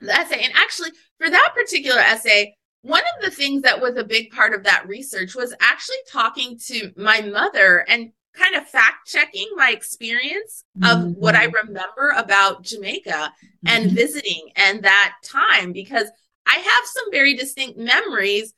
the 0.01 0.13
essay. 0.13 0.43
And 0.45 0.53
actually, 0.57 0.91
for 1.19 1.29
that 1.29 1.53
particular 1.55 1.99
essay, 1.99 2.57
one 2.83 3.03
of 3.17 3.25
the 3.25 3.31
things 3.31 3.62
that 3.62 3.81
was 3.81 3.97
a 3.97 4.05
big 4.05 4.31
part 4.31 4.55
of 4.55 4.64
that 4.64 4.87
research 4.87 5.35
was 5.35 5.55
actually 5.61 5.97
talking 6.11 6.59
to 6.67 6.93
my 6.97 7.21
mother 7.21 7.85
and 7.88 8.12
kind 8.35 8.55
of 8.55 8.69
fact 8.69 9.07
checking 9.07 9.49
my 9.57 9.71
experience 9.71 10.64
of 10.83 10.99
mm-hmm. 10.99 11.11
what 11.12 11.35
I 11.35 11.45
remember 11.45 12.14
about 12.17 12.62
Jamaica 12.62 13.11
mm-hmm. 13.11 13.67
and 13.67 13.91
visiting 13.91 14.51
and 14.57 14.83
that 14.85 15.14
time 15.25 15.73
because 15.73 16.09
I 16.47 16.57
have 16.57 16.85
some 16.85 17.11
very 17.11 17.35
distinct 17.35 17.79
memories. 17.79 18.55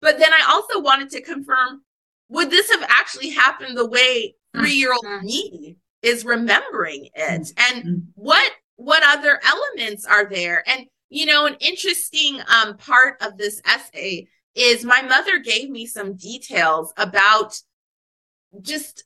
But 0.00 0.18
then 0.18 0.32
I 0.32 0.46
also 0.48 0.80
wanted 0.80 1.10
to 1.10 1.22
confirm 1.22 1.82
would 2.28 2.50
this 2.50 2.70
have 2.70 2.84
actually 2.88 3.30
happened 3.30 3.76
the 3.76 3.86
way 3.86 4.34
three 4.54 4.74
year 4.74 4.92
old 4.92 5.04
mm-hmm. 5.04 5.26
me 5.26 5.76
is 6.02 6.24
remembering 6.24 7.08
it? 7.14 7.42
Mm-hmm. 7.42 7.78
And 7.78 8.08
what 8.14 8.50
what 8.76 9.02
other 9.04 9.40
elements 9.44 10.04
are 10.06 10.28
there? 10.28 10.62
And 10.68 10.86
you 11.14 11.26
know, 11.26 11.46
an 11.46 11.56
interesting 11.60 12.40
um, 12.48 12.76
part 12.76 13.22
of 13.22 13.38
this 13.38 13.62
essay 13.64 14.26
is 14.56 14.84
my 14.84 15.00
mother 15.00 15.38
gave 15.38 15.70
me 15.70 15.86
some 15.86 16.16
details 16.16 16.92
about 16.96 17.56
just 18.60 19.04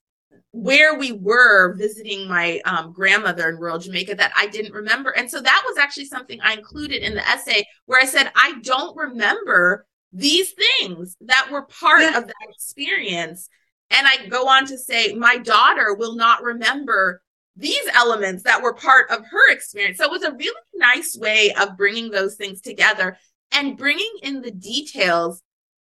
where 0.53 0.99
we 0.99 1.13
were 1.13 1.75
visiting 1.75 2.27
my 2.27 2.61
um, 2.65 2.95
grandmother 2.95 3.51
in 3.51 3.57
rural 3.57 3.79
Jamaica 3.79 4.15
that 4.15 4.33
I 4.35 4.47
didn't 4.47 4.73
remember. 4.73 5.11
And 5.11 5.31
so 5.31 5.39
that 5.43 5.63
was 5.67 5.77
actually 5.77 6.07
something 6.07 6.41
I 6.41 6.55
included 6.55 7.03
in 7.03 7.15
the 7.15 7.29
essay 7.29 7.67
where 7.85 8.01
I 8.01 8.07
said, 8.07 8.33
I 8.35 8.55
don't 8.63 8.97
remember 8.97 9.87
these 10.11 10.53
things 10.53 11.15
that 11.21 11.49
were 11.51 11.67
part 11.67 12.01
yeah. 12.01 12.17
of 12.17 12.27
that 12.27 12.49
experience. 12.49 13.51
And 13.91 14.07
I 14.07 14.29
go 14.29 14.49
on 14.49 14.65
to 14.67 14.79
say, 14.79 15.13
my 15.13 15.37
daughter 15.37 15.95
will 15.95 16.17
not 16.17 16.43
remember 16.43 17.21
these 17.59 17.87
elements 17.95 18.45
that 18.45 18.63
were 18.63 18.73
part 18.73 19.11
of 19.11 19.27
her 19.27 19.53
experience. 19.53 19.99
So 19.99 20.05
it 20.05 20.11
was 20.11 20.23
a 20.23 20.33
really 20.33 20.61
nice 20.75 21.17
way 21.19 21.53
of 21.61 21.77
bringing 21.77 22.11
those 22.11 22.37
things 22.37 22.61
together 22.61 23.19
and 23.53 23.77
bringing 23.77 24.13
in 24.23 24.41
the 24.41 24.53
details 24.53 25.43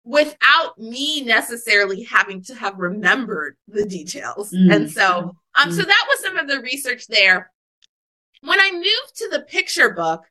without 0.05 0.79
me 0.79 1.23
necessarily 1.23 2.03
having 2.03 2.43
to 2.43 2.55
have 2.55 2.79
remembered 2.79 3.57
the 3.69 3.85
details. 3.85 4.51
Mm-hmm. 4.51 4.73
And 4.73 4.91
so, 4.91 5.19
um, 5.57 5.69
mm-hmm. 5.69 5.71
so 5.73 5.83
that 5.83 6.07
was 6.09 6.21
some 6.21 6.37
of 6.37 6.49
the 6.49 6.61
research 6.61 7.07
there. 7.07 7.51
When 8.43 8.61
I 8.61 8.73
moved 8.73 9.17
to 9.17 9.29
the 9.31 9.43
picture 9.43 9.91
book, 9.91 10.25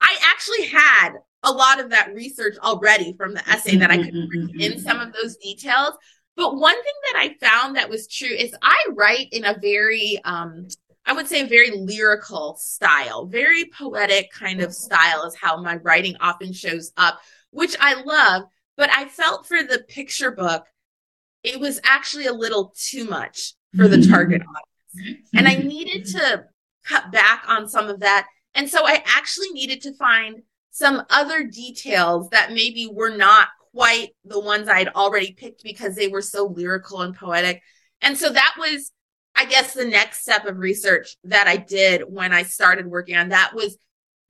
I 0.00 0.16
actually 0.30 0.66
had 0.68 1.10
a 1.42 1.52
lot 1.52 1.80
of 1.80 1.90
that 1.90 2.14
research 2.14 2.56
already 2.58 3.12
from 3.12 3.34
the 3.34 3.46
essay 3.48 3.76
that 3.76 3.90
I 3.90 3.96
could 3.96 4.12
bring 4.12 4.50
in 4.58 4.72
mm-hmm. 4.72 4.80
some 4.80 5.00
of 5.00 5.12
those 5.12 5.36
details. 5.36 5.94
But 6.38 6.56
one 6.56 6.76
thing 6.76 6.94
that 7.12 7.18
I 7.18 7.34
found 7.44 7.74
that 7.74 7.90
was 7.90 8.06
true 8.06 8.28
is 8.28 8.54
I 8.62 8.86
write 8.94 9.26
in 9.32 9.44
a 9.44 9.58
very, 9.60 10.20
um, 10.24 10.68
I 11.04 11.12
would 11.12 11.26
say, 11.26 11.42
a 11.42 11.48
very 11.48 11.72
lyrical 11.72 12.54
style, 12.60 13.26
very 13.26 13.64
poetic 13.76 14.30
kind 14.30 14.60
of 14.60 14.72
style 14.72 15.24
is 15.24 15.34
how 15.34 15.60
my 15.60 15.78
writing 15.78 16.16
often 16.20 16.52
shows 16.52 16.92
up, 16.96 17.18
which 17.50 17.74
I 17.80 18.00
love. 18.02 18.44
But 18.76 18.88
I 18.90 19.06
felt 19.06 19.48
for 19.48 19.64
the 19.64 19.80
picture 19.88 20.30
book, 20.30 20.64
it 21.42 21.58
was 21.58 21.80
actually 21.82 22.26
a 22.26 22.32
little 22.32 22.72
too 22.76 23.04
much 23.04 23.54
for 23.74 23.88
the 23.88 23.96
mm-hmm. 23.96 24.12
target 24.12 24.42
audience. 24.42 25.20
And 25.34 25.48
I 25.48 25.56
needed 25.56 26.04
to 26.12 26.44
cut 26.84 27.10
back 27.10 27.46
on 27.48 27.68
some 27.68 27.88
of 27.88 27.98
that. 27.98 28.28
And 28.54 28.70
so 28.70 28.86
I 28.86 29.02
actually 29.06 29.50
needed 29.50 29.82
to 29.82 29.94
find 29.94 30.42
some 30.70 31.02
other 31.10 31.42
details 31.42 32.30
that 32.30 32.52
maybe 32.52 32.88
were 32.92 33.16
not 33.16 33.48
quite 33.78 34.08
the 34.24 34.40
ones 34.40 34.68
I'd 34.68 34.88
already 34.88 35.34
picked 35.34 35.62
because 35.62 35.94
they 35.94 36.08
were 36.08 36.20
so 36.20 36.46
lyrical 36.46 37.02
and 37.02 37.14
poetic. 37.14 37.62
And 38.02 38.18
so 38.18 38.28
that 38.28 38.56
was, 38.58 38.90
I 39.36 39.44
guess, 39.44 39.72
the 39.72 39.84
next 39.84 40.22
step 40.22 40.46
of 40.46 40.58
research 40.58 41.16
that 41.22 41.46
I 41.46 41.58
did 41.58 42.02
when 42.08 42.32
I 42.32 42.42
started 42.42 42.88
working 42.88 43.16
on 43.16 43.28
that 43.28 43.54
was 43.54 43.78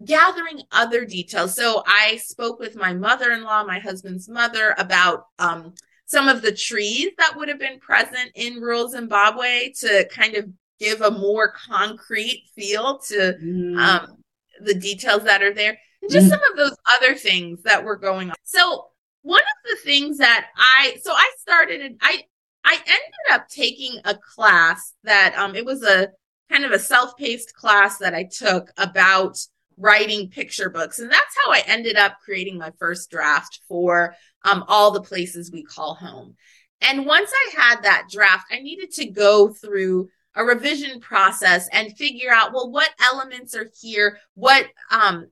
gathering 0.05 0.61
other 0.71 1.07
details. 1.07 1.55
So 1.55 1.83
I 1.87 2.19
spoke 2.19 2.61
with 2.61 2.77
my 2.77 2.93
mother 2.93 3.31
in 3.31 3.43
law, 3.43 3.65
my 3.65 3.79
husband's 3.79 4.29
mother, 4.29 4.75
about 4.77 5.25
um, 5.39 5.73
some 6.05 6.29
of 6.29 6.43
the 6.43 6.53
trees 6.53 7.09
that 7.17 7.33
would 7.35 7.49
have 7.49 7.59
been 7.59 7.81
present 7.81 8.31
in 8.35 8.61
rural 8.61 8.91
Zimbabwe 8.91 9.73
to 9.81 10.07
kind 10.13 10.35
of 10.35 10.47
give 10.79 11.01
a 11.01 11.11
more 11.11 11.55
concrete 11.71 12.45
feel 12.55 12.99
to 12.99 13.35
mm. 13.43 13.79
um, 13.79 14.19
the 14.61 14.75
details 14.75 15.25
that 15.25 15.43
are 15.43 15.55
there. 15.55 15.79
And 16.03 16.13
just 16.13 16.27
mm. 16.27 16.31
some 16.31 16.41
of 16.51 16.59
those 16.59 16.77
other 16.97 17.15
things 17.15 17.63
that 17.63 17.83
were 17.83 17.97
going 17.97 18.29
on. 18.29 18.37
So 18.45 18.91
one 19.23 19.41
of 19.41 19.71
the 19.71 19.77
things 19.85 20.19
that 20.19 20.49
I 20.57 20.99
so 21.03 21.13
I 21.13 21.31
started 21.39 21.97
I 22.01 22.23
I 22.65 22.75
ended 22.75 23.33
up 23.33 23.49
taking 23.49 24.01
a 24.05 24.15
class 24.15 24.95
that 25.05 25.35
um 25.37 25.55
it 25.55 25.65
was 25.65 25.83
a 25.83 26.09
kind 26.51 26.65
of 26.65 26.73
a 26.73 26.79
self-paced 26.79 27.55
class 27.55 27.99
that 27.99 28.15
I 28.15 28.25
took 28.25 28.71
about 28.79 29.39
writing 29.77 30.29
picture 30.29 30.71
books. 30.71 30.99
And 30.99 31.11
that's 31.11 31.37
how 31.45 31.53
I 31.53 31.63
ended 31.67 31.97
up 31.97 32.19
creating 32.25 32.59
my 32.59 32.73
first 32.79 33.11
draft 33.11 33.61
for 33.69 34.15
um, 34.45 34.65
all 34.69 34.91
the 34.91 35.03
places 35.03 35.53
we 35.53 35.63
call 35.63 35.95
home. 35.95 36.35
And 36.81 37.07
once 37.07 37.31
I 37.33 37.61
had 37.61 37.83
that 37.83 38.09
draft, 38.11 38.47
I 38.51 38.61
needed 38.61 38.93
to 38.93 39.11
go 39.11 39.49
through 39.49 40.09
a 40.35 40.45
revision 40.45 41.01
process 41.01 41.69
and 41.73 41.97
figure 41.97 42.31
out, 42.31 42.53
well, 42.53 42.71
what 42.71 42.91
elements 43.13 43.55
are 43.57 43.71
here? 43.81 44.19
What, 44.35 44.67
um, 44.91 45.29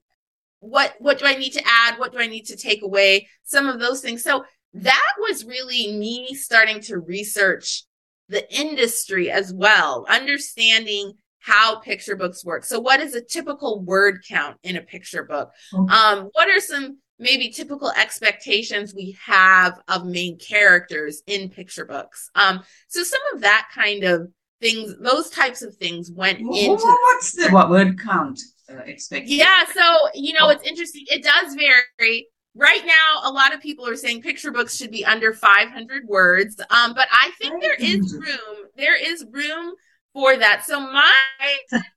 what, 0.61 0.95
what 0.99 1.19
do 1.19 1.27
I 1.27 1.37
need 1.37 1.53
to 1.53 1.63
add? 1.67 1.99
What 1.99 2.13
do 2.13 2.19
I 2.19 2.27
need 2.27 2.47
to 2.47 2.57
take 2.57 2.83
away? 2.83 3.29
Some 3.45 3.69
of 3.69 3.81
those 3.81 4.01
things. 4.01 4.23
So 4.23 4.45
that 4.75 5.13
was 5.19 5.45
really 5.45 5.97
me 5.97 6.35
starting 6.35 6.81
to 6.83 6.99
research 6.99 7.85
the 8.29 8.53
industry 8.55 9.31
as 9.31 9.53
well, 9.53 10.07
understanding 10.09 11.15
how 11.47 11.79
picture 11.79 12.17
books 12.17 12.45
work. 12.45 12.65
So, 12.65 12.81
what 12.81 13.01
is 13.01 13.15
a 13.15 13.23
typical 13.23 13.81
word 13.81 14.25
count 14.29 14.57
in 14.63 14.77
a 14.77 14.83
picture 14.83 15.25
book? 15.25 15.51
Mm-hmm. 15.73 15.91
Um, 15.91 16.29
what 16.33 16.49
are 16.49 16.61
some 16.61 16.99
maybe 17.19 17.51
typical 17.51 17.91
expectations 17.93 18.95
we 18.95 19.17
have 19.25 19.81
of 19.89 20.05
main 20.05 20.39
characters 20.39 21.23
in 21.27 21.49
picture 21.49 21.85
books? 21.85 22.31
Um, 22.35 22.63
so, 22.89 23.05
some 23.05 23.21
of 23.35 23.43
that 23.43 23.69
kind 23.73 24.03
of 24.03 24.29
things, 24.61 24.95
those 24.99 25.31
types 25.31 25.63
of 25.63 25.77
things 25.77 26.11
went 26.11 26.41
into. 26.41 26.83
What's 26.83 27.33
the 27.33 27.49
what 27.51 27.71
word 27.71 28.01
count 28.01 28.41
uh, 28.71 28.83
Yeah, 29.27 29.65
so 29.75 30.09
you 30.15 30.33
know, 30.33 30.49
it's 30.49 30.67
interesting. 30.67 31.05
It 31.09 31.23
does 31.23 31.55
vary. 31.55 32.29
Right 32.59 32.87
now, 32.87 33.29
a 33.29 33.31
lot 33.31 33.53
of 33.55 33.61
people 33.61 33.87
are 33.87 33.97
saying 33.97 34.23
picture 34.23 34.51
books 34.51 34.77
should 34.77 34.91
be 34.91 35.05
under 35.05 35.35
500 35.35 36.09
words, 36.09 36.59
um, 36.71 36.95
but 36.95 37.07
I 37.13 37.31
think 37.39 37.61
there 37.61 37.75
is 37.75 38.15
room. 38.15 38.69
There 38.77 38.97
is 38.97 39.27
room 39.31 39.75
for 40.15 40.35
that. 40.39 40.65
So 40.65 40.81
my 40.81 41.13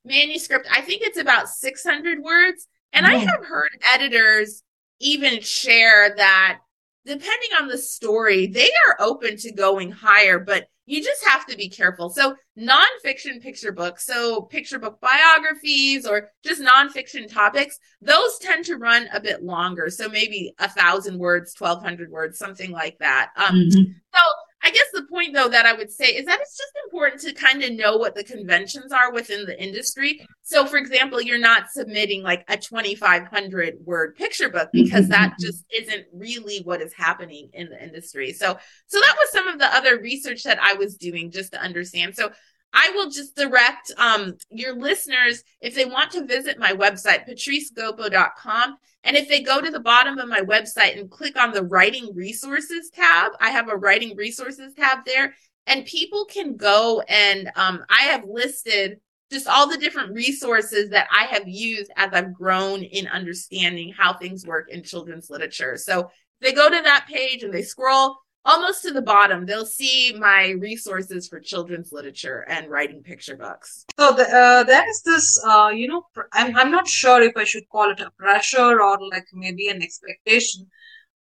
manuscript, 0.03 0.67
I 0.69 0.81
think 0.81 1.01
it's 1.03 1.17
about 1.17 1.47
600 1.47 2.19
words. 2.21 2.67
And 2.91 3.05
I 3.05 3.15
have 3.15 3.45
heard 3.45 3.69
editors 3.93 4.63
even 4.99 5.41
share 5.41 6.13
that 6.17 6.59
depending 7.05 7.49
on 7.61 7.67
the 7.67 7.77
story, 7.77 8.47
they 8.47 8.69
are 8.87 8.97
open 8.99 9.37
to 9.37 9.53
going 9.53 9.91
higher, 9.91 10.39
but 10.39 10.67
you 10.89 11.03
just 11.03 11.23
have 11.23 11.45
to 11.45 11.55
be 11.55 11.69
careful. 11.69 12.09
So 12.09 12.35
nonfiction 12.57 13.39
picture 13.39 13.71
books, 13.71 14.07
so 14.07 14.41
picture 14.41 14.79
book 14.79 14.99
biographies 14.99 16.03
or 16.03 16.31
just 16.43 16.63
nonfiction 16.63 17.31
topics, 17.31 17.77
those 18.01 18.39
tend 18.39 18.65
to 18.65 18.77
run 18.77 19.07
a 19.13 19.19
bit 19.19 19.43
longer. 19.43 19.91
So 19.91 20.09
maybe 20.09 20.51
a 20.57 20.67
thousand 20.67 21.19
words, 21.19 21.53
1200 21.55 22.09
words, 22.09 22.39
something 22.39 22.71
like 22.71 22.97
that. 22.97 23.29
Um, 23.37 23.55
mm-hmm. 23.55 23.91
So 24.15 24.19
I 24.61 24.71
guess 24.71 24.87
the 24.93 25.03
point 25.03 25.33
though 25.33 25.49
that 25.49 25.65
I 25.65 25.73
would 25.73 25.91
say 25.91 26.07
is 26.07 26.25
that 26.25 26.39
it's 26.41 26.57
just 26.57 26.73
important 26.85 27.21
to 27.21 27.33
kind 27.33 27.63
of 27.63 27.71
know 27.73 27.97
what 27.97 28.15
the 28.15 28.23
conventions 28.23 28.91
are 28.91 29.11
within 29.11 29.45
the 29.45 29.61
industry. 29.61 30.25
So 30.43 30.65
for 30.65 30.77
example, 30.77 31.21
you're 31.21 31.39
not 31.39 31.71
submitting 31.71 32.23
like 32.23 32.43
a 32.49 32.57
2500 32.57 33.77
word 33.85 34.15
picture 34.15 34.49
book 34.49 34.69
because 34.73 35.03
mm-hmm. 35.03 35.11
that 35.11 35.35
just 35.39 35.63
isn't 35.73 36.05
really 36.13 36.61
what 36.63 36.81
is 36.81 36.93
happening 36.93 37.49
in 37.53 37.69
the 37.69 37.81
industry. 37.81 38.33
So 38.33 38.57
so 38.87 38.99
that 38.99 39.15
was 39.17 39.31
some 39.31 39.47
of 39.47 39.59
the 39.59 39.73
other 39.73 39.99
research 39.99 40.43
that 40.43 40.59
I 40.61 40.73
was 40.73 40.95
doing 40.95 41.31
just 41.31 41.53
to 41.53 41.61
understand. 41.61 42.15
So 42.15 42.31
I 42.73 42.91
will 42.95 43.09
just 43.09 43.35
direct 43.35 43.91
um, 43.97 44.37
your 44.49 44.75
listeners 44.75 45.43
if 45.61 45.75
they 45.75 45.85
want 45.85 46.11
to 46.11 46.25
visit 46.25 46.59
my 46.59 46.73
website, 46.73 47.27
patricegopo.com. 47.27 48.77
And 49.03 49.15
if 49.15 49.27
they 49.27 49.41
go 49.41 49.61
to 49.61 49.71
the 49.71 49.79
bottom 49.79 50.19
of 50.19 50.29
my 50.29 50.41
website 50.41 50.99
and 50.99 51.09
click 51.09 51.37
on 51.37 51.51
the 51.51 51.63
writing 51.63 52.13
resources 52.13 52.91
tab, 52.93 53.31
I 53.39 53.49
have 53.49 53.69
a 53.69 53.77
writing 53.77 54.15
resources 54.15 54.73
tab 54.75 54.99
there. 55.05 55.33
And 55.65 55.85
people 55.85 56.25
can 56.25 56.57
go 56.57 57.01
and 57.07 57.49
um, 57.55 57.83
I 57.89 58.03
have 58.03 58.23
listed 58.27 58.99
just 59.31 59.47
all 59.47 59.67
the 59.67 59.77
different 59.77 60.13
resources 60.13 60.89
that 60.89 61.07
I 61.15 61.25
have 61.25 61.47
used 61.47 61.91
as 61.95 62.09
I've 62.13 62.33
grown 62.33 62.83
in 62.83 63.07
understanding 63.07 63.93
how 63.95 64.13
things 64.13 64.45
work 64.45 64.69
in 64.69 64.83
children's 64.83 65.29
literature. 65.29 65.77
So 65.77 66.09
they 66.41 66.51
go 66.51 66.69
to 66.69 66.81
that 66.81 67.07
page 67.07 67.43
and 67.43 67.53
they 67.53 67.61
scroll 67.61 68.17
almost 68.45 68.81
to 68.83 68.91
the 68.91 69.01
bottom, 69.01 69.45
they'll 69.45 69.65
see 69.65 70.15
my 70.17 70.51
resources 70.59 71.27
for 71.27 71.39
children's 71.39 71.91
literature 71.91 72.45
and 72.49 72.69
writing 72.69 73.03
picture 73.03 73.35
books. 73.35 73.85
So 73.99 74.13
the, 74.13 74.23
uh, 74.23 74.63
there 74.63 74.89
is 74.89 75.01
this, 75.03 75.43
uh, 75.45 75.71
you 75.73 75.87
know, 75.87 76.03
I'm, 76.33 76.55
I'm 76.55 76.71
not 76.71 76.87
sure 76.87 77.21
if 77.21 77.35
I 77.35 77.43
should 77.43 77.67
call 77.69 77.91
it 77.91 77.99
a 77.99 78.11
pressure 78.17 78.81
or 78.81 78.97
like 79.09 79.25
maybe 79.33 79.67
an 79.67 79.81
expectation 79.81 80.67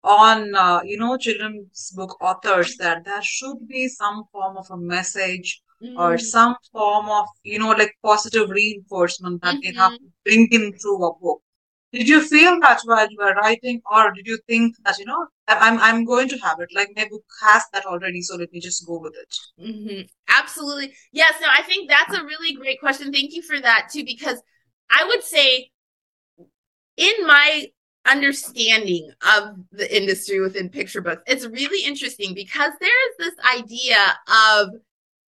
on, 0.03 0.53
uh, 0.55 0.81
you 0.83 0.97
know, 0.97 1.17
children's 1.17 1.91
book 1.95 2.21
authors 2.21 2.77
that 2.77 3.05
there 3.05 3.23
should 3.23 3.67
be 3.67 3.87
some 3.87 4.23
form 4.31 4.57
of 4.57 4.67
a 4.69 4.77
message 4.77 5.61
mm. 5.81 5.97
or 5.97 6.17
some 6.17 6.55
form 6.71 7.09
of, 7.09 7.25
you 7.43 7.57
know, 7.57 7.71
like 7.71 7.95
positive 8.03 8.49
reinforcement 8.49 9.41
that 9.41 9.55
mm-hmm. 9.55 9.61
they 9.63 9.73
have 9.73 9.93
to 9.93 10.05
bring 10.23 10.47
in 10.51 10.73
through 10.73 11.03
a 11.03 11.17
book 11.19 11.41
did 11.95 12.09
you 12.09 12.21
feel 12.21 12.59
that 12.59 12.81
while 12.83 13.07
you 13.09 13.17
were 13.17 13.33
writing, 13.35 13.81
or 13.89 14.11
did 14.11 14.27
you 14.27 14.37
think 14.47 14.75
that 14.83 14.99
you 14.99 15.05
know 15.05 15.27
I'm 15.47 15.79
I'm 15.79 16.03
going 16.03 16.27
to 16.29 16.37
have 16.39 16.59
it? 16.59 16.69
Like 16.75 16.89
my 16.95 17.07
book 17.09 17.23
has 17.41 17.63
that 17.73 17.85
already, 17.85 18.21
so 18.21 18.35
let 18.35 18.51
me 18.51 18.59
just 18.59 18.85
go 18.85 18.99
with 18.99 19.13
it. 19.15 19.35
Mm-hmm. 19.61 20.01
Absolutely, 20.27 20.93
yes. 21.13 21.35
No, 21.41 21.47
I 21.51 21.63
think 21.63 21.89
that's 21.89 22.17
a 22.17 22.23
really 22.23 22.53
great 22.53 22.79
question. 22.79 23.13
Thank 23.13 23.33
you 23.33 23.41
for 23.41 23.59
that 23.59 23.87
too, 23.91 24.03
because 24.03 24.41
I 24.91 25.05
would 25.05 25.23
say, 25.23 25.71
in 26.97 27.13
my 27.25 27.67
understanding 28.05 29.11
of 29.35 29.55
the 29.71 29.95
industry 29.95 30.39
within 30.41 30.69
picture 30.69 31.01
books, 31.01 31.23
it's 31.27 31.45
really 31.45 31.85
interesting 31.85 32.33
because 32.35 32.71
there 32.79 33.09
is 33.09 33.15
this 33.17 33.33
idea 33.57 34.17
of 34.53 34.69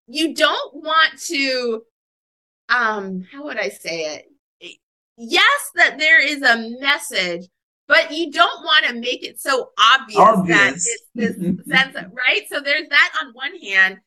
you 0.08 0.34
don't 0.34 0.74
want 0.74 1.18
to 1.26 1.82
um 2.68 3.24
how 3.32 3.44
would 3.44 3.58
I 3.58 3.68
say 3.68 4.16
it? 4.16 4.24
Yes, 5.16 5.70
that 5.74 5.98
there 5.98 6.24
is 6.24 6.42
a 6.42 6.78
message, 6.80 7.46
but 7.88 8.12
you 8.12 8.30
don't 8.30 8.64
want 8.64 8.86
to 8.86 8.94
make 8.94 9.24
it 9.24 9.40
so 9.40 9.70
obvious, 9.78 10.18
obvious. 10.18 10.58
that 10.58 10.72
it's 10.74 11.02
this 11.14 11.36
sense 11.68 11.96
of, 11.96 12.12
right? 12.12 12.42
So 12.48 12.60
there's 12.60 12.88
that 12.88 13.12
on 13.22 13.32
one 13.32 13.56
hand. 13.58 13.98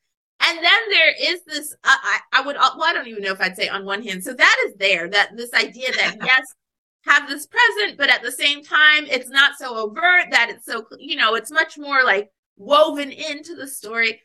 And 0.42 0.58
then 0.58 0.80
there 0.90 1.14
is 1.20 1.44
this, 1.44 1.74
uh, 1.84 1.98
I, 2.02 2.20
I 2.34 2.42
would, 2.42 2.56
well, 2.56 2.84
I 2.84 2.94
don't 2.94 3.08
even 3.08 3.24
know 3.24 3.34
if 3.34 3.42
I'd 3.42 3.58
say 3.58 3.68
on 3.68 3.84
one 3.84 4.02
hand. 4.02 4.24
So 4.24 4.34
that 4.34 4.66
is 4.68 4.76
there, 4.76 5.10
that 5.10 5.36
this 5.36 5.54
idea 5.54 5.92
that 5.92 6.16
yes, 6.24 6.46
have 7.04 7.28
this 7.28 7.48
present, 7.48 7.98
but 7.98 8.10
at 8.10 8.24
the 8.24 8.32
same 8.32 8.64
time, 8.64 9.06
it's 9.06 9.30
not 9.30 9.58
so 9.58 9.76
overt 9.76 10.28
that 10.32 10.50
it's 10.50 10.66
so, 10.66 10.86
you 10.98 11.16
know, 11.16 11.36
it's 11.36 11.52
much 11.52 11.78
more 11.78 12.04
like 12.04 12.30
woven 12.58 13.12
into 13.12 13.56
the 13.56 13.68
story 13.68 14.22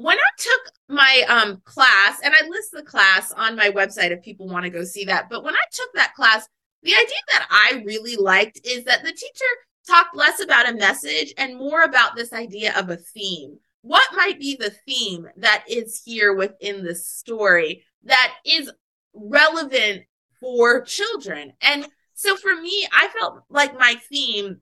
when 0.00 0.16
I 0.16 0.30
took 0.38 0.72
my 0.88 1.24
um, 1.28 1.60
class, 1.64 2.20
and 2.24 2.34
I 2.34 2.48
list 2.48 2.72
the 2.72 2.82
class 2.82 3.32
on 3.32 3.54
my 3.54 3.68
website 3.68 4.10
if 4.10 4.22
people 4.22 4.48
want 4.48 4.64
to 4.64 4.70
go 4.70 4.82
see 4.82 5.04
that, 5.04 5.28
but 5.28 5.44
when 5.44 5.54
I 5.54 5.64
took 5.70 5.92
that 5.94 6.14
class, 6.14 6.48
the 6.82 6.94
idea 6.94 7.22
that 7.32 7.46
I 7.50 7.82
really 7.84 8.16
liked 8.16 8.60
is 8.64 8.84
that 8.84 9.02
the 9.02 9.12
teacher 9.12 9.44
talked 9.86 10.16
less 10.16 10.42
about 10.42 10.70
a 10.70 10.76
message 10.76 11.34
and 11.36 11.58
more 11.58 11.82
about 11.82 12.16
this 12.16 12.32
idea 12.32 12.72
of 12.78 12.88
a 12.88 12.96
theme. 12.96 13.58
What 13.82 14.08
might 14.16 14.40
be 14.40 14.56
the 14.56 14.72
theme 14.86 15.28
that 15.36 15.64
is 15.68 16.02
here 16.02 16.34
within 16.34 16.82
the 16.82 16.94
story 16.94 17.84
that 18.04 18.34
is 18.46 18.70
relevant 19.12 20.04
for 20.40 20.80
children? 20.80 21.52
And 21.60 21.86
so 22.14 22.36
for 22.36 22.54
me, 22.54 22.86
I 22.90 23.08
felt 23.08 23.42
like 23.50 23.78
my 23.78 23.96
theme 24.08 24.60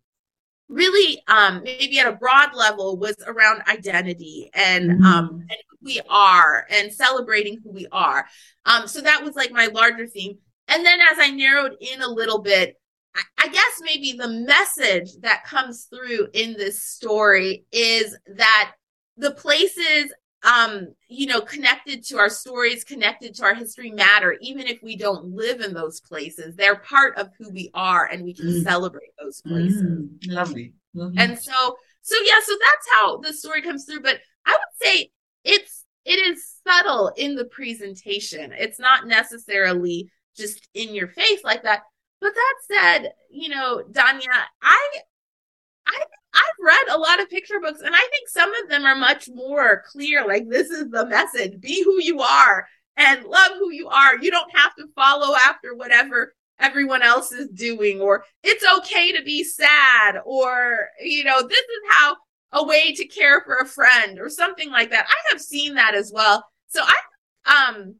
really 0.69 1.23
um 1.29 1.63
maybe 1.65 1.99
at 1.99 2.07
a 2.07 2.17
broad 2.17 2.55
level 2.55 2.99
was 2.99 3.17
around 3.27 3.63
identity 3.69 4.51
and 4.55 4.91
mm-hmm. 4.91 5.05
um 5.05 5.29
and 5.31 5.59
who 5.71 5.77
we 5.83 6.01
are 6.09 6.67
and 6.71 6.93
celebrating 6.93 7.59
who 7.63 7.71
we 7.71 7.87
are 7.91 8.27
um 8.67 8.87
so 8.87 9.01
that 9.01 9.25
was 9.25 9.35
like 9.35 9.51
my 9.51 9.67
larger 9.67 10.07
theme 10.07 10.37
and 10.69 10.85
then 10.85 11.01
as 11.01 11.19
i 11.19 11.31
narrowed 11.31 11.73
in 11.81 12.03
a 12.03 12.09
little 12.09 12.41
bit 12.41 12.77
I, 13.15 13.23
I 13.45 13.49
guess 13.49 13.81
maybe 13.81 14.13
the 14.13 14.29
message 14.29 15.17
that 15.23 15.45
comes 15.45 15.85
through 15.85 16.29
in 16.35 16.53
this 16.53 16.83
story 16.83 17.65
is 17.73 18.17
that 18.37 18.73
the 19.17 19.33
places 19.33 20.13
um 20.45 20.87
you 21.09 21.27
know 21.27 21.41
connected 21.41 22.05
to 22.05 22.17
our 22.17 22.31
stories 22.31 22.85
connected 22.85 23.35
to 23.35 23.43
our 23.43 23.55
history 23.55 23.91
matter 23.91 24.37
even 24.41 24.67
if 24.67 24.81
we 24.83 24.97
don't 24.97 25.25
live 25.25 25.61
in 25.61 25.75
those 25.75 26.01
places 26.01 26.55
they're 26.55 26.77
part 26.77 27.17
of 27.19 27.29
who 27.39 27.51
we 27.51 27.71
are 27.75 28.07
and 28.07 28.23
we 28.23 28.33
can 28.33 28.47
mm. 28.47 28.63
celebrate 28.63 29.11
those 29.21 29.41
places 29.43 29.83
mm. 29.83 30.09
lovely. 30.29 30.73
lovely 30.95 31.21
and 31.21 31.37
so 31.39 31.77
so 32.03 32.17
yeah 32.25 32.39
so 32.45 32.53
that's 32.61 32.89
how 32.93 33.17
the 33.19 33.33
story 33.33 33.63
comes 33.63 33.85
through 33.85 34.01
but 34.01 34.21
i 34.47 34.53
would 34.53 34.87
say 34.87 35.11
it's 35.45 35.85
it 36.05 36.19
is 36.19 36.55
subtle 36.67 37.13
in 37.17 37.35
the 37.35 37.47
presentation 37.47 38.53
it's 38.53 38.79
not 38.79 39.09
necessarily 39.09 40.09
just 40.37 40.69
in 40.75 40.95
your 40.95 41.09
face 41.09 41.43
like 41.43 41.65
that 41.65 41.83
but 42.21 42.33
that 42.33 42.55
said 42.71 43.13
you 43.29 43.49
know 43.49 43.83
danya 43.91 44.45
i 44.63 44.89
i 45.89 46.05
I've 46.39 46.65
read 46.65 46.95
a 46.95 46.99
lot 46.99 47.21
of 47.21 47.29
picture 47.29 47.61
books 47.61 47.81
and 47.81 47.95
I 47.95 47.99
think 48.11 48.29
some 48.29 48.53
of 48.63 48.69
them 48.69 48.85
are 48.85 48.97
much 48.97 49.29
more 49.29 49.83
clear. 49.91 50.27
Like, 50.27 50.49
this 50.49 50.71
is 50.71 50.89
the 50.91 51.07
message 51.07 51.61
be 51.61 51.83
who 51.83 52.01
you 52.03 52.21
are 52.21 52.67
and 52.97 53.25
love 53.25 53.53
who 53.59 53.73
you 53.73 53.89
are. 53.89 54.19
You 54.19 54.31
don't 54.31 54.57
have 54.57 54.75
to 54.77 54.87
follow 54.95 55.35
after 55.47 55.75
whatever 55.75 56.35
everyone 56.61 57.03
else 57.03 57.31
is 57.31 57.49
doing, 57.51 58.01
or 58.01 58.25
it's 58.43 58.65
okay 58.79 59.13
to 59.13 59.23
be 59.23 59.45
sad, 59.45 60.17
or, 60.25 60.89
you 61.01 61.23
know, 61.23 61.41
this 61.41 61.61
is 61.61 61.83
how 61.91 62.17
a 62.53 62.65
way 62.65 62.93
to 62.93 63.07
care 63.07 63.43
for 63.43 63.57
a 63.57 63.67
friend, 63.67 64.19
or 64.19 64.29
something 64.29 64.71
like 64.71 64.91
that. 64.91 65.07
I 65.09 65.33
have 65.33 65.41
seen 65.41 65.75
that 65.75 65.95
as 65.95 66.11
well. 66.13 66.45
So 66.69 66.83
I, 66.83 67.71
um, 67.71 67.95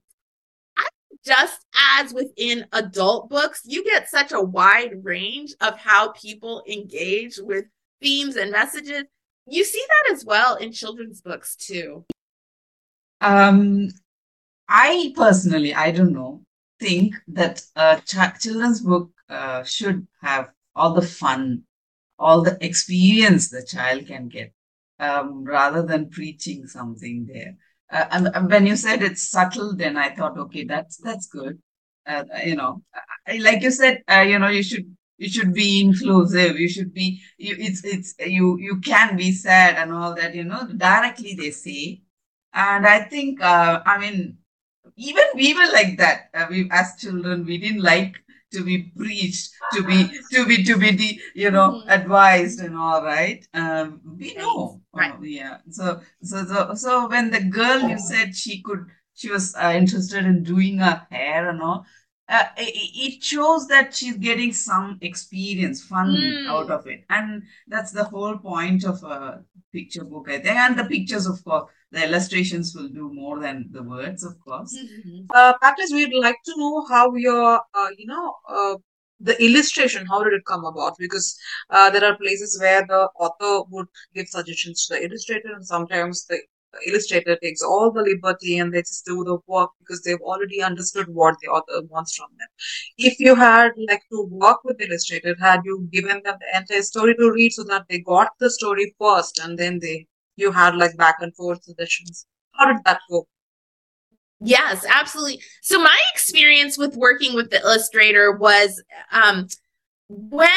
just 1.25 1.65
as 2.01 2.13
within 2.13 2.67
adult 2.73 3.29
books, 3.29 3.61
you 3.65 3.85
get 3.85 4.09
such 4.09 4.33
a 4.33 4.41
wide 4.41 5.05
range 5.05 5.55
of 5.61 5.79
how 5.79 6.13
people 6.13 6.65
engage 6.69 7.39
with 7.39 7.67
themes 8.01 8.37
and 8.37 8.51
messages. 8.51 9.05
You 9.47 9.65
see 9.65 9.85
that 9.89 10.15
as 10.15 10.25
well 10.25 10.57
in 10.57 10.73
children's 10.73 11.21
books 11.21 11.57
too. 11.57 12.05
Um, 13.21 13.89
I 14.69 15.13
personally, 15.17 15.75
I 15.75 15.91
don't 15.91 16.13
know, 16.13 16.43
think 16.79 17.15
that 17.29 17.63
a 17.75 18.01
ch- 18.05 18.41
children's 18.41 18.81
book 18.81 19.11
uh, 19.29 19.65
should 19.65 20.07
have 20.23 20.51
all 20.75 20.95
the 20.95 21.03
fun, 21.03 21.65
all 22.19 22.43
the 22.43 22.57
experience 22.65 23.49
the 23.49 23.65
child 23.65 24.07
can 24.07 24.29
get, 24.29 24.53
um, 25.01 25.45
rather 25.45 25.83
than 25.83 26.11
preaching 26.11 26.67
something 26.67 27.27
there. 27.27 27.57
Uh, 27.91 28.29
and, 28.35 28.51
when 28.51 28.67
you 28.67 28.77
said 28.77 29.03
it's 29.03 29.31
subtle, 29.31 29.75
then 29.75 29.97
I 29.97 30.15
thought, 30.15 30.39
okay, 30.39 30.65
that's 30.65 30.99
that's 30.99 31.27
good. 31.27 31.59
Uh, 32.07 32.25
you 32.45 32.57
know, 32.57 32.83
like 33.41 33.63
you 33.63 33.71
said, 33.71 34.03
uh, 34.11 34.21
you 34.21 34.39
know, 34.39 34.49
you 34.49 34.63
should 34.63 34.97
you 35.19 35.29
should 35.29 35.53
be 35.53 35.81
inclusive. 35.81 36.59
You 36.59 36.69
should 36.69 36.95
be 36.95 37.21
you, 37.37 37.57
it's 37.59 37.85
it's 37.85 38.15
you 38.21 38.59
you 38.59 38.81
can 38.81 39.17
be 39.17 39.33
sad 39.33 39.77
and 39.77 39.93
all 39.93 40.15
that 40.15 40.35
you 40.35 40.45
know 40.45 40.67
directly 40.77 41.35
they 41.35 41.51
say. 41.51 42.03
And 42.55 42.87
i 42.87 43.01
think 43.01 43.43
uh, 43.43 43.83
i 43.85 43.99
mean 43.99 44.39
even 44.97 45.25
we 45.35 45.55
were 45.55 45.73
like 45.73 45.97
that. 45.99 46.29
Uh, 46.35 46.47
we 46.51 46.69
as 46.73 46.97
children 46.99 47.45
we 47.45 47.59
didn't 47.59 47.83
like 47.83 48.17
to 48.53 48.65
be 48.65 48.91
preached 48.97 49.51
to 49.73 49.83
be 49.83 50.11
to 50.33 50.47
be 50.47 50.65
to 50.65 50.77
be 50.77 50.91
the, 50.91 51.21
you 51.35 51.51
know 51.51 51.71
mm-hmm. 51.71 51.89
advised 51.89 52.61
and 52.61 52.77
all 52.77 53.03
right? 53.05 53.47
Um, 53.55 54.01
we 54.19 54.35
know. 54.35 54.81
Right. 54.93 55.15
Oh, 55.17 55.23
yeah. 55.23 55.59
So 55.71 56.01
so 56.23 56.45
so 56.45 56.75
so 56.75 57.09
when 57.09 57.31
the 57.31 57.45
girl 57.45 57.81
you 57.89 57.99
said 57.99 58.35
she 58.35 58.63
could 58.63 58.87
she 59.15 59.31
was 59.31 59.55
uh, 59.55 59.73
interested 59.77 60.25
in 60.25 60.43
doing 60.43 60.79
her 60.79 61.07
hair 61.11 61.49
and 61.49 61.61
all 61.63 61.87
uh, 62.29 62.45
it 62.57 63.23
shows 63.23 63.67
that 63.69 63.95
she's 63.95 64.17
getting 64.17 64.53
some 64.53 64.99
experience, 65.01 65.85
fun 65.85 66.15
mm. 66.15 66.47
out 66.47 66.71
of 66.71 66.87
it. 66.87 67.05
And 67.09 67.43
that's 67.67 67.93
the 67.93 68.05
whole 68.05 68.37
point 68.37 68.85
of 68.85 69.03
a 69.03 69.45
picture 69.73 70.05
book, 70.05 70.29
I 70.29 70.39
think. 70.39 70.57
And 70.57 70.79
the 70.79 70.85
pictures, 70.85 71.27
of 71.27 71.43
course, 71.45 71.71
the 71.91 72.05
illustrations 72.05 72.75
will 72.75 72.89
do 72.89 73.11
more 73.13 73.41
than 73.41 73.69
the 73.71 73.83
words, 73.83 74.25
of 74.25 74.39
course. 74.41 74.77
Mm-hmm. 74.77 75.27
Uh, 75.35 75.55
Patrice, 75.63 75.93
we'd 75.93 76.13
like 76.13 76.37
to 76.45 76.55
know 76.57 76.85
how 76.87 77.15
your, 77.15 77.61
uh, 77.75 77.89
you 77.97 78.07
know, 78.07 78.35
uh, 78.49 78.77
the 79.21 79.43
illustration, 79.43 80.07
how 80.07 80.23
did 80.23 80.33
it 80.33 80.45
come 80.47 80.65
about? 80.65 80.95
Because 80.99 81.37
uh, 81.71 81.91
there 81.91 82.05
are 82.05 82.17
places 82.17 82.59
where 82.61 82.87
the 82.87 83.09
author 83.19 83.67
would 83.71 83.87
give 84.15 84.29
suggestions 84.29 84.87
to 84.87 84.95
the 84.95 85.05
illustrator, 85.05 85.53
and 85.55 85.67
sometimes 85.67 86.27
the 86.27 86.39
illustrator 86.87 87.37
takes 87.37 87.63
all 87.63 87.91
the 87.91 88.03
liberty 88.03 88.59
and 88.59 88.73
they 88.73 88.83
just 88.83 89.05
do 89.07 89.25
the 89.25 89.39
work 89.47 89.71
because 89.79 90.03
they've 90.03 90.21
already 90.21 90.63
understood 90.63 91.09
what 91.09 91.37
the 91.41 91.49
author 91.49 91.87
wants 91.89 92.17
from 92.17 92.29
them. 92.39 92.49
If 92.99 93.19
you 93.19 93.35
had 93.35 93.73
like 93.89 94.03
to 94.11 94.29
work 94.31 94.65
with 94.65 94.81
illustrator, 94.81 95.35
had 95.41 95.61
you 95.65 95.89
given 95.93 96.23
them 96.25 96.37
the 96.41 96.59
entire 96.59 96.83
story 96.83 97.15
to 97.17 97.33
read 97.33 97.53
so 97.53 97.65
that 97.65 97.87
they 97.89 98.01
got 98.01 98.31
the 98.39 98.51
story 98.51 98.95
first 99.01 99.39
and 99.39 99.59
then 99.59 99.79
they 99.81 100.07
you 100.37 100.53
had 100.53 100.77
like 100.77 100.97
back 100.97 101.17
and 101.21 101.35
forth 101.35 101.63
sessions? 101.65 102.27
How 102.53 102.73
did 102.73 102.83
that 102.85 103.01
go? 103.11 103.27
Yes, 104.41 104.87
absolutely. 104.89 105.43
So 105.63 105.83
my 105.83 105.99
experience 106.13 106.79
with 106.79 106.97
working 106.97 107.35
with 107.35 107.51
the 107.51 107.61
illustrator 107.61 108.33
was 108.33 108.83
um 109.11 109.49
when 110.09 110.49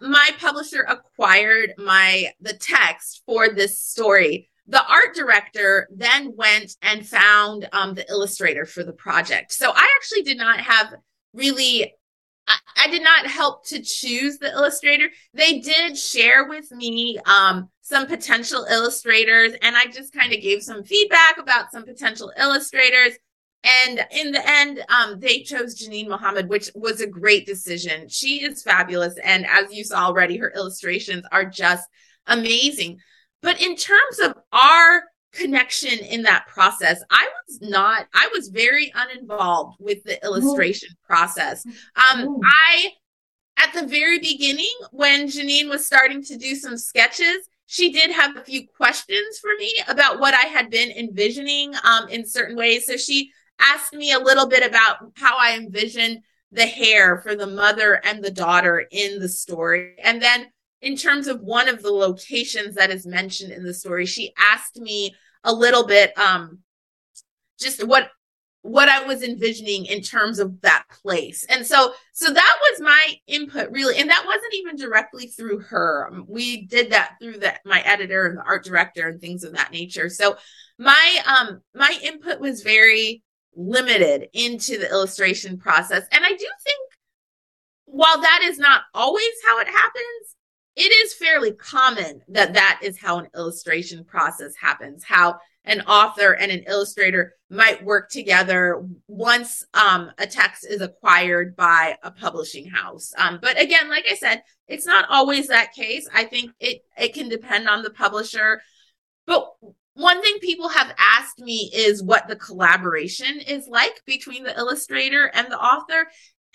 my 0.00 0.30
publisher 0.40 0.82
acquired 0.88 1.72
my 1.78 2.32
the 2.40 2.54
text 2.54 3.22
for 3.26 3.48
this 3.48 3.80
story 3.80 4.50
the 4.68 4.84
art 4.84 5.14
director 5.14 5.88
then 5.94 6.34
went 6.36 6.76
and 6.82 7.06
found 7.06 7.68
um, 7.72 7.94
the 7.94 8.08
illustrator 8.10 8.64
for 8.64 8.82
the 8.82 8.92
project. 8.92 9.52
So 9.52 9.70
I 9.70 9.88
actually 9.96 10.22
did 10.22 10.38
not 10.38 10.60
have 10.60 10.94
really, 11.32 11.94
I, 12.48 12.56
I, 12.76 12.90
did 12.90 13.02
not 13.02 13.26
help 13.26 13.66
to 13.68 13.80
choose 13.80 14.38
the 14.38 14.50
illustrator. 14.50 15.08
They 15.34 15.60
did 15.60 15.96
share 15.96 16.48
with 16.48 16.70
me 16.72 17.18
um, 17.26 17.68
some 17.82 18.06
potential 18.06 18.66
illustrators, 18.68 19.52
and 19.62 19.76
I 19.76 19.86
just 19.86 20.12
kind 20.12 20.32
of 20.32 20.40
gave 20.40 20.62
some 20.62 20.82
feedback 20.82 21.38
about 21.38 21.70
some 21.70 21.84
potential 21.84 22.32
illustrators. 22.38 23.16
And 23.86 24.06
in 24.12 24.32
the 24.32 24.48
end, 24.48 24.84
um, 24.88 25.18
they 25.18 25.42
chose 25.42 25.80
Jenin 25.80 26.08
Mohammed, 26.08 26.48
which 26.48 26.70
was 26.74 27.00
a 27.00 27.06
great 27.06 27.46
decision. 27.46 28.08
She 28.08 28.44
is 28.44 28.62
fabulous. 28.62 29.14
And 29.24 29.44
as 29.46 29.72
you 29.72 29.82
saw 29.82 30.06
already, 30.06 30.36
her 30.36 30.52
illustrations 30.54 31.24
are 31.32 31.44
just 31.44 31.88
amazing. 32.26 32.98
But 33.46 33.62
in 33.62 33.76
terms 33.76 34.18
of 34.18 34.34
our 34.52 35.04
connection 35.32 36.00
in 36.00 36.22
that 36.22 36.48
process, 36.48 37.00
I 37.12 37.28
was 37.46 37.60
not, 37.62 38.08
I 38.12 38.28
was 38.32 38.48
very 38.48 38.92
uninvolved 38.92 39.76
with 39.78 40.02
the 40.02 40.20
illustration 40.24 40.88
Ooh. 40.90 41.06
process. 41.06 41.64
Um, 41.94 42.24
Ooh. 42.24 42.40
I, 42.44 42.90
at 43.56 43.72
the 43.72 43.86
very 43.86 44.18
beginning, 44.18 44.74
when 44.90 45.28
Jenin 45.28 45.68
was 45.68 45.86
starting 45.86 46.24
to 46.24 46.36
do 46.36 46.56
some 46.56 46.76
sketches, 46.76 47.48
she 47.66 47.92
did 47.92 48.10
have 48.10 48.36
a 48.36 48.42
few 48.42 48.66
questions 48.66 49.38
for 49.40 49.50
me 49.60 49.72
about 49.86 50.18
what 50.18 50.34
I 50.34 50.48
had 50.48 50.68
been 50.68 50.90
envisioning 50.90 51.72
um, 51.84 52.08
in 52.08 52.26
certain 52.26 52.56
ways. 52.56 52.84
So 52.84 52.96
she 52.96 53.30
asked 53.60 53.92
me 53.92 54.10
a 54.10 54.18
little 54.18 54.48
bit 54.48 54.66
about 54.66 54.96
how 55.14 55.36
I 55.38 55.56
envisioned 55.56 56.18
the 56.50 56.66
hair 56.66 57.20
for 57.20 57.36
the 57.36 57.46
mother 57.46 58.04
and 58.04 58.24
the 58.24 58.32
daughter 58.32 58.84
in 58.90 59.20
the 59.20 59.28
story. 59.28 59.94
And 60.02 60.20
then 60.20 60.46
in 60.86 60.96
terms 60.96 61.26
of 61.26 61.40
one 61.40 61.68
of 61.68 61.82
the 61.82 61.90
locations 61.90 62.76
that 62.76 62.90
is 62.90 63.04
mentioned 63.04 63.50
in 63.50 63.64
the 63.64 63.74
story, 63.74 64.06
she 64.06 64.32
asked 64.38 64.76
me 64.76 65.16
a 65.42 65.52
little 65.52 65.84
bit 65.84 66.16
um 66.16 66.60
just 67.58 67.84
what 67.84 68.08
what 68.62 68.88
I 68.88 69.04
was 69.04 69.22
envisioning 69.22 69.86
in 69.86 70.00
terms 70.00 70.38
of 70.38 70.60
that 70.60 70.84
place. 71.02 71.44
And 71.48 71.66
so 71.66 71.92
so 72.12 72.32
that 72.32 72.56
was 72.70 72.80
my 72.80 73.14
input 73.26 73.68
really 73.72 73.98
and 73.98 74.08
that 74.10 74.24
wasn't 74.24 74.54
even 74.54 74.76
directly 74.76 75.26
through 75.26 75.58
her. 75.58 76.08
We 76.28 76.66
did 76.66 76.92
that 76.92 77.16
through 77.20 77.40
my 77.64 77.80
editor 77.80 78.26
and 78.26 78.38
the 78.38 78.44
art 78.44 78.64
director 78.64 79.08
and 79.08 79.20
things 79.20 79.42
of 79.42 79.54
that 79.54 79.72
nature. 79.72 80.08
So 80.08 80.36
my 80.78 81.18
um 81.26 81.62
my 81.74 81.98
input 82.04 82.38
was 82.38 82.62
very 82.62 83.24
limited 83.56 84.28
into 84.32 84.78
the 84.78 84.88
illustration 84.88 85.58
process. 85.58 86.04
And 86.12 86.24
I 86.24 86.30
do 86.30 86.36
think 86.36 86.78
while 87.86 88.20
that 88.20 88.42
is 88.44 88.58
not 88.58 88.82
always 88.94 89.32
how 89.44 89.58
it 89.58 89.66
happens, 89.66 90.35
it 90.76 90.92
is 90.92 91.14
fairly 91.14 91.52
common 91.52 92.20
that 92.28 92.54
that 92.54 92.80
is 92.82 92.98
how 92.98 93.18
an 93.18 93.28
illustration 93.34 94.04
process 94.04 94.54
happens, 94.54 95.02
how 95.02 95.38
an 95.64 95.80
author 95.82 96.32
and 96.32 96.52
an 96.52 96.64
illustrator 96.68 97.34
might 97.50 97.84
work 97.84 98.10
together 98.10 98.86
once 99.08 99.64
um, 99.74 100.10
a 100.18 100.26
text 100.26 100.66
is 100.68 100.80
acquired 100.80 101.56
by 101.56 101.96
a 102.02 102.10
publishing 102.10 102.68
house. 102.68 103.12
Um, 103.18 103.38
but 103.40 103.60
again, 103.60 103.88
like 103.88 104.04
I 104.08 104.14
said, 104.14 104.42
it's 104.68 104.86
not 104.86 105.08
always 105.08 105.48
that 105.48 105.72
case. 105.72 106.08
I 106.14 106.24
think 106.24 106.52
it 106.60 106.82
it 106.98 107.14
can 107.14 107.28
depend 107.28 107.68
on 107.68 107.82
the 107.82 107.90
publisher. 107.90 108.60
But 109.26 109.48
one 109.94 110.20
thing 110.20 110.38
people 110.40 110.68
have 110.68 110.94
asked 110.98 111.38
me 111.38 111.70
is 111.74 112.02
what 112.02 112.28
the 112.28 112.36
collaboration 112.36 113.40
is 113.40 113.66
like 113.66 114.02
between 114.04 114.44
the 114.44 114.56
illustrator 114.56 115.30
and 115.32 115.50
the 115.50 115.58
author. 115.58 116.06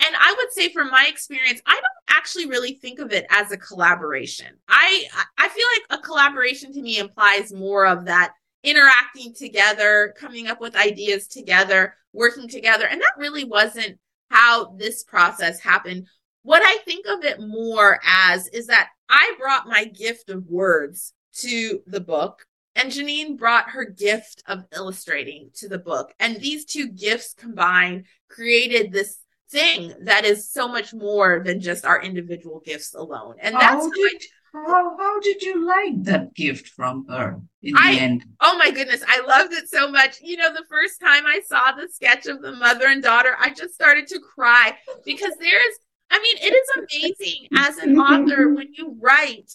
And 0.04 0.16
I 0.16 0.34
would 0.36 0.52
say 0.52 0.72
from 0.72 0.90
my 0.90 1.06
experience, 1.08 1.60
I 1.66 1.74
don't 1.74 2.16
actually 2.18 2.46
really 2.46 2.74
think 2.74 2.98
of 2.98 3.12
it 3.12 3.26
as 3.30 3.52
a 3.52 3.56
collaboration. 3.56 4.48
I 4.68 5.04
I 5.38 5.48
feel 5.48 5.66
like 5.76 6.00
a 6.00 6.02
collaboration 6.02 6.72
to 6.72 6.82
me 6.82 6.98
implies 6.98 7.52
more 7.52 7.86
of 7.86 8.06
that 8.06 8.34
interacting 8.64 9.34
together, 9.34 10.14
coming 10.18 10.46
up 10.46 10.60
with 10.60 10.76
ideas 10.76 11.26
together, 11.26 11.94
working 12.12 12.48
together. 12.48 12.86
And 12.86 13.00
that 13.00 13.14
really 13.16 13.44
wasn't 13.44 13.98
how 14.30 14.72
this 14.76 15.04
process 15.04 15.60
happened. 15.60 16.06
What 16.42 16.62
I 16.64 16.78
think 16.84 17.06
of 17.06 17.24
it 17.24 17.40
more 17.40 18.00
as 18.06 18.48
is 18.48 18.66
that 18.66 18.88
I 19.08 19.34
brought 19.38 19.68
my 19.68 19.84
gift 19.84 20.30
of 20.30 20.46
words 20.46 21.12
to 21.34 21.80
the 21.86 22.00
book 22.00 22.44
and 22.74 22.90
Jenin 22.90 23.36
brought 23.36 23.70
her 23.70 23.84
gift 23.84 24.42
of 24.46 24.64
illustrating 24.74 25.50
to 25.54 25.68
the 25.68 25.78
book. 25.78 26.14
And 26.18 26.36
these 26.36 26.64
two 26.64 26.88
gifts 26.88 27.34
combined 27.34 28.06
created 28.28 28.92
this 28.92 29.18
thing 29.52 29.90
mm. 29.90 30.04
that 30.06 30.24
is 30.24 30.50
so 30.50 30.66
much 30.66 30.92
more 30.92 31.42
than 31.44 31.60
just 31.60 31.84
our 31.84 32.02
individual 32.02 32.60
gifts 32.64 32.94
alone. 32.94 33.36
And 33.40 33.54
that's 33.54 33.84
how 33.84 33.90
did, 33.90 34.22
how, 34.52 34.96
how 34.98 35.20
did 35.20 35.42
you 35.42 35.66
like 35.66 36.02
that 36.04 36.34
gift 36.34 36.68
from 36.68 37.06
her 37.08 37.40
in 37.62 37.76
I, 37.76 37.94
the 37.94 38.00
end? 38.00 38.24
Oh 38.40 38.56
my 38.58 38.70
goodness, 38.70 39.04
I 39.06 39.20
loved 39.20 39.52
it 39.52 39.68
so 39.68 39.90
much. 39.90 40.20
You 40.22 40.38
know, 40.38 40.52
the 40.52 40.64
first 40.68 41.00
time 41.00 41.26
I 41.26 41.40
saw 41.46 41.72
the 41.72 41.88
sketch 41.88 42.26
of 42.26 42.42
the 42.42 42.52
mother 42.52 42.86
and 42.86 43.02
daughter, 43.02 43.36
I 43.38 43.50
just 43.50 43.74
started 43.74 44.08
to 44.08 44.18
cry 44.18 44.76
because 45.04 45.34
there's, 45.38 45.74
I 46.10 46.18
mean, 46.18 46.36
it 46.40 46.54
is 46.54 46.86
amazing 46.92 47.48
as 47.56 47.78
an 47.78 47.98
author 47.98 48.48
when 48.54 48.68
you 48.74 48.96
write 49.00 49.52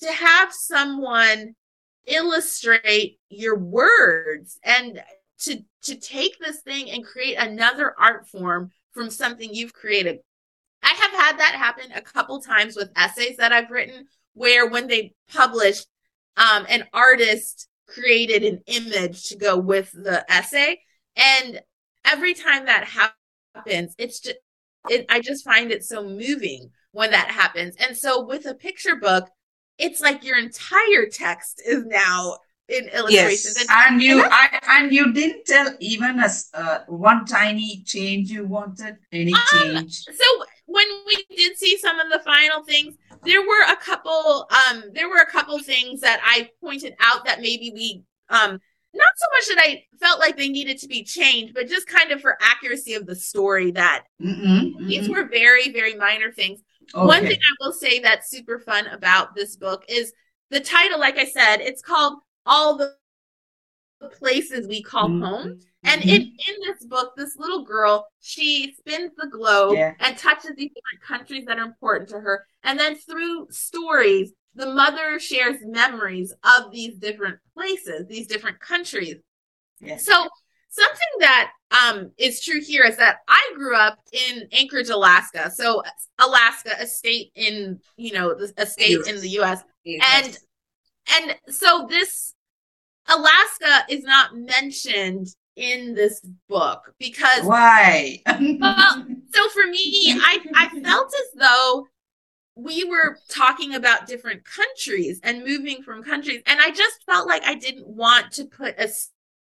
to 0.00 0.12
have 0.12 0.52
someone 0.52 1.54
illustrate 2.06 3.18
your 3.28 3.58
words 3.58 4.58
and 4.64 5.02
to 5.40 5.62
to 5.82 5.94
take 5.94 6.38
this 6.38 6.60
thing 6.62 6.90
and 6.90 7.04
create 7.04 7.36
another 7.36 7.94
art 7.98 8.26
form 8.26 8.70
from 8.98 9.10
something 9.10 9.54
you've 9.54 9.72
created. 9.72 10.18
I 10.82 10.88
have 10.88 11.12
had 11.12 11.38
that 11.38 11.54
happen 11.54 11.92
a 11.94 12.00
couple 12.00 12.40
times 12.40 12.74
with 12.74 12.90
essays 12.96 13.36
that 13.36 13.52
I've 13.52 13.70
written 13.70 14.06
where 14.34 14.68
when 14.68 14.88
they 14.88 15.14
published 15.32 15.86
um, 16.36 16.66
an 16.68 16.84
artist 16.92 17.68
created 17.86 18.42
an 18.42 18.60
image 18.66 19.28
to 19.28 19.36
go 19.36 19.56
with 19.56 19.92
the 19.92 20.24
essay 20.28 20.80
and 21.14 21.60
every 22.04 22.34
time 22.34 22.66
that 22.66 22.84
happens 22.84 23.94
it's 23.98 24.18
just 24.20 24.38
it, 24.88 25.06
I 25.08 25.20
just 25.20 25.44
find 25.44 25.70
it 25.70 25.84
so 25.84 26.02
moving 26.02 26.70
when 26.92 27.10
that 27.10 27.28
happens. 27.28 27.74
And 27.76 27.96
so 27.96 28.24
with 28.24 28.46
a 28.46 28.54
picture 28.54 28.96
book, 28.96 29.28
it's 29.76 30.00
like 30.00 30.24
your 30.24 30.38
entire 30.38 31.06
text 31.10 31.62
is 31.64 31.84
now 31.84 32.38
in 32.68 32.88
illustrations. 32.88 33.56
Yes. 33.56 33.66
And, 33.70 33.94
and 33.94 34.02
you 34.02 34.22
and, 34.22 34.32
I, 34.32 34.60
and 34.68 34.92
you 34.92 35.12
didn't 35.12 35.44
tell 35.46 35.74
even 35.80 36.20
us 36.20 36.50
uh, 36.54 36.80
one 36.86 37.24
tiny 37.24 37.82
change 37.84 38.30
you 38.30 38.46
wanted. 38.46 38.96
Any 39.12 39.32
um, 39.32 39.40
change? 39.52 40.04
So 40.04 40.44
when 40.66 40.86
we 41.06 41.24
did 41.34 41.56
see 41.56 41.78
some 41.78 41.98
of 41.98 42.10
the 42.10 42.20
final 42.20 42.62
things, 42.64 42.94
there 43.24 43.40
were 43.40 43.64
a 43.72 43.76
couple. 43.76 44.48
Um, 44.68 44.84
there 44.92 45.08
were 45.08 45.16
a 45.16 45.30
couple 45.30 45.58
things 45.60 46.00
that 46.00 46.20
I 46.22 46.50
pointed 46.60 46.94
out 47.00 47.24
that 47.24 47.40
maybe 47.40 47.72
we 47.74 48.02
um 48.30 48.60
not 48.94 49.12
so 49.16 49.26
much 49.32 49.56
that 49.56 49.64
I 49.66 49.84
felt 50.00 50.18
like 50.18 50.36
they 50.36 50.48
needed 50.48 50.78
to 50.78 50.88
be 50.88 51.04
changed, 51.04 51.54
but 51.54 51.68
just 51.68 51.86
kind 51.86 52.10
of 52.10 52.20
for 52.20 52.38
accuracy 52.40 52.94
of 52.94 53.06
the 53.06 53.14
story 53.14 53.70
that 53.72 54.04
mm-hmm, 54.20 54.46
mm-hmm. 54.46 54.86
these 54.86 55.08
were 55.08 55.28
very, 55.28 55.70
very 55.72 55.94
minor 55.94 56.32
things. 56.32 56.60
Okay. 56.94 57.06
One 57.06 57.22
thing 57.22 57.38
I 57.38 57.54
will 57.60 57.72
say 57.72 58.00
that's 58.00 58.30
super 58.30 58.58
fun 58.58 58.86
about 58.86 59.34
this 59.34 59.56
book 59.56 59.84
is 59.88 60.12
the 60.50 60.60
title, 60.60 60.98
like 60.98 61.18
I 61.18 61.26
said, 61.26 61.58
it's 61.58 61.82
called 61.82 62.20
All 62.48 62.76
the 62.76 62.94
Places 64.18 64.66
We 64.66 64.82
Call 64.82 65.08
mm-hmm. 65.08 65.22
Home. 65.22 65.60
And 65.84 66.02
in, 66.02 66.22
in 66.22 66.54
this 66.66 66.84
book, 66.84 67.14
this 67.16 67.36
little 67.36 67.64
girl, 67.64 68.08
she 68.20 68.74
spins 68.76 69.12
the 69.16 69.28
globe 69.28 69.74
yeah. 69.76 69.94
and 70.00 70.18
touches 70.18 70.50
these 70.56 70.70
different 70.74 71.02
countries 71.06 71.44
that 71.46 71.58
are 71.58 71.64
important 71.64 72.08
to 72.10 72.20
her. 72.20 72.44
And 72.64 72.78
then 72.78 72.96
through 72.96 73.46
stories, 73.50 74.32
the 74.54 74.66
mother 74.66 75.20
shares 75.20 75.58
memories 75.62 76.34
of 76.42 76.72
these 76.72 76.98
different 76.98 77.38
places, 77.54 78.06
these 78.08 78.26
different 78.26 78.58
countries. 78.58 79.16
So 79.98 80.26
something 80.68 81.08
that 81.20 81.52
um, 81.70 82.10
is 82.18 82.42
true 82.42 82.60
here 82.60 82.84
is 82.84 82.96
that 82.96 83.18
I 83.28 83.52
grew 83.56 83.76
up 83.76 83.98
in 84.12 84.48
Anchorage, 84.52 84.88
Alaska. 84.88 85.50
So 85.50 85.82
Alaska, 86.18 86.72
a 86.78 86.86
state 86.86 87.30
in 87.34 87.80
you 87.96 88.12
know 88.12 88.36
a 88.56 88.66
state 88.66 89.06
in 89.06 89.20
the 89.20 89.28
U.S. 89.30 89.62
Yes. 89.84 90.02
and 90.16 90.38
and 91.10 91.54
so 91.54 91.86
this 91.88 92.34
Alaska 93.08 93.84
is 93.88 94.04
not 94.04 94.36
mentioned 94.36 95.28
in 95.56 95.94
this 95.94 96.20
book 96.48 96.94
because 96.98 97.44
why? 97.44 98.22
well, 98.60 99.06
so 99.32 99.48
for 99.48 99.66
me, 99.66 100.12
I 100.20 100.38
I 100.54 100.80
felt 100.80 101.12
as 101.14 101.40
though 101.40 101.86
we 102.54 102.84
were 102.84 103.18
talking 103.28 103.74
about 103.74 104.06
different 104.06 104.44
countries 104.44 105.20
and 105.22 105.44
moving 105.44 105.82
from 105.82 106.02
countries, 106.02 106.42
and 106.46 106.60
I 106.60 106.70
just 106.70 107.04
felt 107.04 107.26
like 107.26 107.44
I 107.44 107.54
didn't 107.54 107.86
want 107.86 108.32
to 108.32 108.44
put 108.44 108.78
a 108.78 108.88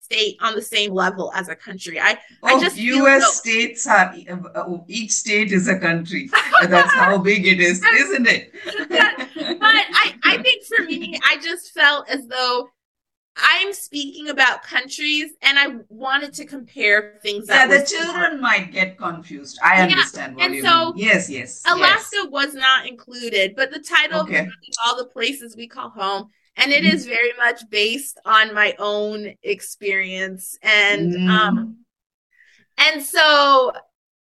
state 0.04 0.38
on 0.42 0.56
the 0.56 0.62
same 0.62 0.94
level 0.94 1.32
as 1.34 1.48
a 1.48 1.56
country. 1.56 2.00
I, 2.00 2.18
oh, 2.44 2.58
I 2.58 2.60
just 2.60 2.78
U.S. 2.78 3.24
So- 3.24 3.32
states 3.32 3.88
are 3.88 4.14
uh, 4.56 4.78
each 4.88 5.12
state 5.12 5.52
is 5.52 5.68
a 5.68 5.78
country. 5.78 6.30
That's 6.64 6.94
how 6.94 7.18
big 7.18 7.48
it 7.48 7.60
is, 7.60 7.84
isn't 7.84 8.28
it? 8.28 8.54
but 8.90 9.00
I, 9.00 10.16
I 10.24 10.38
think 10.44 10.64
for 10.66 10.84
me, 10.84 11.20
I 11.26 11.38
just 11.38 11.74
felt 11.74 12.10
as 12.10 12.28
though 12.28 12.70
I'm 13.36 13.74
speaking 13.74 14.30
about 14.30 14.62
countries 14.62 15.32
and 15.42 15.58
I 15.58 15.78
wanted 15.90 16.34
to 16.34 16.46
compare 16.46 17.20
things. 17.24 17.48
Yeah, 17.50 17.66
the 17.66 17.84
children 17.84 18.40
might 18.40 18.72
get 18.72 18.98
confused. 18.98 19.60
I 19.64 19.78
yeah, 19.78 19.84
understand 19.84 20.36
what 20.36 20.46
and 20.46 20.56
you 20.56 20.62
so 20.62 20.94
mean. 20.94 21.06
Yes, 21.06 21.30
yes. 21.30 21.64
Alaska 21.66 22.10
yes. 22.14 22.28
was 22.30 22.54
not 22.54 22.88
included, 22.88 23.56
but 23.56 23.72
the 23.72 23.80
title 23.80 24.22
okay. 24.22 24.48
all 24.86 24.98
the 24.98 25.06
places 25.06 25.56
we 25.56 25.68
call 25.68 25.90
home 25.90 26.30
and 26.56 26.72
it 26.72 26.84
mm-hmm. 26.84 26.96
is 26.96 27.06
very 27.06 27.32
much 27.38 27.62
based 27.70 28.20
on 28.26 28.54
my 28.54 28.76
own 28.80 29.34
experience 29.44 30.58
and 30.62 31.14
mm. 31.14 31.30
um 31.30 31.78
and 32.78 33.04
so 33.04 33.72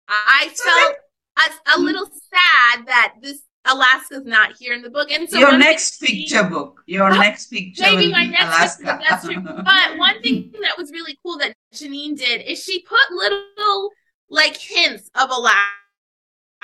i 0.08 0.50
felt 0.56 0.96
a, 1.38 1.78
a, 1.78 1.82
little 1.82 2.06
sad 2.06 2.86
that 2.88 3.16
this 3.22 3.42
alaska's 3.66 4.26
not 4.26 4.56
here 4.58 4.74
in 4.74 4.82
the 4.82 4.90
book 4.90 5.12
and 5.12 5.30
so 5.30 5.38
your 5.38 5.58
next 5.58 6.00
picture 6.00 6.44
book 6.44 6.82
your 6.86 7.12
oh, 7.12 7.16
next 7.20 7.48
picture 7.48 7.84
maybe 7.84 8.12
my 8.12 8.26
next 8.26 8.44
alaska. 8.44 8.84
picture 8.84 9.00
that's 9.10 9.26
true 9.26 9.42
but 9.44 9.98
one 9.98 10.22
thing 10.22 10.52
that 10.62 10.78
was 10.78 10.92
really 10.92 11.18
cool 11.24 11.38
that 11.38 11.54
Jenin 11.74 12.18
did 12.18 12.42
is 12.42 12.64
she 12.64 12.82
put 12.84 13.12
little 13.12 13.92
like 14.30 14.58
hints 14.58 15.10
of 15.16 15.30
alaska 15.30 15.56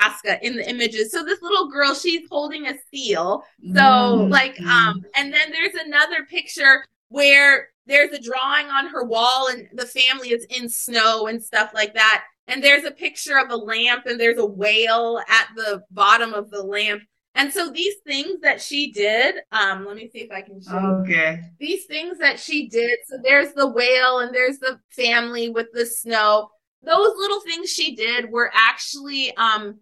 Alaska 0.02 0.44
in 0.44 0.56
the 0.56 0.68
images. 0.68 1.10
So 1.12 1.24
this 1.24 1.40
little 1.42 1.70
girl, 1.70 1.94
she's 1.94 2.28
holding 2.30 2.66
a 2.66 2.74
seal. 2.92 3.44
So 3.74 3.80
mm-hmm. 3.80 4.30
like, 4.30 4.60
um, 4.62 5.04
and 5.16 5.32
then 5.32 5.50
there's 5.50 5.74
another 5.74 6.24
picture 6.24 6.84
where 7.08 7.68
there's 7.86 8.12
a 8.12 8.20
drawing 8.20 8.66
on 8.66 8.86
her 8.88 9.04
wall 9.04 9.48
and 9.48 9.68
the 9.72 9.86
family 9.86 10.30
is 10.30 10.46
in 10.50 10.68
snow 10.68 11.26
and 11.26 11.42
stuff 11.42 11.72
like 11.74 11.94
that. 11.94 12.24
And 12.48 12.62
there's 12.62 12.84
a 12.84 12.90
picture 12.90 13.38
of 13.38 13.50
a 13.50 13.56
lamp 13.56 14.06
and 14.06 14.18
there's 14.20 14.38
a 14.38 14.44
whale 14.46 15.20
at 15.28 15.48
the 15.56 15.82
bottom 15.90 16.34
of 16.34 16.50
the 16.50 16.62
lamp. 16.62 17.02
And 17.34 17.50
so 17.52 17.70
these 17.70 17.94
things 18.06 18.40
that 18.42 18.60
she 18.60 18.92
did, 18.92 19.36
um, 19.52 19.86
let 19.86 19.96
me 19.96 20.10
see 20.12 20.18
if 20.20 20.30
I 20.30 20.42
can 20.42 20.60
show 20.60 20.76
Okay. 21.02 21.40
these 21.58 21.86
things 21.86 22.18
that 22.18 22.38
she 22.38 22.68
did. 22.68 22.98
So 23.06 23.16
there's 23.22 23.54
the 23.54 23.68
whale 23.68 24.18
and 24.18 24.34
there's 24.34 24.58
the 24.58 24.78
family 24.90 25.48
with 25.48 25.68
the 25.72 25.86
snow. 25.86 26.50
Those 26.82 27.12
little 27.16 27.40
things 27.40 27.70
she 27.70 27.94
did 27.96 28.30
were 28.30 28.50
actually 28.54 29.34
um 29.36 29.78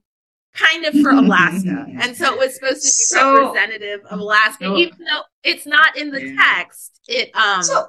kind 0.54 0.84
of 0.84 0.94
for 1.00 1.10
Alaska. 1.10 1.86
and 2.00 2.16
so 2.16 2.34
it 2.34 2.38
was 2.38 2.54
supposed 2.54 2.82
to 2.82 2.86
be 2.86 2.90
So- 3.20 3.38
representative 3.46 4.00
of 4.10 4.20
Alaska, 4.20 4.64
So- 4.66 4.76
even 4.76 4.98
though 4.98 5.22
it's 5.42 5.66
not 5.66 5.96
in 5.96 6.10
the 6.10 6.24
Yeah. 6.24 6.36
text. 6.56 7.00
It 7.08 7.34
um 7.34 7.62
So, 7.64 7.88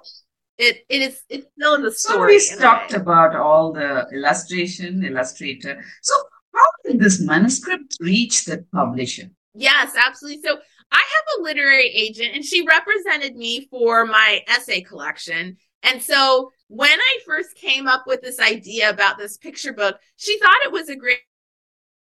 it 0.61 0.85
it 0.89 1.01
is 1.01 1.23
it's 1.27 1.47
still 1.57 1.73
in 1.75 1.81
the 1.81 1.91
so 1.91 2.23
we 2.23 2.39
talked 2.59 2.93
about 2.93 3.35
all 3.35 3.73
the 3.73 4.07
illustration, 4.13 5.03
illustrator. 5.03 5.83
So 6.01 6.13
how 6.53 6.65
did 6.85 6.99
this 6.99 7.19
manuscript 7.19 7.97
reach 7.99 8.45
the 8.45 8.63
publisher? 8.73 9.31
Yes, 9.55 9.95
absolutely. 9.97 10.43
So 10.43 10.57
I 10.91 11.03
have 11.15 11.39
a 11.39 11.41
literary 11.41 11.87
agent 11.87 12.35
and 12.35 12.45
she 12.45 12.65
represented 12.65 13.35
me 13.35 13.67
for 13.69 14.05
my 14.05 14.41
essay 14.47 14.81
collection. 14.81 15.57
And 15.83 16.01
so 16.01 16.51
when 16.67 16.99
I 16.99 17.17
first 17.25 17.55
came 17.55 17.87
up 17.87 18.03
with 18.05 18.21
this 18.21 18.39
idea 18.39 18.91
about 18.91 19.17
this 19.17 19.37
picture 19.37 19.73
book, 19.73 19.97
she 20.17 20.37
thought 20.37 20.63
it 20.63 20.71
was 20.71 20.89
a 20.89 20.95
great 20.95 21.19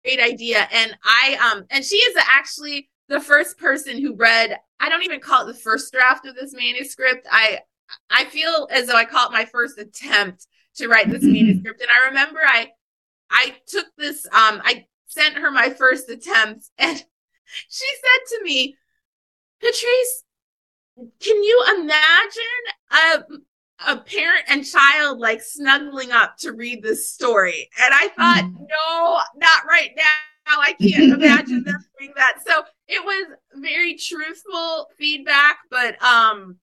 great 0.03 0.19
idea 0.19 0.67
and 0.71 0.95
I 1.03 1.51
um 1.51 1.65
and 1.69 1.83
she 1.83 1.97
is 1.97 2.15
actually 2.31 2.89
the 3.09 3.19
first 3.19 3.57
person 3.57 4.01
who 4.01 4.15
read 4.15 4.57
I 4.79 4.89
don't 4.89 5.03
even 5.03 5.19
call 5.19 5.43
it 5.43 5.53
the 5.53 5.59
first 5.59 5.91
draft 5.91 6.25
of 6.25 6.35
this 6.35 6.53
manuscript. 6.53 7.27
I 7.29 7.59
I 8.09 8.25
feel 8.25 8.67
as 8.71 8.87
though 8.87 8.95
I 8.95 9.05
call 9.05 9.27
it 9.29 9.33
my 9.33 9.45
first 9.45 9.77
attempt 9.77 10.47
to 10.75 10.87
write 10.87 11.09
this 11.09 11.23
manuscript 11.23 11.81
and 11.81 11.89
I 11.91 12.07
remember 12.07 12.39
I 12.45 12.69
I 13.29 13.55
took 13.67 13.87
this 13.97 14.25
um 14.27 14.61
I 14.63 14.85
sent 15.07 15.35
her 15.35 15.51
my 15.51 15.69
first 15.69 16.09
attempt 16.09 16.69
and 16.77 16.97
she 17.69 17.85
said 17.95 18.37
to 18.37 18.43
me, 18.43 18.75
Patrice, 19.61 20.23
can 20.97 21.43
you 21.43 21.65
imagine 21.79 22.63
a 22.91 23.23
a 23.91 23.97
parent 23.97 24.43
and 24.49 24.65
child 24.65 25.19
like 25.19 25.41
snuggling 25.41 26.11
up 26.11 26.35
to 26.39 26.51
read 26.53 26.81
this 26.83 27.09
story? 27.09 27.69
And 27.83 27.93
I 27.93 28.07
thought, 28.09 28.43
Mhm. 28.43 28.67
no, 28.69 29.19
not 29.37 29.65
right 29.69 29.91
now. 29.95 30.03
I 30.47 30.73
can't 30.73 31.13
imagine 31.13 31.63
them 31.63 31.85
doing 31.99 32.13
that. 32.15 32.39
So 32.45 32.63
it 32.87 33.03
was 33.03 33.27
very 33.55 33.95
truthful 33.95 34.87
feedback, 34.97 35.59
but 35.69 36.01
um, 36.01 36.57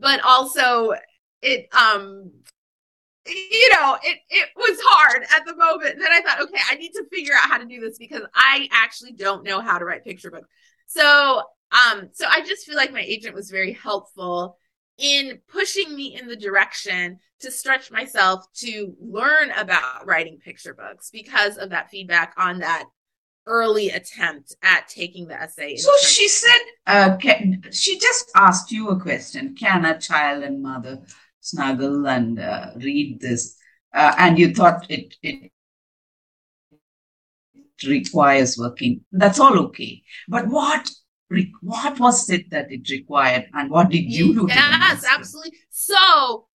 but 0.00 0.20
also 0.24 0.94
it 1.42 1.68
um 1.74 2.30
you 3.26 3.68
know, 3.74 3.98
it 4.02 4.18
it 4.30 4.48
was 4.56 4.78
hard 4.82 5.22
at 5.36 5.44
the 5.44 5.54
moment. 5.56 5.96
Then 5.98 6.10
I 6.10 6.20
thought, 6.22 6.40
okay, 6.42 6.60
I 6.70 6.76
need 6.76 6.92
to 6.92 7.04
figure 7.12 7.34
out 7.34 7.50
how 7.50 7.58
to 7.58 7.66
do 7.66 7.80
this 7.80 7.98
because 7.98 8.22
I 8.34 8.68
actually 8.72 9.12
don't 9.12 9.44
know 9.44 9.60
how 9.60 9.78
to 9.78 9.84
write 9.84 10.04
picture 10.04 10.30
books. 10.30 10.48
So, 10.86 11.42
um, 11.72 12.08
so 12.12 12.26
I 12.26 12.40
just 12.42 12.66
feel 12.66 12.76
like 12.76 12.92
my 12.92 13.02
agent 13.02 13.34
was 13.34 13.50
very 13.50 13.72
helpful 13.72 14.56
in 14.98 15.40
pushing 15.48 15.94
me 15.94 16.16
in 16.18 16.26
the 16.26 16.36
direction 16.36 17.18
to 17.40 17.50
stretch 17.50 17.90
myself 17.90 18.44
to 18.52 18.94
learn 19.00 19.50
about 19.52 20.06
writing 20.06 20.38
picture 20.38 20.74
books 20.74 21.10
because 21.10 21.56
of 21.56 21.70
that 21.70 21.90
feedback 21.90 22.34
on 22.36 22.58
that 22.58 22.84
early 23.48 23.88
attempt 23.90 24.54
at 24.62 24.86
taking 24.88 25.26
the 25.26 25.40
essay. 25.40 25.76
So 25.76 25.90
she 26.06 26.28
said, 26.28 26.60
uh, 26.86 27.16
can, 27.16 27.62
she 27.72 27.98
just 27.98 28.30
asked 28.36 28.70
you 28.70 28.90
a 28.90 29.00
question. 29.00 29.56
Can 29.56 29.84
a 29.84 29.98
child 29.98 30.44
and 30.44 30.62
mother 30.62 31.00
snuggle 31.40 32.06
and 32.06 32.38
uh, 32.38 32.70
read 32.76 33.20
this? 33.20 33.56
Uh, 33.92 34.14
and 34.18 34.38
you 34.38 34.54
thought 34.54 34.86
it, 34.90 35.14
it 35.22 35.50
requires 37.86 38.58
working. 38.58 39.04
That's 39.12 39.40
all 39.40 39.58
okay. 39.66 40.02
But 40.28 40.46
what 40.48 40.90
what 41.60 42.00
was 42.00 42.30
it 42.30 42.50
that 42.50 42.72
it 42.72 42.88
required, 42.88 43.48
and 43.52 43.70
what 43.70 43.90
did 43.90 44.10
you 44.10 44.32
do? 44.32 44.46
Yes, 44.48 45.04
absolutely. 45.04 45.52
So, 45.68 46.47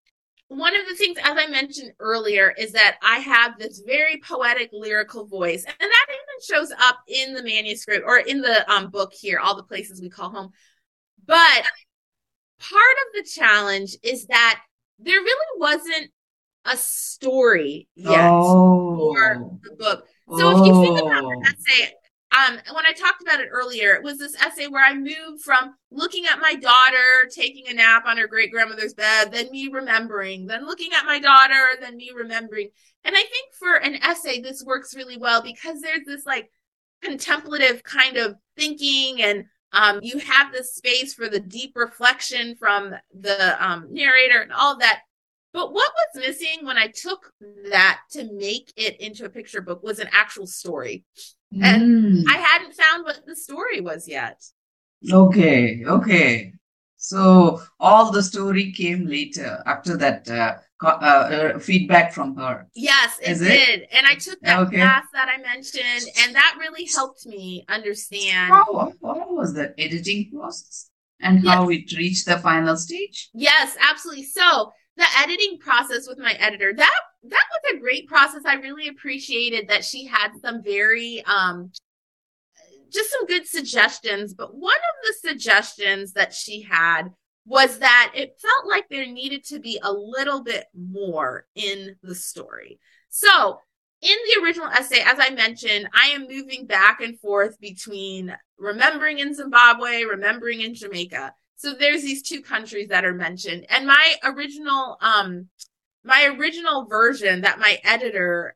one 0.58 0.76
of 0.76 0.88
the 0.88 0.96
things, 0.96 1.18
as 1.18 1.38
I 1.38 1.48
mentioned 1.48 1.94
earlier, 2.00 2.54
is 2.58 2.72
that 2.74 2.98
I 3.02 3.18
have 3.20 3.58
this 3.58 3.82
very 3.86 4.22
poetic, 4.24 4.70
lyrical 4.72 5.26
voice, 5.26 5.66
and 5.66 5.76
that 5.80 6.06
even 6.10 6.56
shows 6.56 6.72
up 6.80 7.00
in 7.08 7.34
the 7.34 7.44
manuscript 7.44 8.04
or 8.06 8.20
in 8.20 8.42
the 8.42 8.70
um, 8.72 8.90
book 8.90 9.14
here, 9.14 9.40
all 9.40 9.56
the 9.56 9.64
places 9.64 10.02
we 10.02 10.10
call 10.10 10.30
home. 10.30 10.52
But 11.26 11.64
part 12.60 12.98
of 13.08 13.14
the 13.16 13.30
challenge 13.30 13.98
is 14.04 14.26
that 14.28 14.62
there 15.00 15.20
really 15.20 15.60
wasn't 15.60 16.12
a 16.66 16.78
story 16.78 17.88
yet 17.96 18.32
Oh, 18.32 18.96
for 18.96 19.52
the 19.64 19.76
book. 19.76 20.08
So 20.38 20.50
if 20.52 20.66
you 20.66 20.74
think 20.82 21.00
about 21.00 21.24
Oh. 21.24 21.30
the 21.30 21.48
essay, 21.48 21.94
um, 22.36 22.58
when 22.74 22.86
I 22.86 22.94
talked 22.94 23.22
about 23.22 23.40
it 23.40 23.50
earlier, 23.52 23.94
it 23.94 24.04
was 24.04 24.18
this 24.18 24.36
essay 24.42 24.68
where 24.68 24.84
I 24.84 24.96
moved 24.96 25.44
from 25.44 25.76
looking 25.92 26.26
at 26.26 26.40
my 26.40 26.56
daughter 26.56 27.30
taking 27.30 27.68
a 27.68 27.74
nap 27.74 28.06
on 28.08 28.18
her 28.18 28.28
great 28.28 28.52
grandmother's 28.52 28.94
bed, 28.94 29.32
then 29.32 29.52
me 29.52 29.70
remembering, 29.72 30.48
then 30.48 30.66
looking 30.66 30.92
at 30.94 31.06
my 31.06 31.20
daughter, 31.20 31.78
then 31.80 31.98
me 31.98 32.12
remembering. 32.16 32.70
And 33.04 33.16
I 33.16 33.22
think 33.22 33.54
for 33.60 33.76
an 33.76 33.96
essay, 34.04 34.42
this 34.42 34.64
works 34.64 34.96
really 34.96 35.18
well 35.18 35.42
because 35.42 35.82
there's 35.82 36.06
this 36.06 36.26
like 36.26 36.50
contemplative 37.04 37.84
kind 37.84 38.18
of 38.18 38.36
thinking 38.58 39.22
and 39.22 39.46
um, 39.74 40.00
you 40.02 40.20
have 40.20 40.52
this 40.52 40.76
space 40.76 41.14
for 41.14 41.28
the 41.28 41.40
deep 41.40 41.74
reflection 41.76 42.56
from 42.56 42.94
the 43.20 43.64
um, 43.64 43.88
narrator 43.92 44.40
and 44.40 44.54
all 44.54 44.78
that. 44.78 45.02
But 45.52 45.72
what 45.72 45.92
was 45.94 46.26
missing 46.28 46.66
when 46.66 46.78
I 46.78 46.88
took 46.88 47.32
that 47.70 48.02
to 48.12 48.32
make 48.34 48.72
it 48.76 49.00
into 49.00 49.26
a 49.26 49.30
picture 49.30 49.62
book 49.62 49.84
was 49.84 50.00
an 50.00 50.10
actual 50.12 50.48
story. 50.48 51.06
Mm. 51.54 52.24
I 52.28 52.38
hadn't 52.38 52.74
found 52.74 53.04
what 53.06 53.26
the 53.26 53.36
story 53.36 53.82
was 53.82 54.08
yet. 54.08 54.42
Okay, 55.12 55.84
okay. 55.86 56.54
So 56.98 57.62
all 57.80 58.12
the 58.12 58.24
story 58.24 58.72
came 58.72 59.06
later 59.06 59.62
after 59.66 59.98
that 59.98 60.30
uh, 60.30 60.56
uh, 60.82 60.88
uh, 60.88 61.60
feedback 61.60 62.14
from 62.14 62.36
her. 62.38 62.68
Yes, 62.76 63.20
it 63.22 63.32
Is 63.32 63.42
it? 63.42 63.48
did. 63.50 63.88
And 63.92 64.08
I 64.08 64.16
took 64.16 64.40
that 64.42 64.60
Okay. 64.68 64.78
class 64.78 65.04
that 65.14 65.28
I 65.28 65.42
mentioned, 65.42 66.08
and 66.22 66.34
that 66.34 66.56
really 66.60 66.88
helped 66.96 67.26
me 67.26 67.66
understand. 67.68 68.54
How, 68.54 68.94
how 69.04 69.34
was 69.34 69.54
the 69.54 69.74
editing 69.78 70.32
process 70.32 70.90
and 71.20 71.46
how 71.46 71.70
it 71.70 71.92
reached 71.98 72.26
the 72.26 72.38
final 72.38 72.78
stage? 72.78 73.30
Yes, 73.34 73.76
absolutely. 73.82 74.24
So 74.24 74.72
the 74.96 75.06
editing 75.20 75.58
process 75.60 76.08
with 76.08 76.20
my 76.20 76.34
editor, 76.34 76.74
that 76.74 77.00
that 77.24 77.46
was 77.52 77.74
a 77.74 77.80
great 77.80 78.08
process. 78.08 78.44
I 78.46 78.56
really 78.56 78.88
appreciated 78.88 79.70
that 79.70 79.86
she 79.86 80.06
had 80.06 80.32
some 80.42 80.62
very 80.64 81.24
um 81.26 81.72
just 82.92 83.12
some 83.12 83.26
good 83.26 83.48
suggestions, 83.48 84.34
but 84.34 84.56
one 84.56 84.76
of 84.76 85.08
the 85.08 85.30
suggestions 85.30 86.14
that 86.14 86.34
she 86.34 86.62
had 86.62 87.12
was 87.46 87.80
that 87.80 88.12
it 88.16 88.38
felt 88.40 88.70
like 88.70 88.88
there 88.88 89.08
needed 89.08 89.44
to 89.46 89.60
be 89.60 89.80
a 89.82 89.92
little 89.92 90.44
bit 90.44 90.66
more 90.76 91.48
in 91.56 91.96
the 92.04 92.16
story. 92.16 92.80
So, 93.10 93.60
in 94.02 94.18
the 94.28 94.44
original 94.44 94.68
essay, 94.68 95.00
as 95.00 95.18
I 95.18 95.30
mentioned, 95.30 95.90
I 95.94 96.10
am 96.10 96.28
moving 96.28 96.66
back 96.66 97.02
and 97.02 97.20
forth 97.20 97.60
between 97.60 98.36
remembering 98.58 99.20
in 99.20 99.34
Zimbabwe, 99.34 100.04
remembering 100.04 100.62
in 100.62 100.74
Jamaica. 100.76 101.34
So 101.56 101.74
there's 101.74 102.02
these 102.02 102.22
two 102.22 102.42
countries 102.42 102.90
that 102.90 103.06
are 103.06 103.14
mentioned. 103.14 103.66
And 103.70 103.88
my 103.88 104.16
original 104.24 104.98
um 105.00 105.48
my 106.04 106.36
original 106.38 106.86
version 106.86 107.42
that 107.42 107.60
my 107.60 107.80
editor 107.84 108.56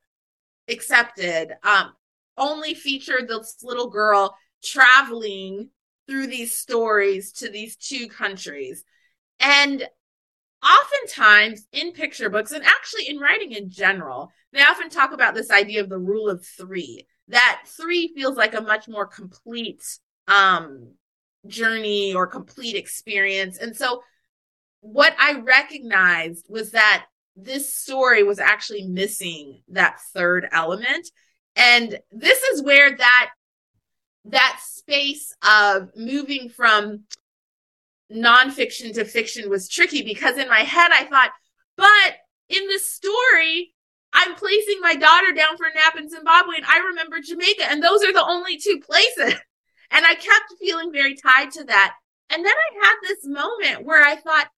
accepted 0.70 1.54
um 1.64 1.94
only 2.38 2.74
featured 2.74 3.28
this 3.28 3.58
little 3.64 3.90
girl 3.90 4.36
traveling 4.64 5.70
through 6.08 6.28
these 6.28 6.56
stories 6.58 7.32
to 7.32 7.50
these 7.50 7.76
two 7.76 8.08
countries. 8.08 8.84
And 9.40 9.88
oftentimes 10.64 11.68
in 11.72 11.92
picture 11.92 12.30
books 12.30 12.52
and 12.52 12.64
actually 12.64 13.08
in 13.10 13.20
writing 13.20 13.52
in 13.52 13.70
general, 13.70 14.32
they 14.54 14.62
often 14.62 14.90
talk 14.90 15.12
about 15.14 15.36
this 15.36 15.52
idea 15.52 15.82
of 15.82 15.90
the 15.90 15.98
rule 15.98 16.30
of 16.30 16.46
3. 16.46 17.08
That 17.30 17.64
3 17.66 18.14
feels 18.16 18.38
like 18.38 18.54
a 18.54 18.62
much 18.62 18.88
more 18.88 19.06
complete 19.06 19.84
um 20.28 20.94
journey 21.48 22.14
or 22.14 22.28
complete 22.28 22.76
experience. 22.76 23.58
And 23.58 23.76
so 23.76 24.04
what 24.82 25.16
I 25.20 25.40
recognized 25.40 26.48
was 26.50 26.72
that 26.72 27.06
this 27.38 27.74
story 27.74 28.24
was 28.24 28.40
actually 28.40 28.88
missing 28.88 29.62
that 29.70 30.00
third 30.14 30.48
element. 30.52 31.08
And 31.56 32.00
this 32.12 32.42
is 32.42 32.64
where 32.64 32.98
that 32.98 33.30
that 34.26 34.60
space 34.62 35.34
of 35.48 35.90
moving 35.96 36.50
from 36.50 37.04
nonfiction 38.12 38.94
to 38.96 39.06
fiction 39.06 39.50
was 39.50 39.70
tricky 39.70 40.02
because 40.02 40.38
in 40.38 40.50
my 40.50 40.60
head 40.60 40.92
I 40.92 41.06
thought, 41.06 41.32
but 41.78 42.16
in 42.50 42.68
the 42.68 42.80
story, 42.80 43.74
I'm 44.14 44.36
placing 44.36 44.80
my 44.82 44.96
daughter 44.96 45.32
down 45.34 45.58
for 45.58 45.68
a 45.68 45.74
nap 45.74 45.98
in 45.98 46.10
Zimbabwe 46.10 46.56
and 46.58 46.66
I 46.66 46.80
remember 46.80 47.20
Jamaica, 47.20 47.70
and 47.70 47.84
those 47.84 48.04
are 48.04 48.14
the 48.14 48.26
only 48.26 48.58
two 48.58 48.80
places. 48.80 49.36
And 49.90 50.06
I 50.06 50.16
kept 50.16 50.54
feeling 50.60 50.92
very 50.92 51.16
tied 51.16 51.52
to 51.52 51.64
that. 51.64 51.94
And 52.30 52.46
then 52.46 52.54
I 52.54 52.86
had 52.86 52.96
this 53.04 53.26
moment 53.26 53.86
where 53.86 54.04
I 54.04 54.18
thought, 54.18 54.50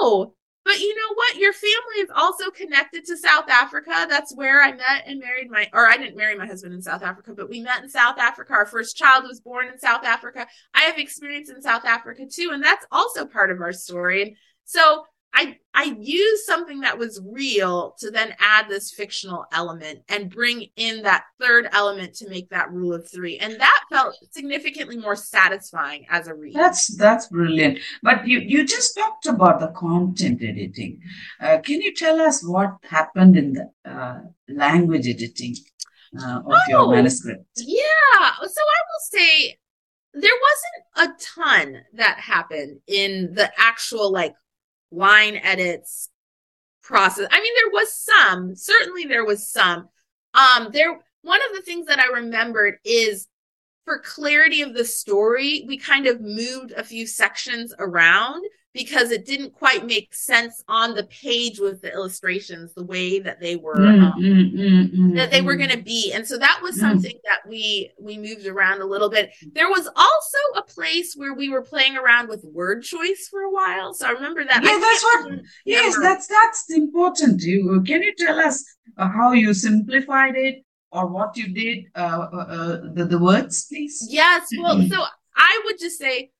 no, 0.00 0.34
but 0.70 0.78
you 0.78 0.94
know 0.94 1.14
what? 1.14 1.36
Your 1.36 1.52
family 1.52 1.96
is 1.98 2.10
also 2.14 2.48
connected 2.50 3.04
to 3.06 3.16
South 3.16 3.48
Africa. 3.48 4.06
That's 4.08 4.32
where 4.36 4.62
I 4.62 4.70
met 4.70 5.02
and 5.04 5.18
married 5.18 5.50
my, 5.50 5.68
or 5.72 5.88
I 5.88 5.96
didn't 5.96 6.16
marry 6.16 6.38
my 6.38 6.46
husband 6.46 6.74
in 6.74 6.80
South 6.80 7.02
Africa, 7.02 7.34
but 7.36 7.50
we 7.50 7.60
met 7.60 7.82
in 7.82 7.88
South 7.88 8.18
Africa. 8.18 8.52
Our 8.52 8.66
first 8.66 8.96
child 8.96 9.24
was 9.24 9.40
born 9.40 9.66
in 9.66 9.80
South 9.80 10.04
Africa. 10.04 10.46
I 10.72 10.82
have 10.82 10.96
experience 10.96 11.50
in 11.50 11.60
South 11.60 11.84
Africa 11.84 12.24
too. 12.32 12.50
And 12.52 12.62
that's 12.62 12.86
also 12.92 13.26
part 13.26 13.50
of 13.50 13.60
our 13.60 13.72
story. 13.72 14.22
And 14.22 14.36
so 14.64 15.06
I 15.34 15.56
I 15.72 15.96
used 15.98 16.44
something 16.44 16.80
that 16.80 16.98
was 16.98 17.20
real 17.24 17.94
to 18.00 18.10
then 18.10 18.34
add 18.40 18.68
this 18.68 18.90
fictional 18.90 19.46
element 19.52 20.00
and 20.08 20.28
bring 20.28 20.66
in 20.76 21.02
that 21.02 21.24
third 21.40 21.68
element 21.72 22.14
to 22.16 22.28
make 22.28 22.50
that 22.50 22.70
rule 22.72 22.92
of 22.92 23.08
three, 23.08 23.38
and 23.38 23.58
that 23.60 23.84
felt 23.90 24.16
significantly 24.32 24.96
more 24.96 25.16
satisfying 25.16 26.06
as 26.10 26.26
a 26.26 26.34
read. 26.34 26.54
That's 26.54 26.96
that's 26.96 27.28
brilliant. 27.28 27.78
But 28.02 28.26
you 28.26 28.40
you 28.40 28.66
just 28.66 28.96
talked 28.96 29.26
about 29.26 29.60
the 29.60 29.68
content 29.68 30.42
editing. 30.42 31.00
Uh, 31.40 31.58
can 31.58 31.80
you 31.80 31.94
tell 31.94 32.20
us 32.20 32.44
what 32.44 32.76
happened 32.82 33.36
in 33.36 33.52
the 33.52 33.70
uh, 33.90 34.20
language 34.48 35.06
editing 35.06 35.54
uh, 36.20 36.38
of 36.38 36.44
oh, 36.46 36.62
your 36.68 36.90
manuscript? 36.90 37.44
Yeah. 37.56 38.32
So 38.42 38.60
I 38.60 38.80
will 38.88 39.00
say 39.00 39.58
there 40.12 40.32
wasn't 40.32 41.12
a 41.12 41.24
ton 41.24 41.82
that 41.94 42.18
happened 42.18 42.80
in 42.88 43.32
the 43.34 43.50
actual 43.56 44.10
like 44.10 44.34
line 44.90 45.36
edits 45.36 46.08
process. 46.82 47.28
I 47.30 47.40
mean, 47.40 47.52
there 47.54 47.70
was 47.72 47.94
some, 47.94 48.56
certainly 48.56 49.04
there 49.04 49.24
was 49.24 49.48
some. 49.48 49.88
Um, 50.34 50.68
there, 50.72 51.00
one 51.22 51.40
of 51.48 51.56
the 51.56 51.62
things 51.62 51.86
that 51.86 51.98
I 51.98 52.06
remembered 52.06 52.78
is 52.84 53.28
for 53.84 53.98
clarity 53.98 54.62
of 54.62 54.74
the 54.74 54.84
story, 54.84 55.64
we 55.66 55.78
kind 55.78 56.06
of 56.06 56.20
moved 56.20 56.72
a 56.72 56.84
few 56.84 57.06
sections 57.06 57.74
around 57.78 58.44
because 58.72 59.10
it 59.10 59.26
didn't 59.26 59.52
quite 59.52 59.84
make 59.84 60.14
sense 60.14 60.62
on 60.68 60.94
the 60.94 61.02
page 61.04 61.58
with 61.58 61.82
the 61.82 61.92
illustrations 61.92 62.72
the 62.74 62.84
way 62.84 63.18
that 63.18 63.40
they 63.40 63.56
were 63.56 63.74
mm, 63.74 64.02
um, 64.02 64.20
mm, 64.20 64.52
mm, 64.52 64.94
mm 64.94 65.16
that 65.16 65.30
they 65.30 65.42
were 65.42 65.54
mm. 65.54 65.58
going 65.58 65.70
to 65.70 65.82
be. 65.82 66.12
And 66.12 66.26
so 66.26 66.38
that 66.38 66.60
was 66.62 66.76
mm. 66.76 66.80
something 66.80 67.18
that 67.24 67.40
we 67.48 67.90
we 67.98 68.16
moved 68.16 68.46
around 68.46 68.80
a 68.80 68.86
little 68.86 69.10
bit. 69.10 69.30
There 69.54 69.68
was 69.68 69.88
also 69.96 70.38
a 70.56 70.62
place 70.62 71.14
where 71.14 71.34
we 71.34 71.48
were 71.48 71.62
playing 71.62 71.96
around 71.96 72.28
with 72.28 72.44
word 72.44 72.82
choice 72.82 73.26
for 73.28 73.40
a 73.40 73.50
while. 73.50 73.92
So 73.92 74.06
i 74.06 74.10
remember 74.10 74.44
that. 74.44 74.62
Yeah 74.62 74.78
that's 74.78 75.02
what 75.02 75.40
yes 75.64 75.98
that's 76.00 76.26
that's 76.28 76.70
important. 76.70 77.42
You 77.42 77.82
can 77.82 78.02
you 78.02 78.14
tell 78.16 78.38
us 78.38 78.64
uh, 78.96 79.08
how 79.08 79.32
you 79.32 79.52
simplified 79.52 80.36
it 80.36 80.64
or 80.92 81.06
what 81.06 81.36
you 81.36 81.52
did 81.52 81.86
uh, 81.96 82.26
uh, 82.32 82.36
uh 82.36 82.80
the, 82.94 83.04
the 83.04 83.18
words 83.18 83.66
please? 83.66 84.06
Yes 84.08 84.48
well 84.58 84.80
so 84.88 85.04
i 85.36 85.62
would 85.64 85.78
just 85.78 85.98
say 85.98 86.30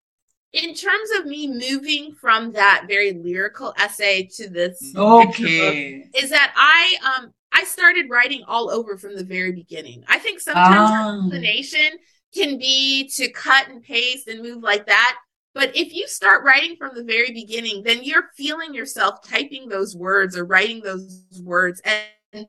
in 0.53 0.75
terms 0.75 1.11
of 1.19 1.27
me 1.27 1.47
moving 1.47 2.13
from 2.13 2.53
that 2.53 2.87
very 2.89 3.13
lyrical 3.13 3.73
essay 3.79 4.29
to 4.35 4.49
this 4.49 4.93
okay. 4.97 5.99
book, 5.99 6.23
is 6.23 6.31
that 6.31 6.53
i 6.57 7.19
um 7.19 7.33
i 7.53 7.63
started 7.65 8.11
writing 8.11 8.43
all 8.49 8.71
over 8.71 8.97
from 8.97 9.15
the 9.17 9.25
very 9.25 9.53
beginning. 9.53 10.05
I 10.09 10.19
think 10.19 10.41
sometimes 10.41 10.91
ah. 10.93 11.19
explanation 11.19 11.99
can 12.35 12.59
be 12.59 13.11
to 13.17 13.31
cut 13.31 13.69
and 13.69 13.83
paste 13.83 14.29
and 14.29 14.43
move 14.43 14.63
like 14.63 14.87
that 14.87 15.17
but 15.53 15.75
if 15.77 15.93
you 15.93 16.07
start 16.07 16.45
writing 16.45 16.77
from 16.77 16.95
the 16.95 17.05
very 17.05 17.33
beginning 17.33 17.83
then 17.85 18.03
you're 18.03 18.31
feeling 18.37 18.75
yourself 18.75 19.27
typing 19.27 19.69
those 19.69 19.97
words 19.97 20.37
or 20.37 20.45
writing 20.45 20.81
those 20.81 21.25
words 21.43 21.81
and 21.85 22.47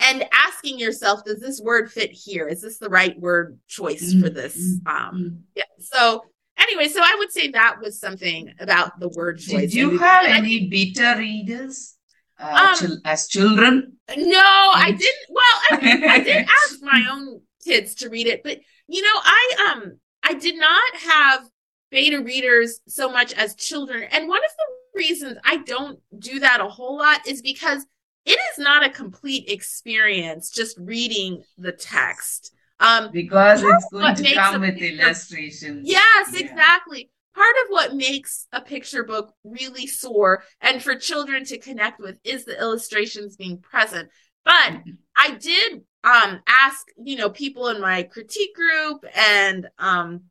and 0.00 0.24
asking 0.32 0.78
yourself 0.78 1.24
does 1.24 1.38
this 1.40 1.60
word 1.60 1.90
fit 1.90 2.10
here? 2.10 2.48
Is 2.48 2.60
this 2.60 2.78
the 2.78 2.88
right 2.88 3.18
word 3.20 3.58
choice 3.68 4.12
for 4.20 4.28
this? 4.28 4.56
Mm-hmm. 4.56 4.88
um 4.88 5.44
yeah 5.54 5.64
so 5.78 6.24
anyway, 6.72 6.92
so 6.92 7.00
I 7.02 7.16
would 7.18 7.32
say 7.32 7.48
that 7.48 7.80
was 7.80 8.00
something 8.00 8.52
about 8.58 8.98
the 8.98 9.08
word 9.08 9.38
choice. 9.38 9.60
Did 9.60 9.74
you 9.74 9.98
have 9.98 10.26
any 10.26 10.68
beta 10.68 11.14
readers 11.18 11.96
uh, 12.38 12.74
um, 12.82 13.00
as 13.04 13.28
children? 13.28 13.96
No, 14.16 14.38
I 14.38 14.90
didn't. 14.90 15.26
Well, 15.28 15.60
I, 15.70 16.14
I 16.14 16.20
did 16.20 16.46
ask 16.64 16.82
my 16.82 17.06
own 17.10 17.40
kids 17.64 17.96
to 17.96 18.08
read 18.08 18.26
it, 18.26 18.42
but 18.42 18.58
you 18.88 19.02
know, 19.02 19.08
I 19.14 19.72
um, 19.72 19.98
I 20.22 20.34
did 20.34 20.58
not 20.58 20.96
have 20.96 21.48
beta 21.90 22.22
readers 22.22 22.80
so 22.88 23.10
much 23.10 23.32
as 23.34 23.54
children, 23.54 24.04
and 24.10 24.28
one 24.28 24.42
of 24.44 24.50
the 24.56 24.98
reasons 24.98 25.38
I 25.44 25.58
don't 25.58 25.98
do 26.18 26.40
that 26.40 26.60
a 26.60 26.68
whole 26.68 26.98
lot 26.98 27.26
is 27.26 27.42
because 27.42 27.84
it 28.24 28.38
is 28.52 28.58
not 28.58 28.84
a 28.84 28.90
complete 28.90 29.48
experience 29.48 30.50
just 30.50 30.78
reading 30.78 31.42
the 31.58 31.72
text. 31.72 32.54
Um, 32.82 33.10
because 33.12 33.62
it's 33.62 33.86
going 33.92 34.14
to 34.16 34.34
come 34.34 34.60
with 34.60 34.76
illustrations. 34.76 35.88
Yes, 35.88 36.30
yeah. 36.32 36.40
exactly. 36.40 37.10
Part 37.34 37.54
of 37.64 37.70
what 37.70 37.94
makes 37.94 38.46
a 38.52 38.60
picture 38.60 39.04
book 39.04 39.32
really 39.44 39.86
soar 39.86 40.42
and 40.60 40.82
for 40.82 40.96
children 40.96 41.44
to 41.46 41.58
connect 41.58 42.00
with 42.00 42.16
is 42.24 42.44
the 42.44 42.58
illustrations 42.58 43.36
being 43.36 43.58
present. 43.58 44.10
But 44.44 44.52
mm-hmm. 44.52 44.90
I 45.16 45.36
did 45.36 45.82
um, 46.02 46.40
ask, 46.46 46.84
you 47.02 47.16
know, 47.16 47.30
people 47.30 47.68
in 47.68 47.80
my 47.80 48.02
critique 48.02 48.54
group 48.54 49.04
and, 49.14 49.68
um, 49.78 50.22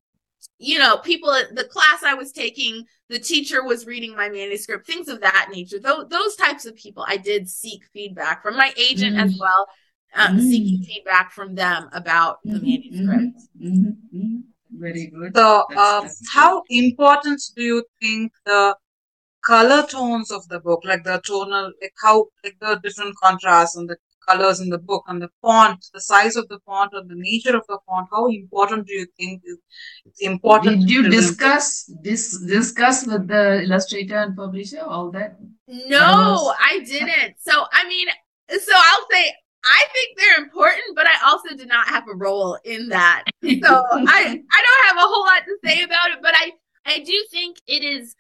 you 0.59 0.77
know, 0.77 0.97
people 0.97 1.31
at 1.31 1.55
the 1.55 1.63
class 1.63 2.03
I 2.03 2.15
was 2.15 2.33
taking, 2.33 2.83
the 3.09 3.17
teacher 3.17 3.63
was 3.63 3.87
reading 3.87 4.15
my 4.15 4.29
manuscript, 4.29 4.85
things 4.85 5.07
of 5.07 5.21
that 5.21 5.47
nature. 5.51 5.79
Those, 5.79 6.07
those 6.09 6.35
types 6.35 6.65
of 6.65 6.75
people, 6.75 7.05
I 7.07 7.17
did 7.17 7.49
seek 7.49 7.83
feedback 7.93 8.43
from 8.43 8.57
my 8.57 8.73
agent 8.77 9.15
mm-hmm. 9.15 9.27
as 9.27 9.37
well 9.39 9.67
um, 10.15 10.37
mm. 10.37 10.41
seeking 10.41 10.83
feedback 10.83 11.31
from 11.31 11.55
them 11.55 11.89
about 11.93 12.39
the 12.43 12.59
mm-hmm. 12.59 13.05
manuscript. 13.05 13.41
Mm-hmm. 13.61 14.17
mm-hmm. 14.17 14.37
Very 14.73 15.07
good. 15.07 15.35
So, 15.35 15.65
uh, 15.75 16.07
how 16.33 16.63
important 16.69 17.41
do 17.57 17.61
you 17.61 17.83
think 18.01 18.31
the 18.45 18.75
color 19.43 19.85
tones 19.85 20.31
of 20.31 20.47
the 20.47 20.61
book, 20.61 20.81
like 20.85 21.03
the 21.03 21.21
tonal, 21.27 21.73
like 21.81 21.93
how, 22.01 22.27
like 22.43 22.55
the 22.61 22.79
different 22.81 23.15
contrasts 23.21 23.75
and 23.75 23.89
the 23.89 23.97
colors 24.27 24.59
in 24.59 24.69
the 24.69 24.77
book 24.77 25.03
and 25.07 25.21
the 25.21 25.29
font, 25.41 25.85
the 25.93 26.01
size 26.01 26.35
of 26.35 26.47
the 26.47 26.59
font 26.65 26.91
or 26.93 27.03
the 27.03 27.15
nature 27.15 27.55
of 27.55 27.65
the 27.67 27.79
font, 27.85 28.07
how 28.11 28.27
important 28.27 28.87
do 28.87 28.93
you 28.93 29.07
think 29.17 29.41
is 29.45 29.57
it's 30.05 30.21
important? 30.21 30.81
Did 30.81 30.89
you 30.89 31.09
discuss 31.09 31.91
this 32.01 32.39
discuss 32.45 33.05
with 33.05 33.27
the 33.27 33.63
illustrator 33.63 34.17
and 34.17 34.35
publisher 34.35 34.81
all 34.81 35.11
that? 35.11 35.37
No, 35.67 36.53
I 36.59 36.79
didn't. 36.85 37.35
So 37.39 37.65
I 37.71 37.87
mean, 37.87 38.07
so 38.49 38.73
I'll 38.75 39.07
say 39.11 39.33
I 39.63 39.85
think 39.93 40.17
they're 40.17 40.43
important, 40.43 40.95
but 40.95 41.05
I 41.05 41.29
also 41.29 41.55
did 41.55 41.67
not 41.67 41.87
have 41.87 42.07
a 42.07 42.15
role 42.15 42.57
in 42.63 42.89
that. 42.89 43.23
So 43.43 43.49
I, 43.49 44.41
I 44.51 44.63
don't 44.63 44.87
have 44.87 44.97
a 44.97 45.07
whole 45.07 45.25
lot 45.25 45.43
to 45.45 45.57
say 45.63 45.83
about 45.83 46.11
it, 46.11 46.19
but 46.21 46.33
I, 46.35 46.51
I 46.85 46.99
do 46.99 47.25
think 47.31 47.57
it 47.67 47.83
is 47.83 48.15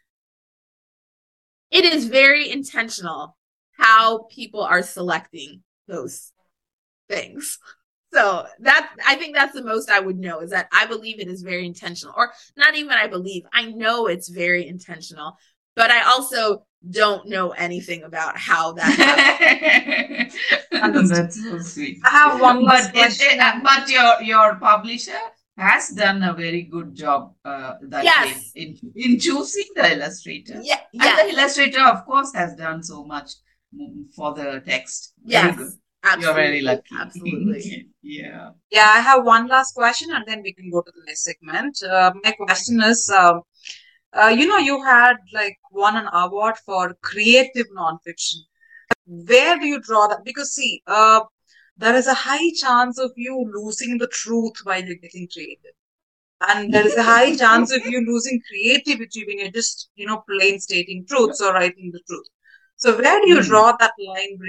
it 1.71 1.85
is 1.85 2.05
very 2.05 2.51
intentional 2.51 3.37
how 3.71 4.27
people 4.29 4.61
are 4.61 4.83
selecting 4.83 5.63
those 5.87 6.31
things. 7.09 7.57
So 8.13 8.45
that 8.59 8.93
I 9.07 9.15
think 9.15 9.35
that's 9.35 9.53
the 9.53 9.63
most 9.63 9.89
I 9.89 10.01
would 10.01 10.19
know 10.19 10.41
is 10.41 10.51
that 10.51 10.67
I 10.71 10.85
believe 10.85 11.19
it 11.19 11.29
is 11.29 11.41
very 11.41 11.65
intentional, 11.65 12.13
or 12.15 12.33
not 12.57 12.75
even 12.75 12.91
I 12.91 13.07
believe, 13.07 13.43
I 13.53 13.71
know 13.71 14.07
it's 14.07 14.27
very 14.27 14.67
intentional, 14.67 15.37
but 15.75 15.91
I 15.91 16.03
also 16.03 16.65
don't 16.89 17.27
know 17.27 17.51
anything 17.51 18.03
about 18.03 18.37
how 18.37 18.73
that 18.73 20.31
That's 20.71 21.43
so 21.43 21.59
sweet. 21.59 21.99
I 22.03 22.09
have 22.09 22.41
one 22.41 22.65
but, 22.65 22.91
it, 22.95 23.17
it, 23.19 23.63
but 23.63 23.87
your 23.87 24.21
your 24.23 24.55
publisher 24.55 25.19
has 25.57 25.89
done 25.89 26.23
a 26.23 26.33
very 26.33 26.63
good 26.63 26.95
job 26.95 27.33
uh, 27.45 27.75
that 27.83 28.03
yes. 28.03 28.51
in, 28.55 28.77
in 28.95 29.19
choosing 29.19 29.65
the 29.75 29.93
illustrator. 29.93 30.59
Yeah, 30.63 30.79
yeah. 30.91 31.19
And 31.19 31.29
the 31.29 31.33
illustrator, 31.37 31.81
of 31.81 32.05
course, 32.05 32.33
has 32.33 32.55
done 32.55 32.81
so 32.81 33.03
much 33.03 33.31
for 34.15 34.33
the 34.33 34.61
text. 34.65 35.13
Yes. 35.23 35.77
Absolutely. 36.03 36.25
You're 36.25 36.33
very 36.33 36.61
lucky. 36.61 36.95
Absolutely. 36.99 37.89
yeah. 38.01 38.49
Yeah, 38.71 38.87
I 38.87 39.01
have 39.01 39.23
one 39.23 39.47
last 39.47 39.75
question 39.75 40.09
and 40.11 40.25
then 40.25 40.41
we 40.41 40.51
can 40.51 40.71
go 40.71 40.81
to 40.81 40.91
the 40.91 41.03
next 41.05 41.23
segment. 41.23 41.77
Uh, 41.83 42.11
my 42.23 42.31
question 42.31 42.81
is 42.81 43.07
um, 43.09 43.41
uh, 44.13 44.27
you 44.27 44.47
know, 44.47 44.57
you 44.57 44.83
had 44.83 45.15
like 45.33 45.57
won 45.71 45.95
an 45.95 46.09
award 46.13 46.57
for 46.65 46.95
creative 47.01 47.67
nonfiction. 47.75 48.39
Where 49.05 49.57
do 49.57 49.65
you 49.65 49.79
draw 49.79 50.07
that? 50.07 50.25
Because 50.25 50.53
see, 50.53 50.81
uh, 50.87 51.21
there 51.77 51.95
is 51.95 52.07
a 52.07 52.13
high 52.13 52.51
chance 52.59 52.99
of 52.99 53.11
you 53.15 53.49
losing 53.53 53.97
the 53.97 54.07
truth 54.07 54.53
while 54.63 54.83
you're 54.83 54.95
getting 54.95 55.27
creative. 55.31 55.71
And 56.41 56.73
there 56.73 56.85
is 56.85 56.95
a 56.95 57.03
high 57.03 57.35
chance 57.43 57.71
of 57.71 57.85
you 57.85 58.05
losing 58.05 58.41
creativity 58.49 59.25
when 59.25 59.39
you're 59.39 59.51
just, 59.51 59.89
you 59.95 60.05
know, 60.05 60.23
plain 60.29 60.59
stating 60.59 61.05
truths 61.07 61.41
or 61.41 61.53
writing 61.53 61.91
the 61.91 62.01
truth. 62.07 62.27
So 62.75 62.97
where 62.97 63.21
do 63.21 63.29
you 63.29 63.37
mm. 63.37 63.45
draw 63.45 63.75
that 63.79 63.93
line 63.99 64.39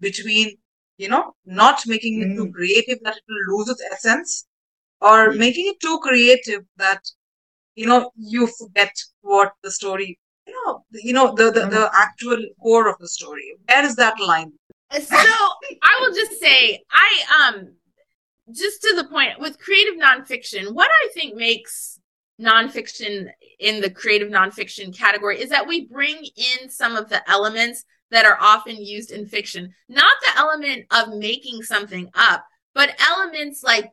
between, 0.00 0.56
you 0.96 1.08
know, 1.08 1.34
not 1.44 1.80
making 1.86 2.20
it 2.22 2.28
mm. 2.28 2.36
too 2.36 2.46
hmm. 2.46 2.52
creative 2.52 2.98
that 3.02 3.16
it 3.16 3.22
will 3.28 3.58
lose 3.58 3.68
its 3.68 3.82
essence 3.92 4.46
or 5.00 5.30
mm. 5.30 5.38
making 5.38 5.66
it 5.68 5.80
too 5.80 5.98
creative 6.02 6.62
that 6.78 7.02
you 7.74 7.86
know 7.86 8.10
you 8.16 8.46
forget 8.58 8.92
what 9.22 9.52
the 9.62 9.70
story 9.70 10.18
you 10.46 10.54
know 10.64 10.84
you 10.92 11.12
know 11.12 11.34
the 11.34 11.44
the, 11.44 11.60
the 11.60 11.66
mm-hmm. 11.66 11.96
actual 11.96 12.38
core 12.60 12.88
of 12.88 12.96
the 12.98 13.08
story. 13.08 13.56
Where 13.68 13.84
is 13.84 13.96
that 13.96 14.20
line? 14.20 14.52
So 14.92 15.16
i 15.16 15.98
will 16.00 16.14
just 16.14 16.40
say 16.40 16.80
i 16.92 17.48
um 17.48 17.72
just 18.52 18.80
to 18.82 18.94
the 18.94 19.08
point 19.08 19.40
with 19.40 19.58
creative 19.58 19.94
nonfiction 19.94 20.72
what 20.72 20.88
i 21.02 21.08
think 21.14 21.34
makes 21.34 21.98
nonfiction 22.40 23.28
in 23.58 23.80
the 23.80 23.90
creative 23.90 24.28
nonfiction 24.28 24.96
category 24.96 25.40
is 25.40 25.50
that 25.50 25.66
we 25.66 25.86
bring 25.86 26.24
in 26.36 26.68
some 26.68 26.96
of 26.96 27.08
the 27.08 27.28
elements 27.30 27.84
that 28.10 28.26
are 28.26 28.38
often 28.40 28.76
used 28.76 29.10
in 29.10 29.26
fiction, 29.26 29.72
not 29.88 30.14
the 30.20 30.38
element 30.38 30.84
of 30.90 31.16
making 31.16 31.62
something 31.62 32.08
up, 32.14 32.44
but 32.74 32.94
elements 33.00 33.62
like 33.62 33.92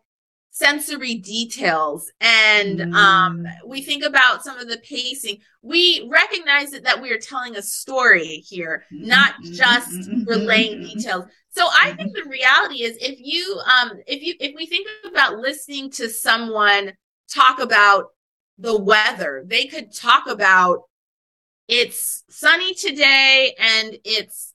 sensory 0.52 1.16
details. 1.16 2.12
And 2.20 2.80
mm. 2.80 2.94
um, 2.94 3.48
we 3.66 3.82
think 3.82 4.04
about 4.04 4.44
some 4.44 4.58
of 4.60 4.68
the 4.68 4.78
pacing. 4.78 5.40
We 5.62 6.08
recognize 6.12 6.72
that, 6.72 6.84
that 6.84 7.02
we 7.02 7.12
are 7.12 7.18
telling 7.18 7.56
a 7.56 7.62
story 7.62 8.44
here 8.48 8.84
not 8.92 9.34
mm-hmm. 9.36 9.54
just 9.54 9.92
mm-hmm. 9.92 10.24
relaying 10.30 10.82
details. 10.82 11.26
So 11.54 11.68
i 11.82 11.94
think 11.94 12.16
the 12.16 12.30
reality 12.30 12.84
is 12.84 12.98
if 13.02 13.20
you 13.20 13.60
um 13.66 14.00
if 14.08 14.24
you 14.24 14.36
if 14.40 14.56
we 14.56 14.66
think 14.66 14.88
about 15.06 15.38
listening 15.38 15.90
to 15.92 16.10
someone 16.10 16.94
talk 17.30 17.60
about 17.60 18.08
the 18.58 18.78
weather 18.78 19.44
they 19.46 19.66
could 19.66 19.94
talk 19.94 20.28
about 20.28 20.84
it's 21.68 22.24
sunny 22.30 22.74
today 22.74 23.56
and 23.60 23.98
it's 24.06 24.54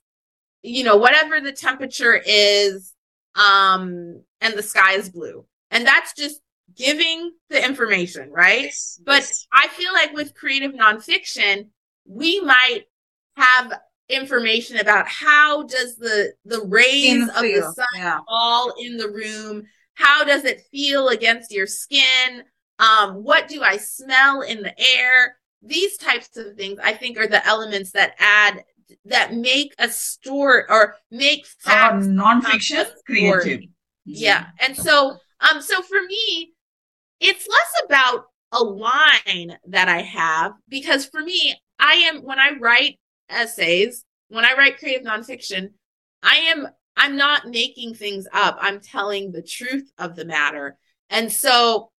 you 0.63 0.83
know 0.83 0.97
whatever 0.97 1.39
the 1.39 1.51
temperature 1.51 2.19
is 2.25 2.93
um 3.35 4.21
and 4.41 4.55
the 4.55 4.63
sky 4.63 4.93
is 4.93 5.09
blue 5.09 5.45
and 5.71 5.85
that's 5.85 6.13
just 6.13 6.41
giving 6.75 7.31
the 7.49 7.63
information, 7.63 8.29
right? 8.31 8.63
Yes, 8.63 8.99
but 9.05 9.21
yes. 9.21 9.47
I 9.51 9.67
feel 9.69 9.93
like 9.93 10.13
with 10.13 10.35
creative 10.35 10.73
nonfiction, 10.73 11.67
we 12.05 12.39
might 12.41 12.83
have 13.35 13.73
information 14.09 14.77
about 14.77 15.07
how 15.07 15.63
does 15.63 15.97
the 15.97 16.33
the 16.45 16.61
rays 16.65 17.27
of 17.27 17.41
the 17.41 17.73
sun 17.75 17.85
yeah. 17.95 18.19
fall 18.27 18.73
in 18.79 18.95
the 18.95 19.09
room 19.09 19.63
how 19.95 20.23
does 20.23 20.45
it 20.45 20.61
feel 20.71 21.09
against 21.09 21.51
your 21.51 21.67
skin 21.67 22.43
um, 22.79 23.15
what 23.23 23.49
do 23.49 23.61
i 23.61 23.75
smell 23.75 24.41
in 24.41 24.61
the 24.61 24.73
air 24.79 25.35
these 25.61 25.97
types 25.97 26.37
of 26.37 26.55
things 26.55 26.79
i 26.81 26.93
think 26.93 27.17
are 27.17 27.27
the 27.27 27.45
elements 27.45 27.91
that 27.91 28.13
add 28.19 28.63
that 29.03 29.33
make 29.33 29.73
a 29.77 29.89
story 29.89 30.63
or 30.69 30.95
make 31.11 31.45
facts 31.45 32.05
uh, 32.05 32.09
nonfiction 32.09 32.85
creative 33.05 33.61
yeah 34.05 34.45
and 34.61 34.77
so 34.77 35.17
um, 35.39 35.61
so 35.61 35.81
for 35.81 36.01
me, 36.07 36.53
it's 37.19 37.47
less 37.47 37.85
about 37.85 38.25
a 38.51 38.63
line 38.63 39.57
that 39.67 39.87
I 39.87 40.01
have 40.01 40.53
because 40.69 41.05
for 41.05 41.21
me, 41.21 41.55
I 41.79 41.93
am 41.93 42.23
when 42.23 42.39
I 42.39 42.51
write 42.59 42.99
essays, 43.29 44.03
when 44.29 44.45
I 44.45 44.53
write 44.53 44.79
creative 44.79 45.05
nonfiction, 45.05 45.71
I 46.23 46.35
am 46.35 46.67
I'm 46.95 47.15
not 47.15 47.47
making 47.47 47.93
things 47.93 48.27
up. 48.33 48.57
I'm 48.59 48.79
telling 48.79 49.31
the 49.31 49.43
truth 49.43 49.91
of 49.99 50.15
the 50.15 50.25
matter. 50.25 50.77
And 51.09 51.31
so 51.31 51.91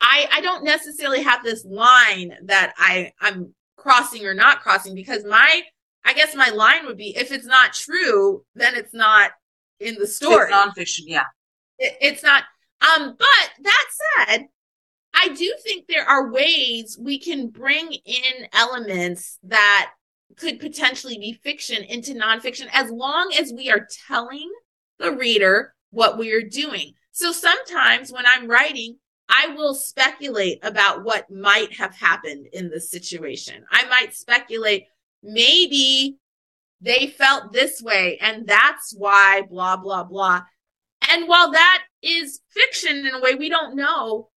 I 0.00 0.28
I 0.30 0.40
don't 0.40 0.64
necessarily 0.64 1.22
have 1.22 1.42
this 1.42 1.64
line 1.64 2.36
that 2.44 2.74
I 2.78 3.12
I'm 3.20 3.54
crossing 3.76 4.26
or 4.26 4.34
not 4.34 4.60
crossing 4.60 4.94
because 4.94 5.24
my 5.24 5.62
I 6.04 6.14
guess 6.14 6.34
my 6.34 6.50
line 6.50 6.86
would 6.86 6.96
be 6.96 7.16
if 7.16 7.32
it's 7.32 7.46
not 7.46 7.72
true, 7.72 8.44
then 8.54 8.74
it's 8.76 8.94
not 8.94 9.32
in 9.80 9.96
the 9.96 10.06
story. 10.06 10.50
It's 10.50 10.54
nonfiction, 10.54 11.04
yeah 11.06 11.24
it, 11.80 11.96
it's 12.00 12.22
not. 12.22 12.44
Um, 12.80 13.16
but 13.18 13.50
that 13.62 13.86
said, 14.26 14.48
I 15.12 15.28
do 15.28 15.54
think 15.64 15.86
there 15.86 16.08
are 16.08 16.30
ways 16.30 16.96
we 17.00 17.18
can 17.18 17.48
bring 17.48 17.92
in 17.92 18.46
elements 18.52 19.38
that 19.42 19.92
could 20.36 20.60
potentially 20.60 21.18
be 21.18 21.40
fiction 21.42 21.82
into 21.82 22.14
nonfiction 22.14 22.68
as 22.72 22.90
long 22.90 23.32
as 23.38 23.52
we 23.52 23.70
are 23.70 23.86
telling 24.06 24.50
the 24.98 25.12
reader 25.12 25.74
what 25.90 26.16
we 26.16 26.32
are 26.32 26.42
doing. 26.42 26.92
So 27.12 27.32
sometimes 27.32 28.12
when 28.12 28.24
I'm 28.26 28.48
writing, 28.48 28.96
I 29.28 29.48
will 29.48 29.74
speculate 29.74 30.58
about 30.62 31.04
what 31.04 31.30
might 31.30 31.76
have 31.76 31.94
happened 31.94 32.48
in 32.52 32.70
the 32.70 32.80
situation. 32.80 33.64
I 33.70 33.84
might 33.86 34.14
speculate 34.14 34.86
maybe 35.22 36.16
they 36.80 37.08
felt 37.08 37.52
this 37.52 37.82
way 37.82 38.18
and 38.20 38.46
that's 38.46 38.94
why 38.96 39.42
blah, 39.42 39.76
blah, 39.76 40.04
blah. 40.04 40.42
And 41.10 41.28
while 41.28 41.50
that 41.52 41.82
is 42.02 42.40
fiction 42.50 43.06
in 43.06 43.14
a 43.14 43.20
way 43.20 43.34
we 43.34 43.48
don't 43.48 43.76
know, 43.76 44.28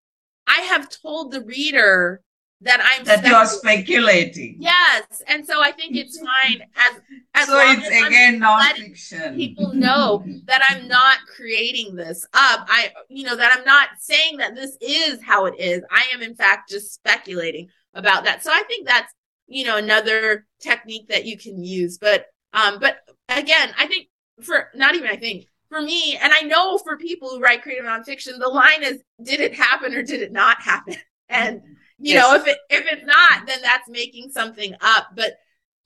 I 0.48 0.62
have 0.62 0.90
told 0.90 1.32
the 1.32 1.42
reader 1.42 2.22
that 2.64 2.80
I'm 2.82 3.04
that 3.06 3.26
you 3.26 3.34
are 3.34 3.46
speculating. 3.46 4.56
Yes, 4.60 5.22
and 5.28 5.46
so 5.46 5.62
I 5.62 5.72
think 5.72 5.96
it's 5.96 6.18
fine 6.18 6.62
as 6.76 7.02
as 7.36 7.48
so 7.48 7.56
long 7.56 7.78
it's 7.78 7.88
as 7.88 8.08
again 8.08 8.40
nonfiction. 8.40 9.36
People 9.36 9.74
know 9.74 10.24
that 10.46 10.66
I'm 10.70 10.88
not 10.88 11.18
creating 11.36 11.96
this 11.96 12.26
up. 12.34 12.66
I 12.70 12.92
you 13.10 13.26
know 13.26 13.36
that 13.36 13.56
I'm 13.56 13.66
not 13.66 13.90
saying 14.00 14.38
that 14.38 14.56
this 14.56 14.78
is 14.82 15.22
how 15.22 15.46
it 15.46 15.56
is. 15.60 15.82
I 15.92 16.04
am 16.14 16.22
in 16.22 16.36
fact 16.36 16.70
just 16.70 16.94
speculating 16.94 17.70
about 17.94 18.24
that. 18.24 18.44
So 18.44 18.52
I 18.52 18.64
think 18.64 18.88
that's 18.88 19.14
you 19.48 19.66
know 19.66 19.78
another 19.78 20.46
technique 20.62 21.10
that 21.10 21.26
you 21.26 21.38
can 21.38 21.64
use. 21.64 21.98
But 21.98 22.28
um, 22.54 22.80
but 22.80 22.98
again, 23.30 23.74
I 23.78 23.88
think 23.88 24.08
for 24.42 24.70
not 24.74 24.96
even 24.96 25.10
I 25.10 25.18
think 25.18 25.48
for 25.74 25.82
me, 25.82 26.18
and 26.22 26.32
I 26.32 26.42
know 26.42 26.78
for 26.78 26.98
people 26.98 27.30
who 27.30 27.40
write 27.40 27.64
creative 27.64 27.86
nonfiction, 27.86 28.38
the 28.38 28.48
line 28.48 28.84
is, 28.84 29.02
did 29.24 29.40
it 29.40 29.56
happen 29.56 29.96
or 29.96 30.04
did 30.04 30.22
it 30.22 30.32
not 30.32 30.62
happen? 30.62 30.96
And 31.30 31.62
you 31.98 32.14
yes. 32.14 32.24
know, 32.24 32.36
if 32.36 32.46
it 32.46 32.58
if 32.70 32.86
it's 32.92 33.06
not, 33.06 33.48
then 33.48 33.60
that's 33.64 33.90
making 33.90 34.30
something 34.30 34.76
up. 34.82 35.08
But 35.16 35.34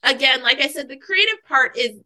again, 0.03 0.43
like 0.43 0.59
I 0.59 0.67
said, 0.67 0.89
the 0.89 0.97
creative 0.97 1.41
part 1.47 1.77
is 1.77 2.01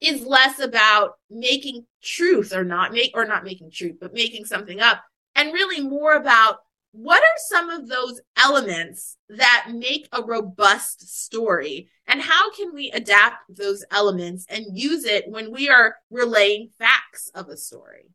is 0.00 0.26
less 0.26 0.58
about 0.58 1.12
making 1.30 1.86
truth 2.02 2.52
or 2.52 2.64
not 2.64 2.92
make 2.92 3.12
or 3.14 3.24
not 3.24 3.44
making 3.44 3.70
truth, 3.70 3.98
but 4.00 4.14
making 4.14 4.46
something 4.46 4.80
up, 4.80 5.04
and 5.36 5.52
really 5.52 5.80
more 5.80 6.14
about 6.14 6.56
what 6.92 7.22
are 7.22 7.38
some 7.48 7.70
of 7.70 7.88
those 7.88 8.20
elements 8.36 9.16
that 9.30 9.68
make 9.72 10.08
a 10.12 10.22
robust 10.22 11.24
story? 11.24 11.88
And 12.06 12.20
how 12.20 12.52
can 12.52 12.74
we 12.74 12.90
adapt 12.90 13.36
those 13.48 13.84
elements 13.90 14.46
and 14.48 14.78
use 14.78 15.04
it 15.04 15.24
when 15.28 15.50
we 15.50 15.68
are 15.68 15.96
relaying 16.10 16.70
facts 16.78 17.30
of 17.34 17.48
a 17.48 17.56
story? 17.56 18.10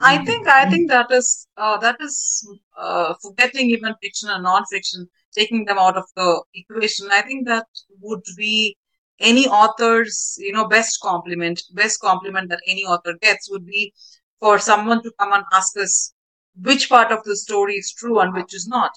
I 0.00 0.24
think 0.24 0.48
i 0.48 0.68
think 0.68 0.88
that 0.90 1.12
is 1.12 1.46
uh, 1.56 1.76
that 1.78 1.96
is 2.00 2.44
uh, 2.76 3.14
forgetting 3.22 3.70
even 3.70 3.94
fiction 4.02 4.30
and 4.30 4.42
non-fiction 4.42 5.08
taking 5.32 5.64
them 5.64 5.78
out 5.78 5.96
of 5.96 6.04
the 6.16 6.42
equation. 6.54 7.08
I 7.10 7.22
think 7.22 7.46
that 7.46 7.66
would 8.00 8.24
be 8.36 8.76
any 9.20 9.46
author's 9.46 10.34
you 10.38 10.52
know 10.52 10.66
best 10.66 10.98
compliment 11.00 11.62
best 11.72 12.00
compliment 12.00 12.48
that 12.50 12.60
any 12.66 12.84
author 12.84 13.14
gets 13.22 13.48
would 13.50 13.64
be 13.64 13.92
for 14.40 14.58
someone 14.58 15.02
to 15.04 15.12
come 15.20 15.32
and 15.32 15.44
ask 15.52 15.76
us 15.76 16.12
which 16.60 16.88
part 16.88 17.12
of 17.12 17.22
the 17.24 17.36
story 17.36 17.74
is 17.74 17.92
true 17.92 18.20
and 18.20 18.34
which 18.34 18.54
is 18.54 18.66
not. 18.68 18.92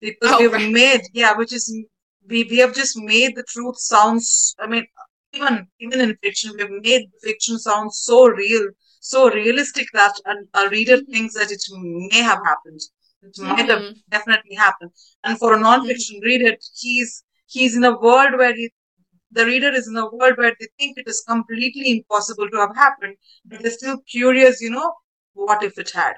Because 0.00 0.32
oh, 0.32 0.40
we've 0.40 0.52
right. 0.52 0.72
made, 0.72 1.00
yeah, 1.12 1.34
which 1.36 1.52
is, 1.52 1.72
we, 2.28 2.44
we 2.44 2.58
have 2.58 2.74
just 2.74 2.98
made 2.98 3.34
the 3.34 3.44
truth 3.44 3.78
sounds, 3.78 4.54
I 4.58 4.66
mean, 4.66 4.86
even, 5.32 5.66
even 5.80 6.00
in 6.00 6.16
fiction, 6.22 6.52
we've 6.56 6.82
made 6.82 7.08
fiction 7.22 7.58
sound 7.58 7.92
so 7.94 8.26
real, 8.26 8.68
so 9.00 9.30
realistic 9.30 9.86
that 9.92 10.12
a, 10.26 10.60
a 10.60 10.68
reader 10.68 10.96
mm-hmm. 10.96 11.12
thinks 11.12 11.34
that 11.34 11.50
it 11.50 11.62
may 11.70 12.20
have 12.20 12.40
happened. 12.44 12.80
It 13.22 13.34
mm-hmm. 13.36 13.48
might 13.48 13.68
have 13.68 13.80
mm-hmm. 13.80 13.98
definitely 14.10 14.54
happened. 14.54 14.90
And 15.24 15.38
for 15.38 15.54
a 15.54 15.60
non-fiction 15.60 16.16
mm-hmm. 16.16 16.26
reader, 16.26 16.56
he's, 16.74 17.24
he's 17.46 17.76
in 17.76 17.84
a 17.84 17.98
world 17.98 18.32
where 18.36 18.54
he, 18.54 18.70
the 19.30 19.46
reader 19.46 19.72
is 19.72 19.88
in 19.88 19.96
a 19.96 20.08
world 20.10 20.36
where 20.36 20.54
they 20.58 20.68
think 20.78 20.98
it 20.98 21.08
is 21.08 21.24
completely 21.26 21.90
impossible 21.90 22.48
to 22.50 22.58
have 22.58 22.74
happened, 22.74 23.16
but 23.44 23.62
they're 23.62 23.70
still 23.70 23.98
curious, 24.08 24.60
you 24.60 24.70
know, 24.70 24.92
what 25.34 25.62
if 25.62 25.78
it 25.78 25.90
had? 25.90 26.14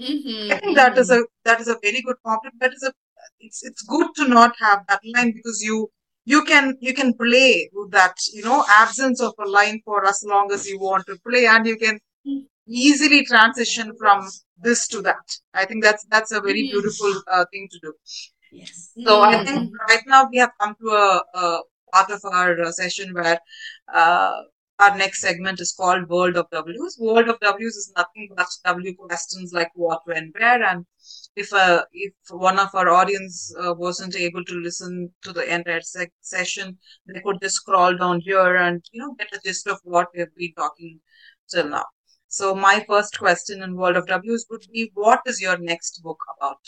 Mm-hmm, 0.00 0.52
I 0.52 0.58
think 0.58 0.76
that 0.76 0.98
is 0.98 1.10
mm-hmm. 1.10 1.22
a 1.22 1.26
that 1.44 1.60
is 1.60 1.68
a 1.68 1.78
very 1.82 2.02
good 2.02 2.16
compliment. 2.26 2.60
That 2.60 2.72
is 2.72 2.82
a 2.82 2.92
it's 3.40 3.62
it's 3.64 3.82
good 3.82 4.08
to 4.16 4.28
not 4.28 4.54
have 4.58 4.84
that 4.88 5.00
line 5.14 5.32
because 5.32 5.62
you 5.62 5.90
you 6.24 6.44
can 6.44 6.76
you 6.80 6.94
can 6.94 7.14
play 7.14 7.70
with 7.72 7.92
that 7.92 8.16
you 8.32 8.42
know 8.42 8.64
absence 8.68 9.20
of 9.20 9.34
a 9.38 9.48
line 9.48 9.80
for 9.84 10.06
as 10.06 10.24
long 10.26 10.50
as 10.52 10.66
you 10.66 10.80
want 10.80 11.06
to 11.06 11.16
play 11.26 11.46
and 11.46 11.66
you 11.66 11.76
can 11.76 12.00
easily 12.66 13.24
transition 13.24 13.92
from 13.98 14.28
this 14.58 14.88
to 14.88 15.02
that. 15.02 15.36
I 15.52 15.64
think 15.64 15.84
that's 15.84 16.04
that's 16.06 16.32
a 16.32 16.40
very 16.40 16.62
mm-hmm. 16.62 16.80
beautiful 16.80 17.22
uh, 17.30 17.44
thing 17.52 17.68
to 17.70 17.78
do. 17.82 17.94
Yes. 18.50 18.90
So 19.04 19.20
mm-hmm. 19.20 19.40
I 19.40 19.44
think 19.44 19.72
right 19.88 20.02
now 20.06 20.28
we 20.30 20.38
have 20.38 20.52
come 20.60 20.74
to 20.80 20.88
a, 20.88 21.22
a 21.34 21.60
part 21.92 22.10
of 22.10 22.20
our 22.24 22.60
uh, 22.60 22.72
session 22.72 23.12
where 23.14 23.38
uh, 23.92 24.42
our 24.80 24.96
next 24.96 25.20
segment 25.20 25.60
is 25.60 25.72
called 25.72 26.08
World 26.08 26.36
of 26.36 26.50
W's. 26.50 26.98
World 26.98 27.28
of 27.28 27.38
W's 27.40 27.76
is 27.76 27.92
nothing 27.96 28.28
but 28.36 28.46
W 28.64 28.94
questions 28.96 29.52
like 29.52 29.70
what, 29.74 30.00
when, 30.04 30.32
where, 30.36 30.62
and 30.62 30.84
if 31.36 31.52
uh, 31.52 31.84
if 31.92 32.12
one 32.30 32.58
of 32.58 32.74
our 32.74 32.88
audience 32.88 33.54
uh, 33.60 33.74
wasn't 33.74 34.16
able 34.16 34.44
to 34.44 34.54
listen 34.54 35.12
to 35.22 35.32
the 35.32 35.52
entire 35.54 35.80
se- 35.80 36.10
session, 36.20 36.78
they 37.06 37.20
could 37.20 37.40
just 37.40 37.56
scroll 37.56 37.96
down 37.96 38.20
here 38.20 38.56
and 38.56 38.84
you 38.92 39.00
know 39.00 39.14
get 39.18 39.32
a 39.32 39.40
gist 39.44 39.66
of 39.68 39.78
what 39.84 40.08
we've 40.14 40.34
been 40.36 40.52
talking 40.56 41.00
till 41.48 41.68
now. 41.68 41.84
So 42.28 42.52
my 42.52 42.84
first 42.88 43.16
question 43.16 43.62
in 43.62 43.76
World 43.76 43.96
of 43.96 44.08
W's 44.08 44.46
would 44.50 44.66
be, 44.72 44.90
what 44.94 45.20
is 45.24 45.40
your 45.40 45.56
next 45.56 46.02
book 46.02 46.18
about? 46.36 46.58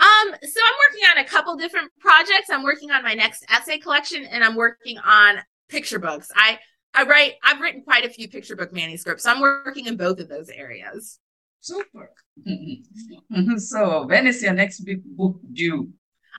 Um, 0.00 0.34
so 0.42 0.60
I'm 0.64 0.74
working 0.88 1.08
on 1.10 1.18
a 1.18 1.28
couple 1.28 1.54
different 1.56 1.92
projects. 2.00 2.50
I'm 2.50 2.64
working 2.64 2.90
on 2.90 3.04
my 3.04 3.14
next 3.14 3.44
essay 3.48 3.78
collection, 3.78 4.24
and 4.24 4.42
I'm 4.42 4.56
working 4.56 4.98
on 4.98 5.36
picture 5.68 6.00
books. 6.00 6.32
I 6.34 6.58
I 6.94 7.04
write, 7.04 7.34
I've 7.44 7.60
written 7.60 7.82
quite 7.82 8.04
a 8.04 8.10
few 8.10 8.28
picture 8.28 8.56
book 8.56 8.72
manuscripts. 8.72 9.24
So 9.24 9.30
I'm 9.30 9.40
working 9.40 9.86
in 9.86 9.96
both 9.96 10.20
of 10.20 10.28
those 10.28 10.48
areas. 10.48 11.18
Super. 11.60 12.10
so, 13.58 14.06
when 14.06 14.26
is 14.26 14.42
your 14.42 14.54
next 14.54 14.80
big 14.80 15.02
book 15.04 15.38
due? 15.52 15.92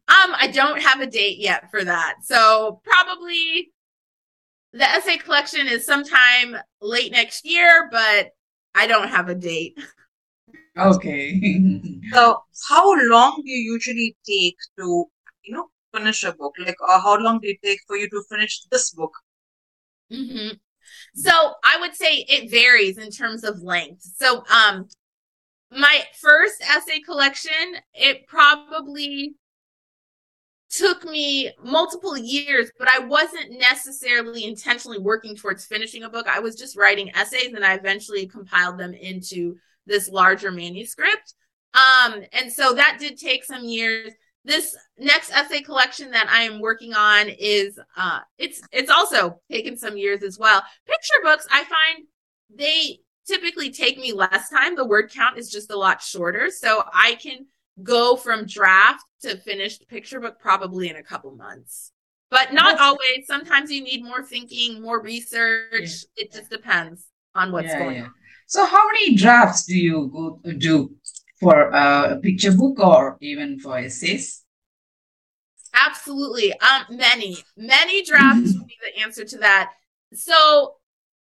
Um, 0.07 0.33
I 0.35 0.49
don't 0.51 0.81
have 0.81 0.99
a 0.99 1.07
date 1.07 1.37
yet 1.37 1.69
for 1.69 1.83
that. 1.83 2.15
So 2.23 2.81
probably 2.83 3.71
the 4.73 4.83
essay 4.83 5.17
collection 5.17 5.67
is 5.67 5.85
sometime 5.85 6.57
late 6.81 7.11
next 7.11 7.45
year, 7.45 7.87
but 7.91 8.31
I 8.73 8.87
don't 8.87 9.09
have 9.09 9.29
a 9.29 9.35
date. 9.35 9.77
Okay. 10.77 11.79
So, 12.11 12.43
how 12.67 12.91
long 13.09 13.41
do 13.45 13.49
you 13.49 13.73
usually 13.73 14.17
take 14.27 14.57
to, 14.77 15.05
you 15.45 15.53
know, 15.55 15.67
finish 15.93 16.25
a 16.25 16.33
book? 16.33 16.55
Like, 16.59 16.75
uh, 16.85 16.99
how 16.99 17.17
long 17.17 17.39
did 17.39 17.51
it 17.51 17.65
take 17.65 17.79
for 17.87 17.95
you 17.95 18.09
to 18.09 18.21
finish 18.29 18.65
this 18.69 18.91
book? 18.91 19.13
Hmm 20.11 20.49
So 21.15 21.31
I 21.63 21.79
would 21.81 21.95
say 21.95 22.25
it 22.29 22.51
varies 22.51 22.97
in 22.97 23.11
terms 23.11 23.43
of 23.43 23.61
length. 23.61 24.03
So, 24.17 24.43
um, 24.49 24.87
my 25.71 26.03
first 26.21 26.61
essay 26.61 27.01
collection, 27.01 27.77
it 27.93 28.27
probably 28.27 29.35
took 30.69 31.03
me 31.03 31.51
multiple 31.63 32.17
years, 32.17 32.71
but 32.79 32.87
I 32.89 32.99
wasn't 32.99 33.59
necessarily 33.59 34.45
intentionally 34.45 34.99
working 34.99 35.35
towards 35.35 35.65
finishing 35.65 36.03
a 36.03 36.09
book. 36.09 36.27
I 36.27 36.39
was 36.39 36.55
just 36.55 36.77
writing 36.77 37.11
essays 37.15 37.53
and 37.53 37.65
I 37.65 37.73
eventually 37.75 38.25
compiled 38.25 38.79
them 38.79 38.93
into 38.93 39.57
this 39.85 40.07
larger 40.09 40.51
manuscript. 40.51 41.33
Um, 41.73 42.21
and 42.31 42.51
so 42.51 42.73
that 42.73 42.97
did 42.99 43.17
take 43.17 43.43
some 43.43 43.65
years. 43.65 44.13
This 44.43 44.75
next 44.97 45.31
essay 45.31 45.61
collection 45.61 46.11
that 46.11 46.27
I 46.29 46.41
am 46.43 46.59
working 46.59 46.93
on 46.93 47.29
is 47.29 47.79
uh 47.95 48.19
it's 48.39 48.61
it's 48.71 48.89
also 48.89 49.39
taken 49.51 49.77
some 49.77 49.97
years 49.97 50.23
as 50.23 50.39
well. 50.39 50.63
Picture 50.87 51.21
books, 51.23 51.47
I 51.51 51.63
find 51.63 52.05
they 52.55 52.99
typically 53.27 53.69
take 53.71 53.97
me 53.99 54.13
less 54.13 54.49
time. 54.49 54.75
The 54.75 54.85
word 54.85 55.11
count 55.11 55.37
is 55.37 55.51
just 55.51 55.71
a 55.71 55.77
lot 55.77 56.01
shorter. 56.01 56.49
So 56.49 56.83
I 56.91 57.15
can 57.15 57.45
go 57.83 58.15
from 58.15 58.45
draft 58.47 59.03
to 59.21 59.37
finished 59.37 59.87
picture 59.87 60.19
book 60.19 60.39
probably 60.39 60.89
in 60.89 60.95
a 60.95 61.03
couple 61.03 61.31
months. 61.35 61.91
But 62.31 62.51
not 62.53 62.77
That's- 62.77 62.81
always. 62.81 63.27
Sometimes 63.27 63.71
you 63.71 63.83
need 63.83 64.03
more 64.03 64.23
thinking, 64.23 64.81
more 64.81 65.01
research. 65.01 66.05
It 66.15 66.31
just 66.31 66.49
depends 66.49 67.05
on 67.35 67.51
what's 67.51 67.67
Yeah, 67.67 67.79
going 67.79 67.95
yeah. 67.97 68.03
on. 68.05 68.13
So, 68.47 68.65
how 68.65 68.85
many 68.87 69.15
drafts 69.15 69.65
do 69.65 69.77
you 69.77 70.09
go 70.43 70.51
do 70.57 70.95
for 71.41 71.73
uh, 71.73 72.13
a 72.13 72.15
picture 72.17 72.51
book 72.53 72.79
or 72.79 73.17
even 73.19 73.59
for 73.59 73.77
essays? 73.79 74.43
Absolutely. 75.73 76.53
Um, 76.59 76.85
many, 76.91 77.37
many 77.57 78.03
drafts 78.03 78.53
would 78.53 78.67
be 78.67 78.77
the 78.83 79.01
answer 79.01 79.25
to 79.25 79.37
that. 79.39 79.71
So 80.13 80.75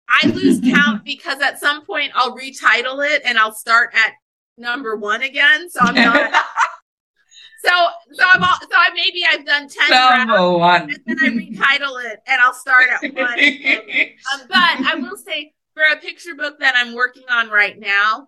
I 0.07 0.27
lose 0.27 0.59
count 0.73 1.03
because 1.03 1.41
at 1.41 1.59
some 1.59 1.85
point 1.85 2.11
I'll 2.15 2.37
retitle 2.37 3.05
it 3.05 3.23
and 3.25 3.37
I'll 3.37 3.53
start 3.53 3.91
at 3.93 4.13
number 4.57 4.95
one 4.95 5.23
again. 5.23 5.69
So 5.69 5.79
I'm 5.81 5.95
not. 5.95 6.33
so 7.65 7.71
so 8.13 8.23
I'm 8.25 8.43
all, 8.43 8.57
so 8.61 8.67
I 8.73 8.89
maybe 8.93 9.23
I've 9.27 9.45
done 9.45 9.67
ten 9.69 9.87
drafts 9.87 10.25
Number 10.27 10.57
one. 10.57 10.81
and 10.81 10.99
then 11.05 11.17
I 11.19 11.27
retitle 11.29 12.03
it 12.11 12.19
and 12.27 12.41
I'll 12.41 12.53
start 12.53 12.85
at 12.89 13.13
one. 13.13 13.39
Um, 14.33 14.47
but 14.47 14.57
I 14.85 14.95
will 14.95 15.17
say 15.17 15.53
for 15.73 15.83
a 15.83 15.97
picture 15.97 16.35
book 16.35 16.59
that 16.59 16.75
I'm 16.75 16.93
working 16.93 17.23
on 17.29 17.49
right 17.49 17.79
now, 17.79 18.27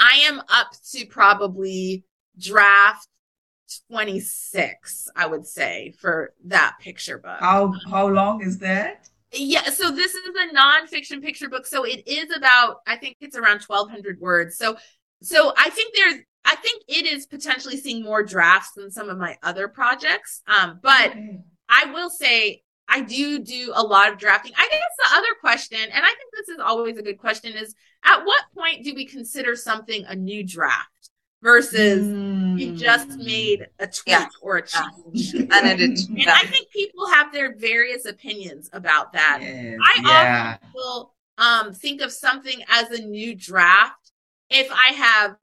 I 0.00 0.20
am 0.24 0.40
up 0.48 0.72
to 0.92 1.06
probably 1.06 2.04
draft 2.38 3.06
26, 3.90 5.08
I 5.14 5.26
would 5.26 5.46
say, 5.46 5.94
for 6.00 6.32
that 6.46 6.76
picture 6.80 7.18
book. 7.18 7.38
how 7.40 7.72
how 7.90 8.08
long 8.08 8.42
is 8.42 8.58
that? 8.58 9.08
Yeah, 9.32 9.62
so 9.70 9.92
this 9.92 10.14
is 10.14 10.22
a 10.34 10.56
nonfiction 10.56 11.22
picture 11.22 11.48
book. 11.48 11.64
So 11.66 11.84
it 11.84 12.02
is 12.08 12.34
about, 12.36 12.78
I 12.86 12.96
think 12.96 13.16
it's 13.20 13.36
around 13.36 13.62
1200 13.62 14.18
words. 14.20 14.56
So 14.56 14.76
so 15.22 15.52
I 15.56 15.70
think 15.70 15.94
there's 15.94 16.16
I 16.44 16.56
think 16.56 16.82
it 16.88 17.06
is 17.06 17.26
potentially 17.26 17.76
seeing 17.76 18.02
more 18.02 18.24
drafts 18.24 18.72
than 18.74 18.90
some 18.90 19.08
of 19.08 19.18
my 19.18 19.36
other 19.42 19.68
projects. 19.68 20.42
Um, 20.48 20.80
but 20.82 21.10
Okay. 21.10 21.38
I 21.68 21.92
will 21.92 22.10
say 22.10 22.62
I 22.92 23.00
do 23.00 23.38
do 23.38 23.72
a 23.74 23.82
lot 23.82 24.12
of 24.12 24.18
drafting. 24.18 24.52
I 24.56 24.68
guess 24.70 24.80
the 25.10 25.16
other 25.16 25.28
question, 25.40 25.78
and 25.78 26.04
I 26.04 26.08
think 26.08 26.30
this 26.36 26.48
is 26.48 26.58
always 26.60 26.98
a 26.98 27.02
good 27.02 27.18
question, 27.18 27.52
is 27.56 27.74
at 28.04 28.24
what 28.24 28.44
point 28.56 28.84
do 28.84 28.94
we 28.94 29.06
consider 29.06 29.54
something 29.54 30.04
a 30.06 30.14
new 30.16 30.42
draft 30.44 30.88
versus 31.42 32.06
you 32.60 32.74
just 32.76 33.08
Mm. 33.10 33.24
made 33.24 33.66
a 33.78 33.86
tweak 33.86 34.08
Yeah. 34.08 34.26
or 34.42 34.58
a 34.58 34.62
Yeah. 34.62 34.88
change? 35.14 35.34
And 35.34 35.52
edit. 35.52 35.98
And 36.08 36.18
Yeah. 36.18 36.34
I 36.34 36.46
think 36.46 36.70
people 36.70 37.06
have 37.08 37.32
their 37.32 37.54
various 37.56 38.04
opinions 38.06 38.68
about 38.72 39.12
that. 39.12 39.38
Yes, 39.40 39.78
I 39.82 40.00
yeah. 40.04 40.54
often 40.56 40.68
will 40.74 41.14
um, 41.38 41.72
think 41.72 42.02
of 42.02 42.12
something 42.12 42.62
as 42.68 42.90
a 42.90 43.00
new 43.02 43.34
draft 43.34 44.12
if 44.50 44.70
I 44.70 44.92
have 44.92 45.36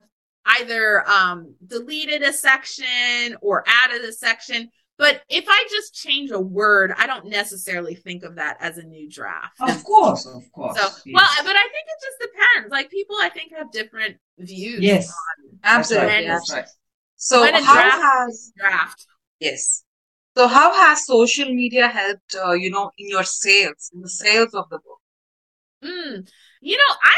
either 0.46 1.08
um, 1.08 1.54
deleted 1.66 2.22
a 2.22 2.32
section 2.32 3.36
or 3.40 3.64
added 3.66 4.02
a 4.04 4.12
section. 4.12 4.70
But 4.98 5.22
if 5.28 5.44
I 5.48 5.64
just 5.70 5.94
change 5.94 6.32
a 6.32 6.40
word, 6.40 6.92
I 6.96 7.06
don't 7.06 7.26
necessarily 7.26 7.94
think 7.94 8.24
of 8.24 8.34
that 8.34 8.56
as 8.60 8.78
a 8.78 8.82
new 8.82 9.08
draft. 9.08 9.56
Of 9.60 9.84
course, 9.84 10.26
of 10.26 10.42
course. 10.52 10.76
So, 10.76 10.82
yes. 10.82 11.02
well, 11.14 11.44
but 11.44 11.54
I 11.56 11.62
think 11.62 11.86
it 11.86 12.00
just 12.02 12.32
depends. 12.32 12.72
Like 12.72 12.90
people, 12.90 13.14
I 13.22 13.28
think 13.28 13.52
have 13.56 13.70
different 13.70 14.16
views. 14.38 14.80
yes, 14.82 15.06
right, 15.08 15.58
Absolutely. 15.62 16.26
that's 16.26 16.52
right. 16.52 16.66
So, 17.14 17.42
When 17.42 17.54
a 17.54 17.62
how 17.62 17.74
draft- 17.74 18.02
has 18.02 18.52
draft. 18.56 19.06
yes? 19.38 19.84
So, 20.36 20.48
how 20.48 20.72
has 20.74 21.06
social 21.06 21.46
media 21.46 21.88
helped? 21.88 22.34
Uh, 22.34 22.52
you 22.52 22.70
know, 22.70 22.90
in 22.98 23.08
your 23.08 23.24
sales, 23.24 23.90
in 23.94 24.02
the 24.02 24.08
sales 24.08 24.52
of 24.54 24.68
the 24.68 24.78
book? 24.78 25.00
Mm, 25.84 26.28
you 26.60 26.76
know, 26.76 26.94
I, 27.02 27.14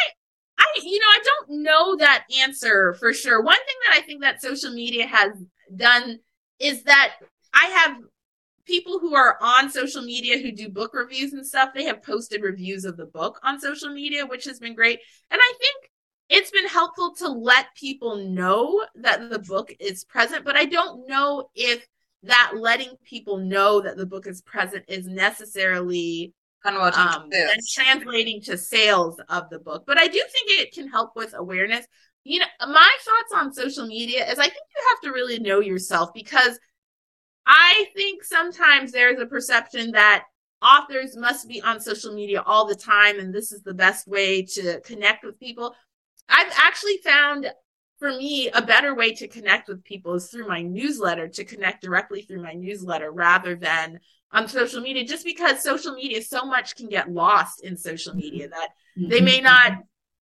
I, 0.59 0.64
you 0.83 0.99
know, 0.99 1.07
I 1.07 1.18
don't 1.24 1.62
know 1.62 1.97
that 1.97 2.24
answer 2.43 2.95
for 2.95 3.14
sure. 3.14 3.41
One 3.43 3.57
thing 3.57 3.76
that 3.87 3.97
I 3.97 4.03
think 4.03 4.20
that 4.20 4.43
social 4.43 4.70
media 4.72 5.07
has 5.07 5.33
done 5.74 6.18
is 6.59 6.83
that 6.85 7.14
I 7.53 7.66
have 7.66 7.96
people 8.64 8.98
who 8.98 9.14
are 9.14 9.36
on 9.40 9.70
social 9.70 10.03
media 10.03 10.38
who 10.38 10.53
do 10.53 10.68
book 10.68 10.94
reviews 10.94 11.32
and 11.32 11.46
stuff. 11.46 11.70
They 11.74 11.84
have 11.84 12.03
posted 12.03 12.42
reviews 12.42 12.84
of 12.84 12.96
the 12.96 13.07
book 13.07 13.40
on 13.42 13.61
social 13.61 13.90
media, 13.90 14.26
which 14.26 14.44
has 14.44 14.59
been 14.59 14.74
great. 14.74 15.01
And 15.30 15.40
I 15.42 15.53
think 15.59 15.90
it's 16.28 16.51
been 16.51 16.68
helpful 16.68 17.14
to 17.16 17.28
let 17.28 17.74
people 17.74 18.16
know 18.16 18.84
that 18.94 19.30
the 19.30 19.40
book 19.40 19.74
is 19.80 20.05
present, 20.05 20.44
but 20.44 20.57
I 20.57 20.64
don't 20.64 21.09
know 21.09 21.51
if 21.55 21.86
that 22.22 22.53
letting 22.57 22.92
people 23.05 23.38
know 23.38 23.80
that 23.80 23.96
the 23.96 24.07
book 24.07 24.26
is 24.26 24.42
present 24.42 24.84
is 24.86 25.07
necessarily 25.07 26.32
um, 26.64 27.28
and 27.32 27.61
translating 27.72 28.40
to 28.42 28.57
sales 28.57 29.18
of 29.28 29.48
the 29.51 29.59
book. 29.59 29.84
But 29.86 29.98
I 29.98 30.07
do 30.07 30.22
think 30.30 30.51
it 30.51 30.72
can 30.72 30.88
help 30.88 31.16
with 31.16 31.34
awareness. 31.34 31.86
You 32.22 32.40
know, 32.40 32.46
my 32.61 32.96
thoughts 33.01 33.32
on 33.34 33.53
social 33.53 33.86
media 33.86 34.30
is 34.30 34.38
I 34.38 34.42
think 34.42 34.55
you 34.55 34.82
have 34.90 35.01
to 35.05 35.12
really 35.12 35.38
know 35.38 35.61
yourself 35.61 36.11
because 36.14 36.59
I 37.53 37.86
think 37.96 38.22
sometimes 38.22 38.92
there's 38.92 39.18
a 39.18 39.26
perception 39.26 39.90
that 39.90 40.26
authors 40.62 41.16
must 41.16 41.48
be 41.48 41.61
on 41.61 41.80
social 41.80 42.14
media 42.14 42.42
all 42.46 42.64
the 42.64 42.76
time 42.76 43.18
and 43.18 43.34
this 43.34 43.51
is 43.51 43.62
the 43.62 43.74
best 43.74 44.07
way 44.07 44.42
to 44.42 44.80
connect 44.82 45.24
with 45.24 45.40
people. 45.40 45.74
I've 46.28 46.53
actually 46.57 46.98
found 46.98 47.51
for 47.98 48.11
me 48.11 48.51
a 48.51 48.62
better 48.62 48.94
way 48.94 49.12
to 49.14 49.26
connect 49.26 49.68
with 49.68 49.82
people 49.82 50.14
is 50.14 50.28
through 50.28 50.46
my 50.46 50.62
newsletter 50.62 51.26
to 51.26 51.44
connect 51.44 51.82
directly 51.82 52.22
through 52.22 52.40
my 52.40 52.53
newsletter 52.53 53.11
rather 53.11 53.57
than 53.57 53.98
on 54.30 54.46
social 54.46 54.80
media 54.80 55.05
just 55.05 55.24
because 55.24 55.61
social 55.61 55.94
media 55.94 56.22
so 56.22 56.44
much 56.44 56.76
can 56.76 56.88
get 56.88 57.11
lost 57.11 57.64
in 57.64 57.76
social 57.76 58.14
media 58.14 58.48
that 58.48 58.68
they 58.96 59.16
mm-hmm. 59.16 59.24
may 59.24 59.40
not 59.40 59.72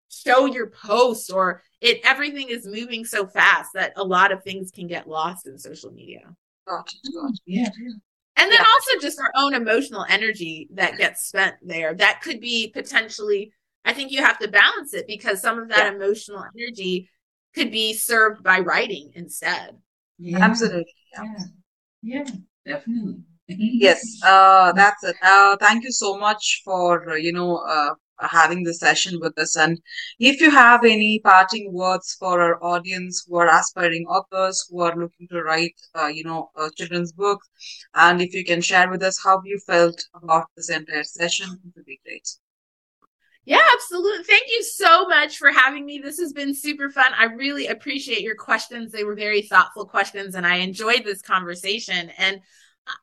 show 0.09 0.45
your 0.45 0.67
post 0.67 1.33
or 1.33 1.63
it 1.81 2.01
everything 2.03 2.49
is 2.49 2.67
moving 2.67 3.03
so 3.03 3.25
fast 3.25 3.71
that 3.73 3.93
a 3.95 4.03
lot 4.03 4.31
of 4.31 4.43
things 4.43 4.69
can 4.69 4.85
get 4.85 5.09
lost 5.09 5.47
in 5.47 5.57
social 5.57 5.91
media 5.91 6.35
Got 6.67 6.89
it. 7.03 7.39
Yeah. 7.45 7.69
and 8.37 8.51
then 8.51 8.59
Yeah. 8.59 8.65
also 8.73 8.99
just 8.99 9.19
our 9.19 9.31
own 9.35 9.53
emotional 9.53 10.05
energy 10.09 10.67
that 10.73 10.97
gets 10.97 11.27
spent 11.27 11.55
there 11.61 11.93
that 11.93 12.21
could 12.21 12.39
be 12.41 12.69
potentially 12.73 13.51
i 13.85 13.93
think 13.93 14.11
you 14.11 14.21
have 14.21 14.39
to 14.39 14.47
balance 14.47 14.93
it 14.93 15.05
because 15.07 15.41
some 15.41 15.59
of 15.59 15.69
that 15.69 15.93
emotional 15.93 16.43
energy 16.57 17.09
could 17.53 17.71
be 17.71 17.93
served 17.93 18.43
by 18.43 18.59
writing 18.59 19.11
instead 19.15 19.77
Yeah. 20.17 20.39
Absolutely. 20.41 20.93
Yeah. 21.13 21.23
Yeah. 21.23 21.45
Yeah, 22.01 22.25
definitely. 22.65 23.23
Yes, 23.47 24.19
uh, 24.23 24.71
that's 24.73 25.03
it. 25.03 25.15
Uh, 25.23 25.55
thank 25.57 25.83
you 25.83 25.91
so 25.91 26.17
much 26.17 26.61
for, 26.63 27.09
uh, 27.11 27.15
you 27.15 27.31
know, 27.33 27.57
uh, 27.57 27.93
having 28.19 28.63
this 28.63 28.79
session 28.79 29.19
with 29.19 29.37
us. 29.37 29.55
And 29.55 29.79
if 30.19 30.41
you 30.41 30.51
have 30.51 30.83
any 30.83 31.19
parting 31.19 31.73
words 31.73 32.15
for 32.19 32.41
our 32.41 32.63
audience 32.63 33.25
who 33.27 33.37
are 33.37 33.47
aspiring 33.47 34.05
authors 34.05 34.67
who 34.69 34.81
are 34.81 34.95
looking 34.95 35.27
to 35.31 35.43
write, 35.43 35.75
uh, 35.95 36.07
you 36.07 36.23
know, 36.23 36.49
children's 36.75 37.11
book, 37.11 37.41
and 37.93 38.21
if 38.21 38.33
you 38.33 38.45
can 38.45 38.61
share 38.61 38.89
with 38.89 39.03
us 39.03 39.21
how 39.23 39.41
you 39.43 39.59
felt 39.65 40.03
about 40.13 40.47
this 40.55 40.69
entire 40.69 41.03
session, 41.03 41.47
it 41.65 41.73
would 41.75 41.85
be 41.85 41.99
great. 42.05 42.27
Yeah, 43.45 43.61
absolutely. 43.73 44.23
Thank 44.23 44.45
you 44.49 44.63
so 44.63 45.07
much 45.07 45.37
for 45.37 45.51
having 45.51 45.85
me. 45.85 45.99
This 45.99 46.17
has 46.17 46.33
been 46.33 46.55
super 46.55 46.89
fun. 46.89 47.13
I 47.15 47.25
really 47.25 47.67
appreciate 47.67 48.21
your 48.21 48.35
questions. 48.35 48.91
They 48.91 49.03
were 49.03 49.13
very 49.13 49.43
thoughtful 49.43 49.85
questions 49.85 50.33
and 50.33 50.47
I 50.47 50.55
enjoyed 50.55 51.03
this 51.05 51.21
conversation. 51.21 52.09
And 52.17 52.41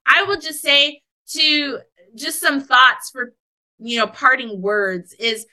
I 0.05 0.25
will 0.25 0.41
just 0.41 0.61
say 0.61 1.01
to 1.29 1.79
just 2.17 2.41
some 2.41 2.61
thoughts 2.61 3.11
for, 3.11 3.35
you 3.83 3.99
know, 3.99 4.07
parting 4.07 4.61
words 4.61 5.14
is 5.18 5.47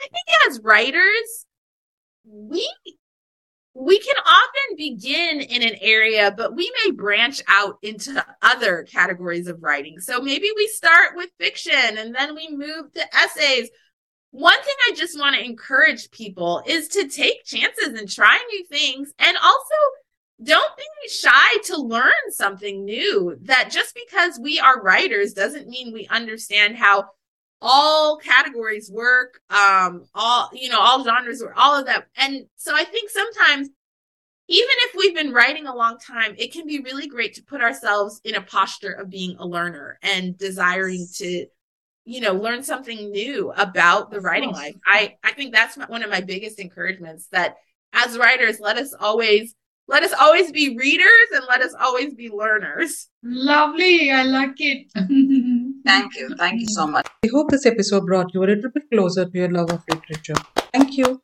I 0.00 0.08
think 0.08 0.26
as 0.48 0.60
writers, 0.62 1.46
we 2.24 2.68
we 3.74 3.98
can 4.00 4.16
often 4.16 4.76
begin 4.76 5.40
in 5.40 5.62
an 5.62 5.78
area, 5.80 6.34
but 6.36 6.56
we 6.56 6.72
may 6.84 6.90
branch 6.90 7.40
out 7.46 7.78
into 7.82 8.24
other 8.42 8.84
categories 8.90 9.46
of 9.46 9.62
writing. 9.62 10.00
So 10.00 10.20
maybe 10.20 10.50
we 10.56 10.66
start 10.66 11.14
with 11.14 11.30
fiction 11.38 11.98
and 11.98 12.14
then 12.14 12.34
we 12.34 12.50
move 12.50 12.92
to 12.94 13.16
essays. 13.16 13.70
One 14.32 14.60
thing 14.62 14.74
I 14.88 14.94
just 14.96 15.18
want 15.18 15.36
to 15.36 15.44
encourage 15.44 16.10
people 16.10 16.62
is 16.66 16.88
to 16.88 17.08
take 17.08 17.44
chances 17.44 17.88
and 17.88 18.08
try 18.08 18.38
new 18.50 18.66
things 18.66 19.12
and 19.18 19.36
also 19.36 19.74
don't 20.42 20.76
be 20.76 21.08
shy 21.08 21.56
to 21.64 21.80
learn 21.80 22.12
something 22.30 22.84
new. 22.84 23.36
That 23.42 23.70
just 23.70 23.94
because 23.94 24.38
we 24.40 24.58
are 24.58 24.82
writers 24.82 25.32
doesn't 25.32 25.68
mean 25.68 25.92
we 25.92 26.06
understand 26.08 26.76
how 26.76 27.10
all 27.62 28.16
categories 28.16 28.90
work, 28.90 29.40
um, 29.50 30.04
all, 30.14 30.50
you 30.52 30.68
know, 30.68 30.80
all 30.80 31.04
genres 31.04 31.42
work, 31.42 31.54
all 31.56 31.78
of 31.78 31.86
that. 31.86 32.06
And 32.16 32.46
so 32.56 32.74
I 32.74 32.84
think 32.84 33.10
sometimes, 33.10 33.68
even 34.48 34.74
if 34.78 34.94
we've 34.96 35.14
been 35.14 35.32
writing 35.32 35.66
a 35.66 35.74
long 35.74 35.98
time, 35.98 36.34
it 36.36 36.52
can 36.52 36.66
be 36.66 36.80
really 36.80 37.06
great 37.06 37.34
to 37.34 37.42
put 37.42 37.60
ourselves 37.60 38.20
in 38.24 38.34
a 38.34 38.40
posture 38.40 38.92
of 38.92 39.08
being 39.08 39.36
a 39.38 39.46
learner 39.46 39.98
and 40.02 40.36
desiring 40.36 41.06
to, 41.16 41.46
you 42.04 42.20
know, 42.20 42.32
learn 42.32 42.64
something 42.64 43.10
new 43.10 43.52
about 43.52 44.10
the 44.10 44.20
writing 44.20 44.50
life. 44.50 44.74
I, 44.84 45.16
I 45.22 45.32
think 45.32 45.54
that's 45.54 45.76
one 45.76 46.02
of 46.02 46.10
my 46.10 46.20
biggest 46.20 46.58
encouragements 46.58 47.28
that 47.30 47.56
as 47.92 48.18
writers, 48.18 48.58
let 48.60 48.76
us 48.76 48.94
always 48.98 49.54
let 49.86 50.04
us 50.04 50.12
always 50.18 50.52
be 50.52 50.76
readers 50.78 51.28
and 51.34 51.44
let 51.48 51.62
us 51.62 51.74
always 51.78 52.14
be 52.14 52.30
learners. 52.30 53.08
Lovely. 53.24 54.12
I 54.12 54.22
like 54.22 54.54
it. 54.58 54.86
Thank 55.84 56.16
you. 56.16 56.34
Thank 56.36 56.60
you 56.60 56.68
so 56.68 56.86
much. 56.86 57.06
I 57.24 57.28
hope 57.32 57.50
this 57.50 57.66
episode 57.66 58.06
brought 58.06 58.32
you 58.34 58.42
a 58.44 58.46
little 58.46 58.70
bit 58.70 58.84
closer 58.92 59.24
to 59.24 59.38
your 59.38 59.50
love 59.50 59.70
of 59.70 59.82
literature. 59.88 60.34
Thank 60.72 60.96
you. 60.96 61.22